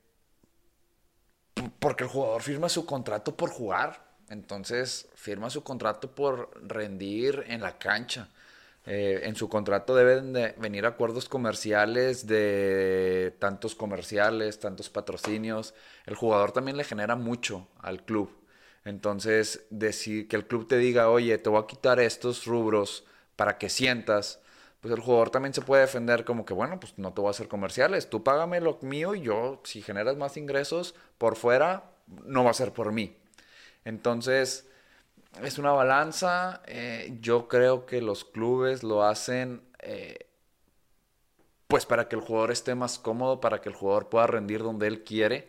porque 1.79 2.05
el 2.05 2.11
jugador 2.11 2.43
firma 2.43 2.69
su 2.69 2.87
contrato 2.87 3.37
por 3.37 3.51
jugar. 3.51 4.13
Entonces, 4.29 5.09
firma 5.15 5.51
su 5.51 5.63
contrato 5.63 6.11
por 6.15 6.51
rendir 6.67 7.45
en 7.49 7.61
la 7.61 7.79
cancha. 7.79 8.29
Eh, 8.85 9.21
en 9.25 9.37
su 9.37 9.49
contrato 9.49 9.95
deben 9.95 10.33
de 10.33 10.55
venir 10.59 10.87
acuerdos 10.87 11.29
comerciales 11.29 12.27
de 12.27 13.35
tantos 13.39 13.75
comerciales, 13.75 14.59
tantos 14.59 14.91
patrocinios. 14.91 15.75
El 16.07 16.17
jugador 16.17 16.53
también 16.53 16.77
le 16.77 16.85
genera 16.85 17.15
mucho 17.17 17.69
al 17.79 18.05
club. 18.05 18.31
Entonces, 18.85 19.67
decir 19.71 20.27
que 20.29 20.37
el 20.37 20.47
club 20.47 20.67
te 20.67 20.79
diga, 20.79 21.09
oye, 21.09 21.39
te 21.39 21.49
voy 21.49 21.63
a 21.63 21.67
quitar 21.67 22.01
estos 22.01 22.47
rubros 22.47 23.05
para 23.37 23.59
que 23.59 23.69
sientas, 23.69 24.41
pues 24.81 24.93
el 24.93 25.01
jugador 25.01 25.31
también 25.31 25.55
se 25.55 25.63
puede 25.63 25.83
defender 25.83 26.25
como 26.25 26.45
que, 26.45 26.55
bueno, 26.55 26.81
pues 26.81 26.99
no 26.99 27.13
te 27.15 27.21
voy 27.21 27.29
a 27.29 27.31
hacer 27.31 27.47
comerciales, 27.49 28.11
tú 28.11 28.25
págame 28.25 28.61
lo 28.61 28.79
mío 28.83 29.15
y 29.15 29.23
yo, 29.23 29.61
si 29.65 29.83
generas 29.83 30.17
más 30.17 30.37
ingresos 30.37 30.97
por 31.19 31.37
fuera, 31.37 31.93
no 32.25 32.43
va 32.45 32.51
a 32.51 32.55
ser 32.55 32.73
por 32.73 32.93
mí. 32.93 33.17
Entonces, 33.85 34.69
es 35.43 35.59
una 35.59 35.73
balanza. 35.73 36.63
eh, 36.67 37.17
yo 37.21 37.49
creo 37.49 37.87
que 37.87 38.01
los 38.03 38.25
clubes 38.25 38.83
lo 38.83 39.05
hacen 39.05 39.63
eh, 39.81 40.27
pues 41.67 41.87
para 41.87 42.09
que 42.09 42.17
el 42.17 42.23
jugador 42.23 42.51
esté 42.51 42.75
más 42.75 42.99
cómodo, 42.99 43.41
para 43.41 43.61
que 43.61 43.69
el 43.69 43.75
jugador 43.75 44.09
pueda 44.09 44.27
rendir 44.27 44.63
donde 44.63 44.87
él 44.87 45.05
quiere. 45.05 45.49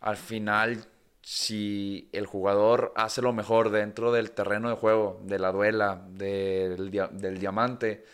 Al 0.00 0.16
final, 0.16 0.86
si 1.22 2.08
el 2.12 2.26
jugador 2.26 2.92
hace 2.96 3.22
lo 3.22 3.32
mejor 3.32 3.70
dentro 3.70 4.12
del 4.12 4.30
terreno 4.32 4.68
de 4.70 4.76
juego, 4.76 5.20
de 5.24 5.38
la 5.38 5.52
duela, 5.52 6.04
del, 6.10 6.90
del 6.90 7.38
diamante, 7.38 8.04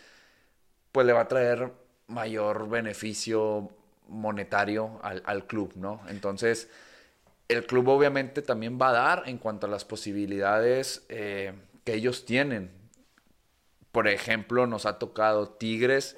pues 0.91 1.05
le 1.07 1.13
va 1.13 1.21
a 1.21 1.27
traer 1.27 1.71
mayor 2.07 2.69
beneficio 2.69 3.69
monetario 4.07 4.99
al, 5.03 5.23
al 5.25 5.47
club, 5.47 5.73
¿no? 5.75 6.01
Entonces, 6.07 6.69
el 7.53 7.65
club 7.65 7.87
obviamente 7.89 8.41
también 8.41 8.79
va 8.81 8.89
a 8.89 8.93
dar 8.93 9.23
en 9.27 9.37
cuanto 9.37 9.67
a 9.67 9.69
las 9.69 9.85
posibilidades 9.85 11.05
eh, 11.09 11.53
que 11.83 11.93
ellos 11.93 12.25
tienen. 12.25 12.71
Por 13.91 14.07
ejemplo, 14.07 14.67
nos 14.67 14.85
ha 14.85 14.99
tocado 14.99 15.49
Tigres, 15.49 16.17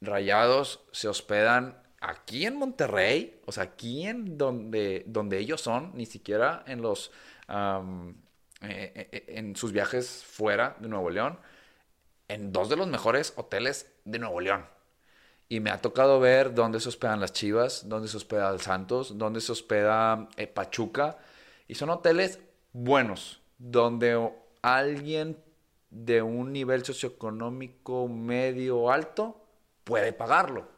Rayados, 0.00 0.80
se 0.92 1.08
hospedan 1.08 1.82
aquí 2.00 2.46
en 2.46 2.56
Monterrey, 2.56 3.40
o 3.46 3.52
sea, 3.52 3.64
aquí 3.64 4.06
en 4.06 4.38
donde, 4.38 5.04
donde 5.06 5.38
ellos 5.38 5.60
son, 5.60 5.92
ni 5.94 6.06
siquiera 6.06 6.62
en 6.66 6.82
los 6.82 7.10
eh, 7.48 9.08
eh, 9.12 9.24
en 9.28 9.54
sus 9.54 9.72
viajes 9.72 10.24
fuera 10.24 10.76
de 10.80 10.88
Nuevo 10.88 11.10
León, 11.10 11.38
en 12.28 12.52
dos 12.52 12.68
de 12.68 12.76
los 12.76 12.88
mejores 12.88 13.34
hoteles 13.36 13.92
de 14.04 14.18
Nuevo 14.18 14.40
León. 14.40 14.66
Y 15.48 15.60
me 15.60 15.70
ha 15.70 15.80
tocado 15.80 16.18
ver 16.18 16.54
dónde 16.54 16.80
se 16.80 16.88
hospedan 16.88 17.20
las 17.20 17.32
Chivas, 17.32 17.88
dónde 17.88 18.08
se 18.08 18.16
hospeda 18.16 18.50
el 18.50 18.60
Santos, 18.60 19.16
dónde 19.16 19.40
se 19.40 19.52
hospeda 19.52 20.28
eh, 20.36 20.46
Pachuca. 20.48 21.18
Y 21.68 21.74
son 21.76 21.90
hoteles 21.90 22.40
buenos, 22.72 23.40
donde 23.58 24.30
alguien 24.62 25.38
de 25.90 26.20
un 26.22 26.52
nivel 26.52 26.84
socioeconómico 26.84 28.08
medio 28.08 28.78
o 28.78 28.90
alto 28.90 29.44
puede 29.84 30.12
pagarlo. 30.12 30.68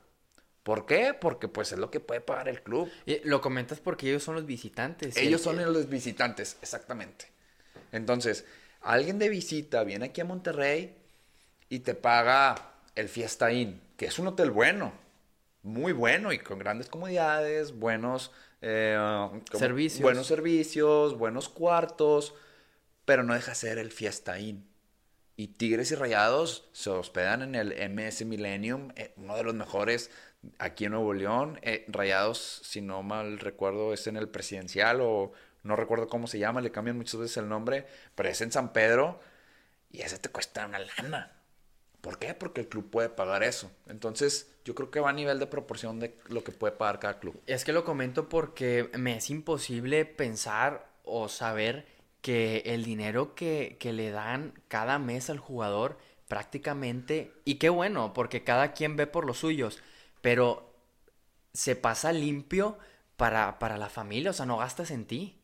¿Por 0.62 0.84
qué? 0.84 1.14
Porque 1.18 1.48
pues 1.48 1.72
es 1.72 1.78
lo 1.78 1.90
que 1.90 1.98
puede 2.00 2.20
pagar 2.20 2.48
el 2.48 2.62
club. 2.62 2.90
Y 3.06 3.20
lo 3.26 3.40
comentas 3.40 3.80
porque 3.80 4.08
ellos 4.10 4.22
son 4.22 4.34
los 4.34 4.44
visitantes. 4.44 5.16
y 5.16 5.20
Ellos 5.20 5.40
el- 5.46 5.56
son 5.56 5.72
los 5.72 5.88
visitantes, 5.88 6.58
exactamente. 6.60 7.26
Entonces, 7.90 8.44
alguien 8.82 9.18
de 9.18 9.30
visita 9.30 9.82
viene 9.82 10.06
aquí 10.06 10.20
a 10.20 10.26
Monterrey 10.26 10.94
y 11.70 11.78
te 11.80 11.94
paga 11.94 12.54
el 12.94 13.08
Fiesta 13.08 13.50
Inn, 13.50 13.80
que 13.98 14.06
es 14.06 14.18
un 14.20 14.28
hotel 14.28 14.52
bueno, 14.52 14.92
muy 15.62 15.92
bueno 15.92 16.32
y 16.32 16.38
con 16.38 16.60
grandes 16.60 16.88
comodidades, 16.88 17.76
buenos 17.76 18.30
eh, 18.62 18.96
Servicios. 19.52 20.02
buenos 20.02 20.28
servicios, 20.28 21.18
buenos 21.18 21.48
cuartos, 21.48 22.32
pero 23.04 23.24
no 23.24 23.34
deja 23.34 23.56
ser 23.56 23.76
el 23.78 23.90
Fiesta 23.90 24.38
Inn. 24.38 24.70
Y 25.34 25.48
Tigres 25.48 25.90
y 25.90 25.96
Rayados 25.96 26.68
se 26.72 26.90
hospedan 26.90 27.42
en 27.42 27.56
el 27.56 27.90
MS 27.90 28.24
Millennium, 28.24 28.92
eh, 28.94 29.14
uno 29.16 29.34
de 29.34 29.42
los 29.42 29.54
mejores 29.54 30.12
aquí 30.60 30.84
en 30.84 30.92
Nuevo 30.92 31.12
León. 31.12 31.58
Eh, 31.62 31.84
Rayados, 31.88 32.60
si 32.62 32.80
no 32.80 33.02
mal 33.02 33.40
recuerdo, 33.40 33.92
es 33.92 34.06
en 34.06 34.16
el 34.16 34.28
presidencial 34.28 35.00
o 35.00 35.32
no 35.64 35.74
recuerdo 35.74 36.06
cómo 36.06 36.28
se 36.28 36.38
llama, 36.38 36.60
le 36.60 36.70
cambian 36.70 36.96
muchas 36.96 37.18
veces 37.18 37.38
el 37.38 37.48
nombre, 37.48 37.84
pero 38.14 38.28
es 38.28 38.40
en 38.42 38.52
San 38.52 38.72
Pedro. 38.72 39.20
y 39.90 40.02
ese 40.02 40.18
te 40.18 40.28
cuesta 40.28 40.66
una 40.66 40.78
lana. 40.78 41.37
¿Por 42.00 42.18
qué? 42.18 42.34
Porque 42.34 42.60
el 42.62 42.68
club 42.68 42.90
puede 42.90 43.08
pagar 43.08 43.42
eso. 43.42 43.70
Entonces, 43.88 44.50
yo 44.64 44.74
creo 44.74 44.90
que 44.90 45.00
va 45.00 45.10
a 45.10 45.14
nivel 45.14 45.38
de 45.38 45.46
proporción 45.46 45.98
de 45.98 46.16
lo 46.28 46.44
que 46.44 46.52
puede 46.52 46.72
pagar 46.72 47.00
cada 47.00 47.18
club. 47.18 47.40
Es 47.46 47.64
que 47.64 47.72
lo 47.72 47.84
comento 47.84 48.28
porque 48.28 48.90
me 48.96 49.16
es 49.16 49.30
imposible 49.30 50.04
pensar 50.04 50.88
o 51.04 51.28
saber 51.28 51.86
que 52.20 52.62
el 52.66 52.84
dinero 52.84 53.34
que, 53.34 53.76
que 53.80 53.92
le 53.92 54.10
dan 54.10 54.52
cada 54.68 54.98
mes 54.98 55.30
al 55.30 55.38
jugador 55.38 55.98
prácticamente, 56.28 57.32
y 57.44 57.54
qué 57.54 57.70
bueno, 57.70 58.12
porque 58.12 58.44
cada 58.44 58.72
quien 58.74 58.96
ve 58.96 59.06
por 59.06 59.24
los 59.24 59.38
suyos, 59.38 59.78
pero 60.20 60.74
se 61.54 61.74
pasa 61.74 62.12
limpio 62.12 62.78
para, 63.16 63.58
para 63.58 63.78
la 63.78 63.88
familia, 63.88 64.30
o 64.30 64.34
sea, 64.34 64.46
no 64.46 64.58
gastas 64.58 64.90
en 64.90 65.06
ti. 65.06 65.37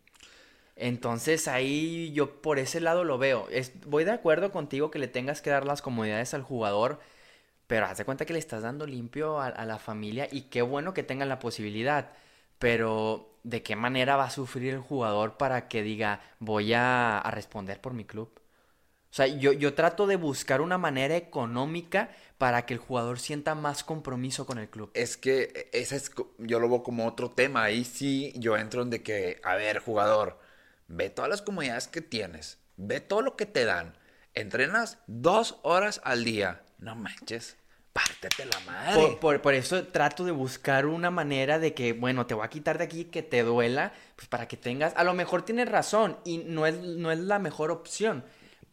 Entonces 0.76 1.46
ahí 1.48 2.12
yo 2.12 2.42
por 2.42 2.58
ese 2.58 2.80
lado 2.80 3.04
lo 3.04 3.18
veo. 3.18 3.48
Es, 3.50 3.72
voy 3.86 4.04
de 4.04 4.12
acuerdo 4.12 4.50
contigo 4.52 4.90
que 4.90 4.98
le 4.98 5.08
tengas 5.08 5.40
que 5.40 5.50
dar 5.50 5.64
las 5.66 5.82
comodidades 5.82 6.34
al 6.34 6.42
jugador, 6.42 7.00
pero 7.66 7.86
haz 7.86 7.98
de 7.98 8.04
cuenta 8.04 8.26
que 8.26 8.32
le 8.32 8.38
estás 8.38 8.62
dando 8.62 8.86
limpio 8.86 9.40
a, 9.40 9.64
la 9.64 9.78
familia 9.78 10.28
y 10.30 10.42
qué 10.42 10.62
bueno 10.62 10.94
que 10.94 11.02
tengan 11.02 11.28
la 11.28 11.38
posibilidad. 11.38 12.12
Pero 12.58 13.30
¿de 13.44 13.62
qué 13.62 13.76
manera 13.76 14.16
va 14.16 14.24
a 14.24 14.30
sufrir 14.30 14.74
el 14.74 14.80
jugador 14.80 15.36
para 15.36 15.68
que 15.68 15.82
diga 15.82 16.20
voy 16.40 16.72
a, 16.74 17.22
responder 17.32 17.80
por 17.80 17.94
mi 17.94 18.04
club? 18.04 18.30
O 19.10 19.16
sea, 19.16 19.28
yo, 19.28 19.52
yo 19.52 19.74
trato 19.74 20.08
de 20.08 20.16
buscar 20.16 20.60
una 20.60 20.76
manera 20.76 21.16
económica 21.16 22.10
para 22.36 22.66
que 22.66 22.74
el 22.74 22.80
jugador 22.80 23.20
sienta 23.20 23.54
más 23.54 23.84
compromiso 23.84 24.44
con 24.44 24.58
el 24.58 24.68
club. 24.68 24.90
Es 24.94 25.16
que 25.16 25.70
ese 25.72 25.96
es, 25.96 26.10
yo 26.38 26.58
lo 26.58 26.68
veo 26.68 26.82
como 26.82 27.06
otro 27.06 27.30
tema. 27.30 27.62
Ahí 27.62 27.84
sí 27.84 28.32
yo 28.36 28.56
entro 28.56 28.82
en 28.82 28.90
de 28.90 29.04
que, 29.04 29.40
a 29.44 29.54
ver, 29.54 29.78
jugador, 29.78 30.40
ve 30.88 31.10
todas 31.10 31.30
las 31.30 31.42
comodidades 31.42 31.88
que 31.88 32.00
tienes, 32.00 32.58
ve 32.76 33.00
todo 33.00 33.22
lo 33.22 33.36
que 33.36 33.46
te 33.46 33.64
dan. 33.64 33.94
Entrenas 34.34 34.98
dos 35.06 35.58
horas 35.62 36.00
al 36.04 36.24
día. 36.24 36.62
No 36.78 36.96
manches, 36.96 37.56
pártete 37.92 38.44
la 38.46 38.58
madre. 38.66 38.94
Por, 39.00 39.20
por- 39.20 39.42
por 39.42 39.54
eso 39.54 39.86
trato 39.86 40.24
de 40.24 40.32
buscar 40.32 40.86
una 40.86 41.10
manera 41.10 41.58
de 41.58 41.72
que, 41.72 41.92
bueno, 41.92 42.26
te 42.26 42.34
voy 42.34 42.44
a 42.44 42.50
quitar 42.50 42.78
de 42.78 42.84
aquí 42.84 43.04
que 43.04 43.22
te 43.22 43.42
duela, 43.44 43.92
pues 44.16 44.26
para 44.28 44.48
que 44.48 44.56
tengas, 44.56 44.92
a 44.96 45.04
lo 45.04 45.14
mejor 45.14 45.42
tienes 45.42 45.68
razón 45.68 46.18
y 46.24 46.38
no 46.38 46.66
es, 46.66 46.76
no 46.80 47.12
es 47.12 47.18
la 47.20 47.38
mejor 47.38 47.70
opción, 47.70 48.24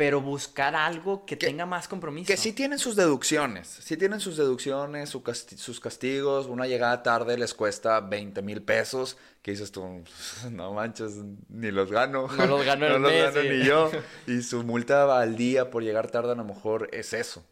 pero 0.01 0.19
buscar 0.19 0.73
algo 0.73 1.27
que, 1.27 1.37
Que- 1.37 1.45
tenga 1.45 1.67
más 1.67 1.87
compromiso. 1.87 2.25
Que 2.25 2.35
sí 2.35 2.53
tienen 2.53 2.79
sus 2.79 2.95
deducciones, 2.95 3.67
sí 3.67 3.97
tienen 3.97 4.19
sus 4.19 4.35
deducciones, 4.35 5.09
su 5.11 5.21
casti- 5.21 5.57
sus 5.57 5.79
castigos. 5.79 6.47
Una 6.47 6.65
llegada 6.65 7.03
tarde 7.03 7.37
les 7.37 7.53
cuesta 7.53 7.99
20 7.99 8.41
mil 8.41 8.63
pesos. 8.63 9.17
Que 9.43 9.51
dices 9.51 9.71
tú, 9.71 10.03
no 10.51 10.73
manches, 10.73 11.17
ni 11.49 11.69
los 11.69 11.91
gano. 11.91 12.27
No 12.35 12.47
los 12.47 12.65
gano 12.65 12.85
el 12.87 12.93
No 12.93 12.97
los 12.97 13.11
mes, 13.11 13.23
gano 13.35 13.41
sí. 13.41 13.49
ni 13.49 13.63
yo. 13.63 13.91
Y 14.25 14.41
su 14.41 14.63
multa 14.63 15.19
al 15.19 15.35
día 15.37 15.69
por 15.69 15.83
llegar 15.83 16.09
tarde 16.09 16.31
a 16.31 16.35
lo 16.35 16.45
mejor 16.45 16.89
es 16.93 17.13
eso. 17.13 17.45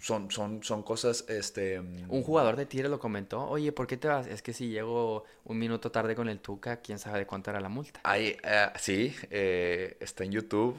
Son, 0.00 0.30
son, 0.30 0.62
son 0.62 0.82
cosas, 0.82 1.26
este... 1.28 1.80
Un 1.80 2.22
jugador 2.22 2.56
de 2.56 2.64
Tigres 2.64 2.90
lo 2.90 2.98
comentó, 2.98 3.46
oye, 3.46 3.72
¿por 3.72 3.86
qué 3.86 3.96
te 3.98 4.08
vas? 4.08 4.26
Es 4.26 4.40
que 4.42 4.54
si 4.54 4.68
llego 4.68 5.24
un 5.44 5.58
minuto 5.58 5.90
tarde 5.92 6.14
con 6.16 6.28
el 6.30 6.40
Tuca, 6.40 6.78
quién 6.78 6.98
sabe 6.98 7.18
de 7.20 7.26
cuánto 7.26 7.50
era 7.50 7.60
la 7.60 7.68
multa. 7.68 8.00
Ahí, 8.04 8.36
eh, 8.42 8.68
sí, 8.80 9.14
eh, 9.30 9.96
está 10.00 10.24
en 10.24 10.32
YouTube. 10.32 10.76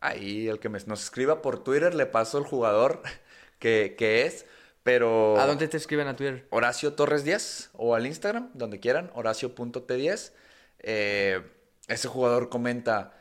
Ahí 0.00 0.48
el 0.48 0.58
que 0.58 0.68
me- 0.68 0.78
nos 0.86 1.02
escriba 1.04 1.42
por 1.42 1.62
Twitter 1.62 1.94
le 1.94 2.06
paso 2.06 2.38
el 2.38 2.44
jugador 2.44 3.02
que, 3.58 3.94
que 3.98 4.24
es, 4.26 4.46
pero... 4.82 5.38
¿A 5.38 5.46
dónde 5.46 5.68
te 5.68 5.76
escriben 5.76 6.08
a 6.08 6.16
Twitter? 6.16 6.46
Horacio 6.50 6.94
Torres 6.94 7.24
10 7.24 7.70
o 7.74 7.94
al 7.94 8.06
Instagram, 8.06 8.50
donde 8.54 8.80
quieran, 8.80 9.10
horacio.t10. 9.14 10.32
Eh, 10.80 11.42
ese 11.88 12.08
jugador 12.08 12.48
comenta 12.48 13.12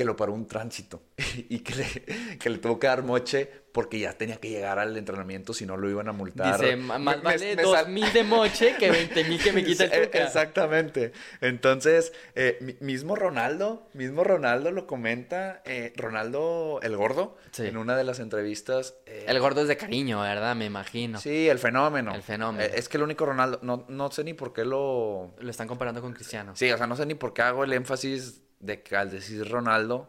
que 0.00 0.04
lo 0.06 0.16
paró 0.16 0.32
un 0.32 0.46
tránsito 0.46 1.02
y 1.50 1.58
que 1.58 1.74
le, 1.74 2.38
que 2.38 2.48
le 2.48 2.56
tuvo 2.56 2.78
que 2.78 2.86
dar 2.86 3.02
moche 3.02 3.50
porque 3.70 3.98
ya 3.98 4.14
tenía 4.14 4.36
que 4.36 4.48
llegar 4.48 4.78
al 4.78 4.96
entrenamiento 4.96 5.52
si 5.52 5.66
no 5.66 5.76
lo 5.76 5.90
iban 5.90 6.08
a 6.08 6.12
multar. 6.12 6.58
Dice, 6.58 6.74
"Ma- 6.76 6.98
más 6.98 7.18
Me- 7.18 7.22
vale 7.22 7.54
me 7.54 7.62
dos 7.62 7.86
mil 7.88 8.10
de 8.14 8.24
moche 8.24 8.76
que 8.78 8.90
veinte 8.90 9.22
mil 9.24 9.38
que 9.40 9.52
me 9.52 9.62
quita 9.64 9.84
el 9.84 10.06
Tuca. 10.06 10.24
Exactamente. 10.24 11.12
Entonces, 11.42 12.14
eh, 12.34 12.56
mi- 12.62 12.76
mismo 12.80 13.14
Ronaldo, 13.14 13.86
mismo 13.92 14.24
Ronaldo 14.24 14.70
lo 14.70 14.86
comenta, 14.86 15.60
eh, 15.66 15.92
Ronaldo 15.96 16.80
el 16.82 16.96
gordo, 16.96 17.36
Sí. 17.50 17.66
en 17.66 17.76
una 17.76 17.94
de 17.94 18.04
las 18.04 18.20
entrevistas. 18.20 18.94
eh, 19.04 19.26
El 19.28 19.38
gordo 19.38 19.60
es 19.60 19.68
de 19.68 19.76
cariño, 19.76 20.22
¿verdad? 20.22 20.56
Me 20.56 20.64
imagino. 20.64 21.20
Sí, 21.20 21.46
el 21.50 21.58
fenómeno. 21.58 22.14
El 22.14 22.22
fenómeno. 22.22 22.72
Es 22.74 22.88
que 22.88 22.96
el 22.96 23.02
único 23.02 23.26
Ronaldo, 23.26 23.58
no, 23.62 23.84
no 23.88 24.10
sé 24.10 24.24
ni 24.24 24.32
por 24.32 24.54
qué 24.54 24.64
lo... 24.64 25.34
Lo 25.38 25.50
están 25.50 25.68
comparando 25.68 26.00
con 26.00 26.14
Cristiano. 26.14 26.56
Sí, 26.56 26.72
o 26.72 26.78
sea, 26.78 26.86
no 26.86 26.96
sé 26.96 27.04
ni 27.04 27.14
por 27.14 27.34
qué 27.34 27.42
hago 27.42 27.64
el 27.64 27.72
énfasis 27.74 28.40
de 28.60 28.82
que 28.82 28.96
al 28.96 29.10
decir 29.10 29.48
Ronaldo, 29.50 30.08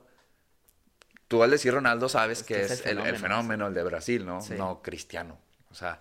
tú 1.28 1.42
al 1.44 1.52
decir 1.52 1.74
Ronaldo 1.74 2.10
sabes 2.10 2.40
Es 2.40 2.46
que, 2.46 2.54
que 2.56 2.62
es, 2.62 2.86
el 2.86 3.00
el, 3.00 3.08
el 3.08 3.16
fenómeno, 3.16 3.18
fenómeno, 3.18 3.68
el 3.68 3.74
de 3.74 3.84
Brasil, 3.84 4.26
¿no? 4.26 4.42
Sí. 4.42 4.54
No 4.58 4.82
Cristiano. 4.82 5.40
O 5.72 5.76
sea, 5.76 6.00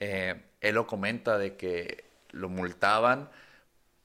eh, 0.00 0.40
él 0.60 0.74
lo 0.74 0.86
comenta 0.86 1.36
de 1.38 1.56
que 1.56 2.04
lo 2.30 2.48
multaban 2.48 3.30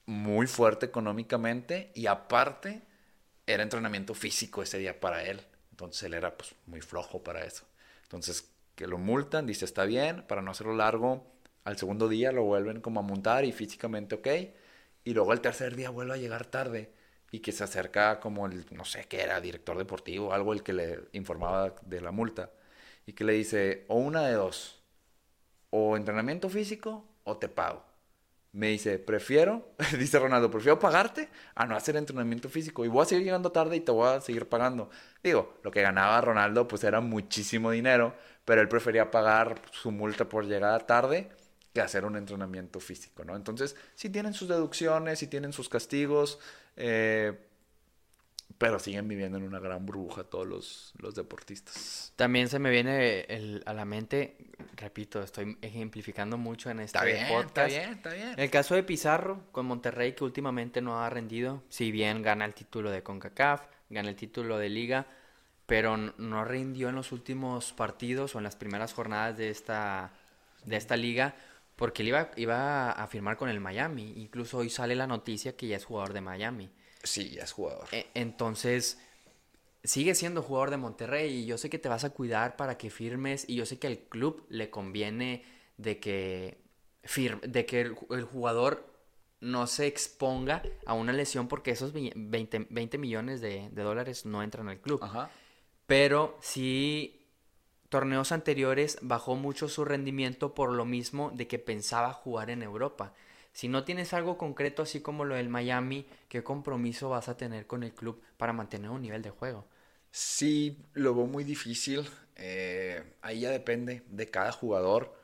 muy 0.06 0.46
fuerte 0.46 0.86
económicamente 0.86 1.90
y 1.94 2.06
aparte 2.06 2.82
era 3.46 3.62
entrenamiento 3.62 4.14
físico 4.14 4.62
ese 4.62 4.78
día 4.78 5.00
para 5.00 5.22
él. 5.24 5.40
Entonces 5.70 6.02
él 6.04 6.14
era 6.14 6.36
pues 6.36 6.54
muy 6.66 6.80
flojo 6.80 7.22
para 7.22 7.44
eso. 7.44 7.64
Entonces 8.02 8.50
que 8.74 8.86
lo 8.86 8.98
multan, 8.98 9.46
dice 9.46 9.64
está 9.64 9.84
bien, 9.84 10.24
para 10.26 10.42
no 10.42 10.50
hacerlo 10.50 10.74
largo, 10.74 11.24
al 11.64 11.78
segundo 11.78 12.08
día 12.08 12.32
lo 12.32 12.42
vuelven 12.42 12.80
como 12.80 13.00
a 13.00 13.02
montar 13.02 13.44
y 13.44 13.52
físicamente 13.52 14.16
ok. 14.16 14.28
Y 15.04 15.14
luego 15.14 15.32
el 15.32 15.40
tercer 15.40 15.76
día 15.76 15.90
vuelve 15.90 16.14
a 16.14 16.16
llegar 16.16 16.46
tarde 16.46 16.92
y 17.34 17.40
que 17.40 17.50
se 17.50 17.64
acerca 17.64 18.20
como 18.20 18.46
el, 18.46 18.64
no 18.70 18.84
sé 18.84 19.06
qué 19.08 19.20
era, 19.20 19.40
director 19.40 19.76
deportivo, 19.76 20.32
algo 20.32 20.52
el 20.52 20.62
que 20.62 20.72
le 20.72 21.00
informaba 21.14 21.74
de 21.82 22.00
la 22.00 22.12
multa. 22.12 22.52
Y 23.06 23.12
que 23.12 23.24
le 23.24 23.32
dice, 23.32 23.84
o 23.88 23.96
una 23.96 24.22
de 24.28 24.34
dos, 24.34 24.80
o 25.70 25.96
entrenamiento 25.96 26.48
físico 26.48 27.04
o 27.24 27.36
te 27.36 27.48
pago. 27.48 27.84
Me 28.52 28.68
dice, 28.68 29.00
prefiero, 29.00 29.74
dice 29.98 30.20
Ronaldo, 30.20 30.48
prefiero 30.48 30.78
pagarte 30.78 31.28
a 31.56 31.66
no 31.66 31.74
hacer 31.74 31.96
entrenamiento 31.96 32.48
físico. 32.48 32.84
Y 32.84 32.88
voy 32.88 33.02
a 33.02 33.06
seguir 33.06 33.24
llegando 33.24 33.50
tarde 33.50 33.74
y 33.74 33.80
te 33.80 33.90
voy 33.90 34.06
a 34.10 34.20
seguir 34.20 34.48
pagando. 34.48 34.90
Digo, 35.20 35.58
lo 35.64 35.72
que 35.72 35.82
ganaba 35.82 36.20
Ronaldo 36.20 36.68
pues 36.68 36.84
era 36.84 37.00
muchísimo 37.00 37.72
dinero, 37.72 38.14
pero 38.44 38.60
él 38.60 38.68
prefería 38.68 39.10
pagar 39.10 39.60
su 39.72 39.90
multa 39.90 40.28
por 40.28 40.46
llegada 40.46 40.78
tarde 40.86 41.30
que 41.74 41.80
hacer 41.80 42.04
un 42.04 42.16
entrenamiento 42.16 42.78
físico, 42.80 43.24
¿no? 43.24 43.34
Entonces, 43.36 43.74
sí 43.96 44.08
tienen 44.08 44.32
sus 44.32 44.48
deducciones, 44.48 45.18
sí 45.18 45.26
tienen 45.26 45.52
sus 45.52 45.68
castigos, 45.68 46.38
eh, 46.76 47.36
pero 48.58 48.78
siguen 48.78 49.08
viviendo 49.08 49.36
en 49.38 49.42
una 49.44 49.58
gran 49.58 49.84
burbuja 49.84 50.22
todos 50.22 50.46
los, 50.46 50.92
los 50.98 51.16
deportistas. 51.16 52.12
También 52.14 52.48
se 52.48 52.60
me 52.60 52.70
viene 52.70 53.22
el- 53.22 53.62
a 53.66 53.74
la 53.74 53.84
mente, 53.84 54.36
repito, 54.76 55.20
estoy 55.20 55.58
ejemplificando 55.60 56.38
mucho 56.38 56.70
en 56.70 56.78
este 56.78 56.96
Está 56.98 57.04
bien, 57.04 57.18
está 57.26 57.34
podcast. 57.42 57.68
bien, 57.70 57.90
está 57.92 58.12
bien. 58.14 58.34
El 58.36 58.50
caso 58.50 58.76
de 58.76 58.84
Pizarro 58.84 59.42
con 59.50 59.66
Monterrey 59.66 60.12
que 60.12 60.22
últimamente 60.22 60.80
no 60.80 61.02
ha 61.02 61.10
rendido, 61.10 61.64
si 61.68 61.90
bien 61.90 62.22
gana 62.22 62.44
el 62.44 62.54
título 62.54 62.92
de 62.92 63.02
CONCACAF, 63.02 63.62
gana 63.90 64.08
el 64.10 64.16
título 64.16 64.58
de 64.58 64.68
liga, 64.68 65.06
pero 65.66 65.96
no 65.96 66.44
rindió 66.44 66.90
en 66.90 66.94
los 66.94 67.10
últimos 67.10 67.72
partidos 67.72 68.36
o 68.36 68.38
en 68.38 68.44
las 68.44 68.54
primeras 68.54 68.92
jornadas 68.92 69.36
de 69.36 69.50
esta, 69.50 70.12
de 70.64 70.76
esta 70.76 70.96
liga 70.96 71.34
porque 71.76 72.02
él 72.02 72.08
iba, 72.08 72.30
iba 72.36 72.90
a 72.92 73.06
firmar 73.06 73.36
con 73.36 73.48
el 73.48 73.60
Miami. 73.60 74.12
Incluso 74.16 74.58
hoy 74.58 74.70
sale 74.70 74.94
la 74.94 75.06
noticia 75.06 75.56
que 75.56 75.66
ya 75.68 75.76
es 75.76 75.84
jugador 75.84 76.12
de 76.12 76.20
Miami. 76.20 76.70
Sí, 77.02 77.30
ya 77.30 77.44
es 77.44 77.52
jugador. 77.52 77.86
E- 77.92 78.06
Entonces, 78.14 78.98
sigue 79.82 80.14
siendo 80.14 80.42
jugador 80.42 80.70
de 80.70 80.76
Monterrey 80.78 81.32
y 81.42 81.46
yo 81.46 81.58
sé 81.58 81.70
que 81.70 81.78
te 81.78 81.88
vas 81.88 82.04
a 82.04 82.10
cuidar 82.10 82.56
para 82.56 82.78
que 82.78 82.90
firmes 82.90 83.44
y 83.48 83.56
yo 83.56 83.66
sé 83.66 83.78
que 83.78 83.86
al 83.86 83.98
club 83.98 84.46
le 84.48 84.70
conviene 84.70 85.44
de 85.76 86.00
que, 86.00 86.58
fir- 87.02 87.40
de 87.42 87.66
que 87.66 87.80
el, 87.82 87.94
ju- 87.96 88.16
el 88.16 88.24
jugador 88.24 88.92
no 89.40 89.66
se 89.66 89.86
exponga 89.86 90.62
a 90.86 90.94
una 90.94 91.12
lesión 91.12 91.48
porque 91.48 91.72
esos 91.72 91.92
vi- 91.92 92.12
20, 92.16 92.66
20 92.70 92.96
millones 92.98 93.40
de, 93.42 93.68
de 93.70 93.82
dólares 93.82 94.24
no 94.24 94.42
entran 94.42 94.68
al 94.68 94.80
club. 94.80 95.00
Ajá. 95.02 95.30
Pero 95.86 96.38
sí, 96.40 97.23
torneos 97.94 98.32
anteriores 98.32 98.98
bajó 99.02 99.36
mucho 99.36 99.68
su 99.68 99.84
rendimiento 99.84 100.54
por 100.54 100.70
lo 100.72 100.84
mismo 100.84 101.30
de 101.34 101.46
que 101.48 101.58
pensaba 101.58 102.12
jugar 102.12 102.50
en 102.50 102.62
Europa. 102.62 103.12
Si 103.52 103.68
no 103.68 103.84
tienes 103.84 104.12
algo 104.14 104.36
concreto 104.38 104.82
así 104.82 105.00
como 105.00 105.24
lo 105.24 105.36
del 105.36 105.48
Miami, 105.48 106.06
¿qué 106.28 106.42
compromiso 106.42 107.08
vas 107.10 107.28
a 107.28 107.36
tener 107.36 107.66
con 107.66 107.82
el 107.84 107.94
club 107.94 108.20
para 108.36 108.52
mantener 108.52 108.90
un 108.90 109.02
nivel 109.02 109.22
de 109.22 109.30
juego? 109.30 109.64
Sí, 110.10 110.78
lo 110.94 111.14
veo 111.14 111.26
muy 111.26 111.44
difícil. 111.44 112.08
eh, 112.36 113.14
ahí 113.22 113.40
ya 113.40 113.50
depende 113.50 114.02
de 114.08 114.30
cada 114.30 114.50
jugador. 114.52 115.14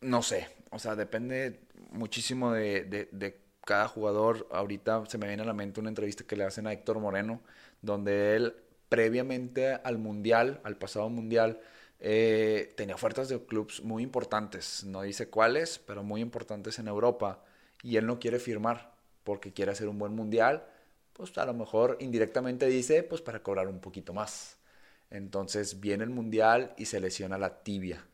No 0.00 0.22
sé, 0.22 0.48
o 0.70 0.78
sea, 0.78 0.96
depende 0.96 1.60
muchísimo 1.90 2.52
de, 2.52 2.84
de- 2.84 3.08
de 3.12 3.40
cada 3.66 3.86
jugador. 3.88 4.48
Ahorita 4.50 5.04
se 5.06 5.18
me 5.18 5.26
viene 5.28 5.42
a 5.42 5.46
la 5.46 5.52
mente 5.52 5.80
una 5.80 5.90
entrevista 5.90 6.24
que 6.26 6.36
le 6.36 6.44
hacen 6.44 6.66
a 6.66 6.72
Héctor 6.72 6.98
Moreno, 7.00 7.42
donde 7.82 8.36
él 8.36 8.54
previamente 8.90 9.72
al 9.72 9.98
Mundial, 9.98 10.60
al 10.64 10.76
pasado 10.76 11.08
Mundial, 11.08 11.60
eh, 12.00 12.74
tenía 12.76 12.94
ofertas 12.96 13.28
de 13.30 13.40
clubes 13.46 13.82
muy 13.82 14.02
importantes. 14.02 14.84
No 14.84 15.02
dice 15.02 15.30
cuáles, 15.30 15.78
pero 15.78 16.02
muy 16.04 16.20
importantes 16.20 16.78
en 16.78 16.88
Europa. 16.88 17.42
Y 17.82 17.96
él 17.96 18.06
no 18.06 18.18
quiere 18.20 18.38
firmar 18.40 18.92
porque 19.24 19.52
quiere 19.54 19.72
hacer 19.72 19.88
un 19.88 19.98
buen 19.98 20.14
Mundial 20.14 20.66
pues 21.12 21.36
a 21.38 21.44
lo 21.46 21.54
mejor 21.54 21.96
indirectamente 22.00 22.66
dice, 22.66 23.02
pues 23.02 23.20
para 23.20 23.42
cobrar 23.42 23.68
un 23.68 23.80
poquito 23.80 24.12
más. 24.14 24.58
Entonces 25.10 25.80
viene 25.80 26.04
el 26.04 26.10
mundial 26.10 26.74
y 26.78 26.86
se 26.86 27.00
lesiona 27.00 27.36
la 27.38 27.62
tibia. 27.62 28.04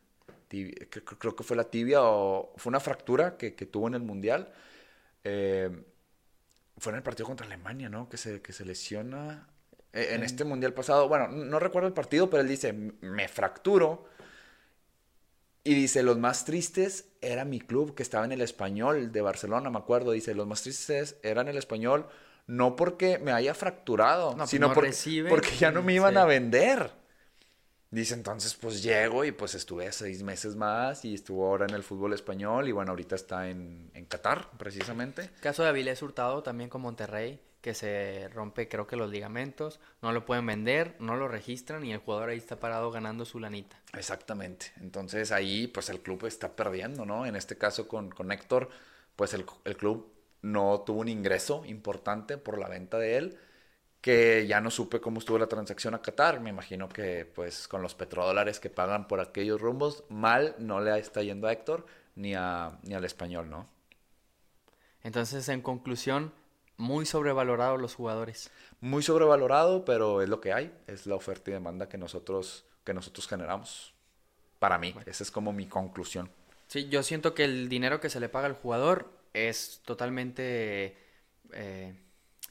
Tibia- 0.49 0.73
cre- 0.89 1.03
cre- 1.05 1.17
creo 1.19 1.35
que 1.35 1.43
fue 1.43 1.55
la 1.57 1.65
tibia 1.69 2.01
o 2.03 2.53
fue 2.57 2.69
una 2.71 2.79
fractura 2.81 3.37
que, 3.37 3.55
que 3.55 3.65
tuvo 3.65 3.87
en 3.87 3.95
el 3.95 4.01
mundial. 4.03 4.51
Eh, 5.23 5.69
fue 6.77 6.91
en 6.91 6.97
el 6.97 7.03
partido 7.03 7.25
contra 7.27 7.45
Alemania, 7.45 7.89
¿no? 7.89 8.09
Que 8.09 8.17
se, 8.17 8.41
que 8.41 8.53
se 8.53 8.65
lesiona. 8.65 9.47
Eh, 9.93 10.09
en 10.11 10.23
este 10.23 10.43
mundial 10.43 10.73
pasado, 10.73 11.07
bueno, 11.07 11.27
no 11.27 11.59
recuerdo 11.59 11.87
el 11.87 11.93
partido, 11.93 12.29
pero 12.29 12.41
él 12.41 12.47
dice, 12.49 12.73
me 12.73 13.27
fracturo. 13.27 14.05
Y 15.63 15.73
dice, 15.73 16.01
los 16.01 16.17
más 16.17 16.45
tristes 16.45 17.09
era 17.19 17.43
mi 17.43 17.59
club 17.59 17.93
que 17.93 18.03
estaba 18.03 18.23
en 18.23 18.31
el 18.31 18.41
español 18.41 19.11
de 19.11 19.21
Barcelona, 19.21 19.69
me 19.69 19.79
acuerdo. 19.79 20.11
Dice, 20.11 20.33
los 20.33 20.47
más 20.47 20.61
tristes 20.61 21.17
eran 21.23 21.49
el 21.49 21.57
español, 21.57 22.07
no 22.47 22.75
porque 22.77 23.19
me 23.19 23.33
haya 23.33 23.53
fracturado, 23.53 24.31
No, 24.31 24.37
pues 24.37 24.49
sino 24.49 24.69
no 24.69 24.73
porque, 24.73 25.55
ya 25.59 25.71
no 25.71 25.81
me 25.83 25.93
iban 25.93 26.13
sí. 26.13 26.19
a 26.19 26.25
vender. 26.25 26.91
Dice, 27.89 28.13
entonces 28.15 28.53
pues 28.55 28.83
llego 28.83 29.23
y 29.23 29.31
pues 29.31 29.55
estuve 29.55 29.89
seis 29.93 30.21
meses 30.21 30.55
más 30.55 31.05
y 31.05 31.13
estuvo 31.13 31.45
ahora 31.47 31.65
en 31.65 31.73
el 31.73 31.83
fútbol 31.83 32.13
español 32.13 32.67
y 32.67 32.73
bueno, 32.73 32.91
ahorita 32.91 33.15
está 33.15 33.49
en, 33.49 33.91
en 33.93 34.05
Qatar, 34.05 34.49
precisamente. 34.57 35.29
Caso 35.39 35.63
de 35.63 35.69
Avilés 35.69 36.01
Hurtado 36.01 36.43
también 36.43 36.69
con 36.69 36.81
Monterrey, 36.81 37.39
que 37.67 37.73
se 37.73 38.29
rompe 38.29 38.69
creo 38.69 38.87
que 38.87 38.95
los 38.95 39.11
ligamentos, 39.11 39.81
no 40.01 40.13
lo 40.13 40.23
pueden 40.23 40.45
vender, 40.45 40.95
no 40.99 41.17
lo 41.17 41.27
registran 41.27 41.83
y 41.83 41.91
el 41.91 41.99
jugador 41.99 42.29
ahí 42.29 42.37
está 42.37 42.61
parado 42.61 42.91
ganando 42.91 43.25
su 43.25 43.41
lanita. 43.41 43.77
Exactamente. 43.91 44.67
Entonces 44.79 45.33
ahí 45.33 45.67
pues 45.67 45.89
el 45.89 45.99
club 45.99 46.25
está 46.27 46.55
perdiendo, 46.55 47.05
¿no? 47.05 47.25
En 47.25 47.35
este 47.35 47.57
caso 47.57 47.85
con, 47.85 48.09
con 48.09 48.31
Héctor, 48.31 48.69
pues 49.17 49.33
el, 49.33 49.45
el 49.65 49.75
club 49.75 50.09
no 50.41 50.79
tuvo 50.85 51.01
un 51.01 51.09
ingreso 51.09 51.65
importante 51.65 52.37
por 52.37 52.57
la 52.57 52.69
venta 52.69 52.97
de 52.99 53.17
él, 53.17 53.37
que 53.99 54.47
ya 54.47 54.61
no 54.61 54.71
supe 54.71 55.01
cómo 55.01 55.19
estuvo 55.19 55.37
la 55.37 55.47
transacción 55.47 55.93
a 55.93 56.01
Qatar. 56.01 56.39
Me 56.39 56.51
imagino 56.51 56.87
que 56.87 57.25
pues 57.25 57.67
con 57.67 57.81
los 57.81 57.95
petrodólares 57.95 58.61
que 58.61 58.69
pagan 58.69 59.09
por 59.09 59.19
aquellos 59.19 59.59
rumbos, 59.59 60.05
mal 60.07 60.55
no 60.57 60.79
le 60.79 60.97
está 60.97 61.21
yendo 61.21 61.47
a 61.47 61.51
Héctor 61.51 61.85
ni, 62.15 62.33
a, 62.33 62.79
ni 62.83 62.93
al 62.93 63.03
español, 63.03 63.49
¿no? 63.49 63.67
Entonces, 65.03 65.49
en 65.49 65.61
conclusión, 65.61 66.31
muy 66.77 67.05
sobrevalorados 67.05 67.81
los 67.81 67.95
jugadores. 67.95 68.51
Muy 68.79 69.03
sobrevalorado, 69.03 69.83
pero 69.83 70.21
es 70.21 70.29
lo 70.29 70.39
que 70.39 70.53
hay, 70.53 70.71
es 70.87 71.07
la 71.07 71.15
oferta 71.15 71.49
y 71.49 71.53
demanda 71.53 71.89
que 71.89 71.97
nosotros, 71.97 72.65
que 72.83 72.93
nosotros 72.93 73.27
generamos. 73.27 73.93
Para 74.59 74.77
mí, 74.77 74.95
esa 75.05 75.23
es 75.23 75.31
como 75.31 75.53
mi 75.53 75.67
conclusión. 75.67 76.29
Sí, 76.67 76.89
yo 76.89 77.03
siento 77.03 77.33
que 77.33 77.45
el 77.45 77.69
dinero 77.69 77.99
que 77.99 78.09
se 78.09 78.19
le 78.19 78.29
paga 78.29 78.47
al 78.47 78.53
jugador 78.53 79.09
es 79.33 79.81
totalmente 79.85 80.97
eh, 81.53 81.95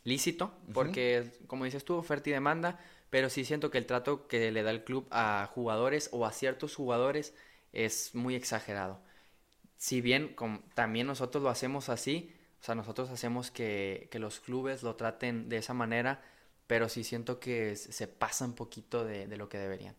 lícito, 0.05 0.53
porque 0.73 1.33
como 1.47 1.65
dices 1.65 1.85
tú, 1.85 1.95
oferta 1.95 2.31
y 2.31 2.33
demanda, 2.33 2.79
pero 3.11 3.29
sí 3.29 3.45
siento 3.45 3.71
que 3.71 3.79
el 3.79 3.87
trato 3.87 4.27
que 4.29 4.51
le 4.53 4.63
da 4.63 4.71
el 4.71 4.85
club 4.85 5.07
a 5.11 5.51
jugadores 5.53 6.09
o 6.13 6.27
a 6.27 6.33
ciertos 6.33 6.75
jugadores 6.75 7.35
es 7.73 8.15
muy 8.15 8.35
exagerado. 8.35 9.01
Si 9.77 10.01
bien 10.01 10.35
también 10.75 11.07
nosotros 11.07 11.43
lo 11.43 11.51
hacemos 11.51 11.89
así, 11.89 12.36
sea, 12.67 12.75
nosotros 12.75 13.11
hacemos 13.11 13.51
que, 13.51 14.09
que 14.11 14.19
los 14.19 14.41
clubes 14.41 14.83
lo 14.83 14.97
traten 14.97 15.49
de 15.49 15.59
esa 15.59 15.73
manera, 15.73 16.21
pero 16.67 16.89
sí 16.89 17.05
siento 17.05 17.39
que 17.39 17.77
se 17.77 18.09
pasa 18.09 18.45
un 18.45 18.55
poquito 18.55 19.05
de, 19.05 19.27
de 19.27 19.37
lo 19.37 19.49
que 19.49 19.59
deberían. 19.59 19.95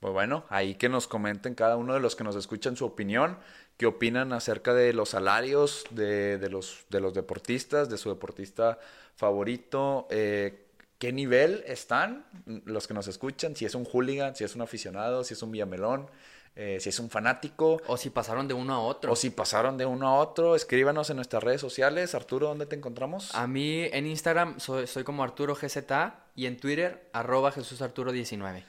Pues 0.00 0.12
bueno, 0.12 0.44
ahí 0.48 0.76
que 0.76 0.88
nos 0.88 1.08
comenten 1.08 1.54
cada 1.54 1.76
uno 1.76 1.94
de 1.94 2.00
los 2.00 2.14
que 2.14 2.22
nos 2.22 2.36
escuchan 2.36 2.76
su 2.76 2.84
opinión, 2.84 3.38
qué 3.76 3.86
opinan 3.86 4.32
acerca 4.32 4.72
de 4.72 4.92
los 4.92 5.08
salarios 5.08 5.86
de, 5.90 6.38
de 6.38 6.50
los, 6.50 6.84
de 6.90 7.00
los 7.00 7.14
deportistas, 7.14 7.88
de 7.88 7.98
su 7.98 8.08
deportista 8.08 8.78
favorito, 9.16 10.06
eh, 10.10 10.66
qué 10.98 11.12
nivel 11.12 11.64
están 11.66 12.26
los 12.64 12.86
que 12.86 12.94
nos 12.94 13.08
escuchan, 13.08 13.56
si 13.56 13.64
es 13.64 13.74
un 13.74 13.84
hooligan, 13.84 14.36
si 14.36 14.44
es 14.44 14.54
un 14.54 14.62
aficionado, 14.62 15.24
si 15.24 15.34
es 15.34 15.42
un 15.42 15.50
villamelón, 15.50 16.08
eh, 16.60 16.78
si 16.80 16.88
es 16.88 16.98
un 16.98 17.08
fanático, 17.08 17.80
O 17.86 17.96
si 17.96 18.10
pasaron 18.10 18.48
de 18.48 18.54
uno 18.54 18.74
a 18.74 18.80
otro. 18.80 19.12
o 19.12 19.16
si 19.16 19.30
pasaron 19.30 19.78
de 19.78 19.86
uno 19.86 20.08
a 20.08 20.14
otro, 20.14 20.56
escríbanos 20.56 21.08
en 21.08 21.14
nuestras 21.16 21.40
redes 21.44 21.60
sociales. 21.60 22.16
Arturo, 22.16 22.48
¿dónde 22.48 22.66
te 22.66 22.74
encontramos? 22.74 23.32
A 23.36 23.46
mí 23.46 23.82
en 23.84 24.08
Instagram 24.08 24.58
soy, 24.58 24.88
soy 24.88 25.04
como 25.04 25.22
Arturo 25.22 25.54
GZA 25.54 26.24
y 26.34 26.46
en 26.46 26.56
Twitter 26.56 27.08
arroba 27.12 27.52
Jesús 27.52 27.80
Arturo 27.80 28.10
19. 28.10 28.64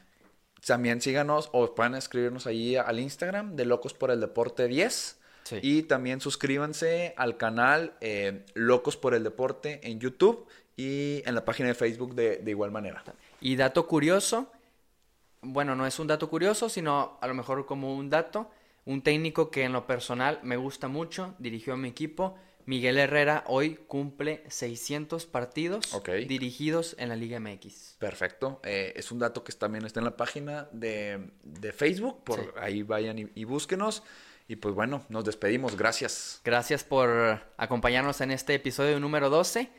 También 0.65 1.01
síganos 1.01 1.49
o 1.51 1.73
pueden 1.73 1.95
escribirnos 1.95 2.45
ahí 2.45 2.75
al 2.75 2.99
Instagram 2.99 3.55
de 3.55 3.65
Locos 3.65 3.95
por 3.95 4.11
el 4.11 4.19
Deporte 4.19 4.67
10. 4.67 5.17
Sí. 5.43 5.59
Y 5.63 5.83
también 5.83 6.21
suscríbanse 6.21 7.15
al 7.17 7.37
canal 7.37 7.93
eh, 8.01 8.45
Locos 8.53 8.97
por 8.97 9.15
el 9.15 9.23
Deporte 9.23 9.79
en 9.89 9.99
YouTube 9.99 10.45
y 10.77 11.23
en 11.25 11.33
la 11.33 11.43
página 11.43 11.69
de 11.69 11.75
Facebook 11.75 12.13
de, 12.13 12.37
de 12.37 12.51
igual 12.51 12.69
manera. 12.69 13.03
Y 13.41 13.55
dato 13.55 13.87
curioso, 13.87 14.51
bueno, 15.41 15.75
no 15.75 15.85
es 15.87 15.99
un 15.99 16.07
dato 16.07 16.29
curioso, 16.29 16.69
sino 16.69 17.17
a 17.21 17.27
lo 17.27 17.33
mejor 17.33 17.65
como 17.65 17.95
un 17.95 18.09
dato, 18.09 18.49
un 18.85 19.01
técnico 19.01 19.51
que 19.51 19.63
en 19.63 19.73
lo 19.73 19.85
personal 19.87 20.39
me 20.43 20.57
gusta 20.57 20.87
mucho, 20.87 21.35
dirigió 21.39 21.73
a 21.73 21.77
mi 21.77 21.89
equipo, 21.89 22.35
Miguel 22.65 22.99
Herrera, 22.99 23.43
hoy 23.47 23.79
cumple 23.87 24.43
600 24.47 25.25
partidos 25.25 25.91
dirigidos 26.27 26.95
en 26.99 27.09
la 27.09 27.15
Liga 27.15 27.39
MX. 27.39 27.95
Perfecto. 27.97 28.59
Eh, 28.63 28.93
es 28.95 29.11
un 29.11 29.17
dato 29.17 29.43
que 29.43 29.51
también 29.53 29.85
está 29.85 30.01
en 30.01 30.05
la 30.05 30.15
página 30.15 30.67
de, 30.71 31.31
de 31.41 31.73
Facebook. 31.73 32.23
Por 32.23 32.39
Sí. 32.39 32.45
ahí 32.59 32.83
vayan 32.83 33.17
y, 33.17 33.27
y 33.33 33.43
búsquenos. 33.45 34.03
Y 34.47 34.57
pues 34.57 34.75
bueno, 34.75 35.03
nos 35.09 35.25
despedimos. 35.25 35.77
Gracias. 35.77 36.41
Gracias 36.43 36.83
por 36.83 37.41
acompañarnos 37.57 38.21
en 38.21 38.29
este 38.31 38.53
episodio 38.53 38.99
número 38.99 39.31
12. 39.31 39.69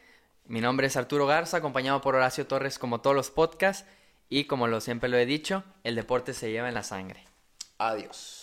Mi 0.46 0.61
nombre 0.61 0.88
es 0.88 0.96
Arturo 0.96 1.26
Garza, 1.26 1.58
acompañado 1.58 2.00
por 2.00 2.16
Horacio 2.16 2.46
Torres 2.48 2.78
como 2.80 3.00
todos 3.00 3.14
los 3.14 3.30
podcasts. 3.30 3.86
Y 4.30 4.44
como 4.44 4.68
lo 4.68 4.80
siempre 4.80 5.08
lo 5.08 5.18
he 5.18 5.26
dicho, 5.26 5.64
el 5.82 5.96
deporte 5.96 6.32
se 6.32 6.50
lleva 6.50 6.68
en 6.68 6.74
la 6.74 6.84
sangre. 6.84 7.24
Adiós. 7.78 8.39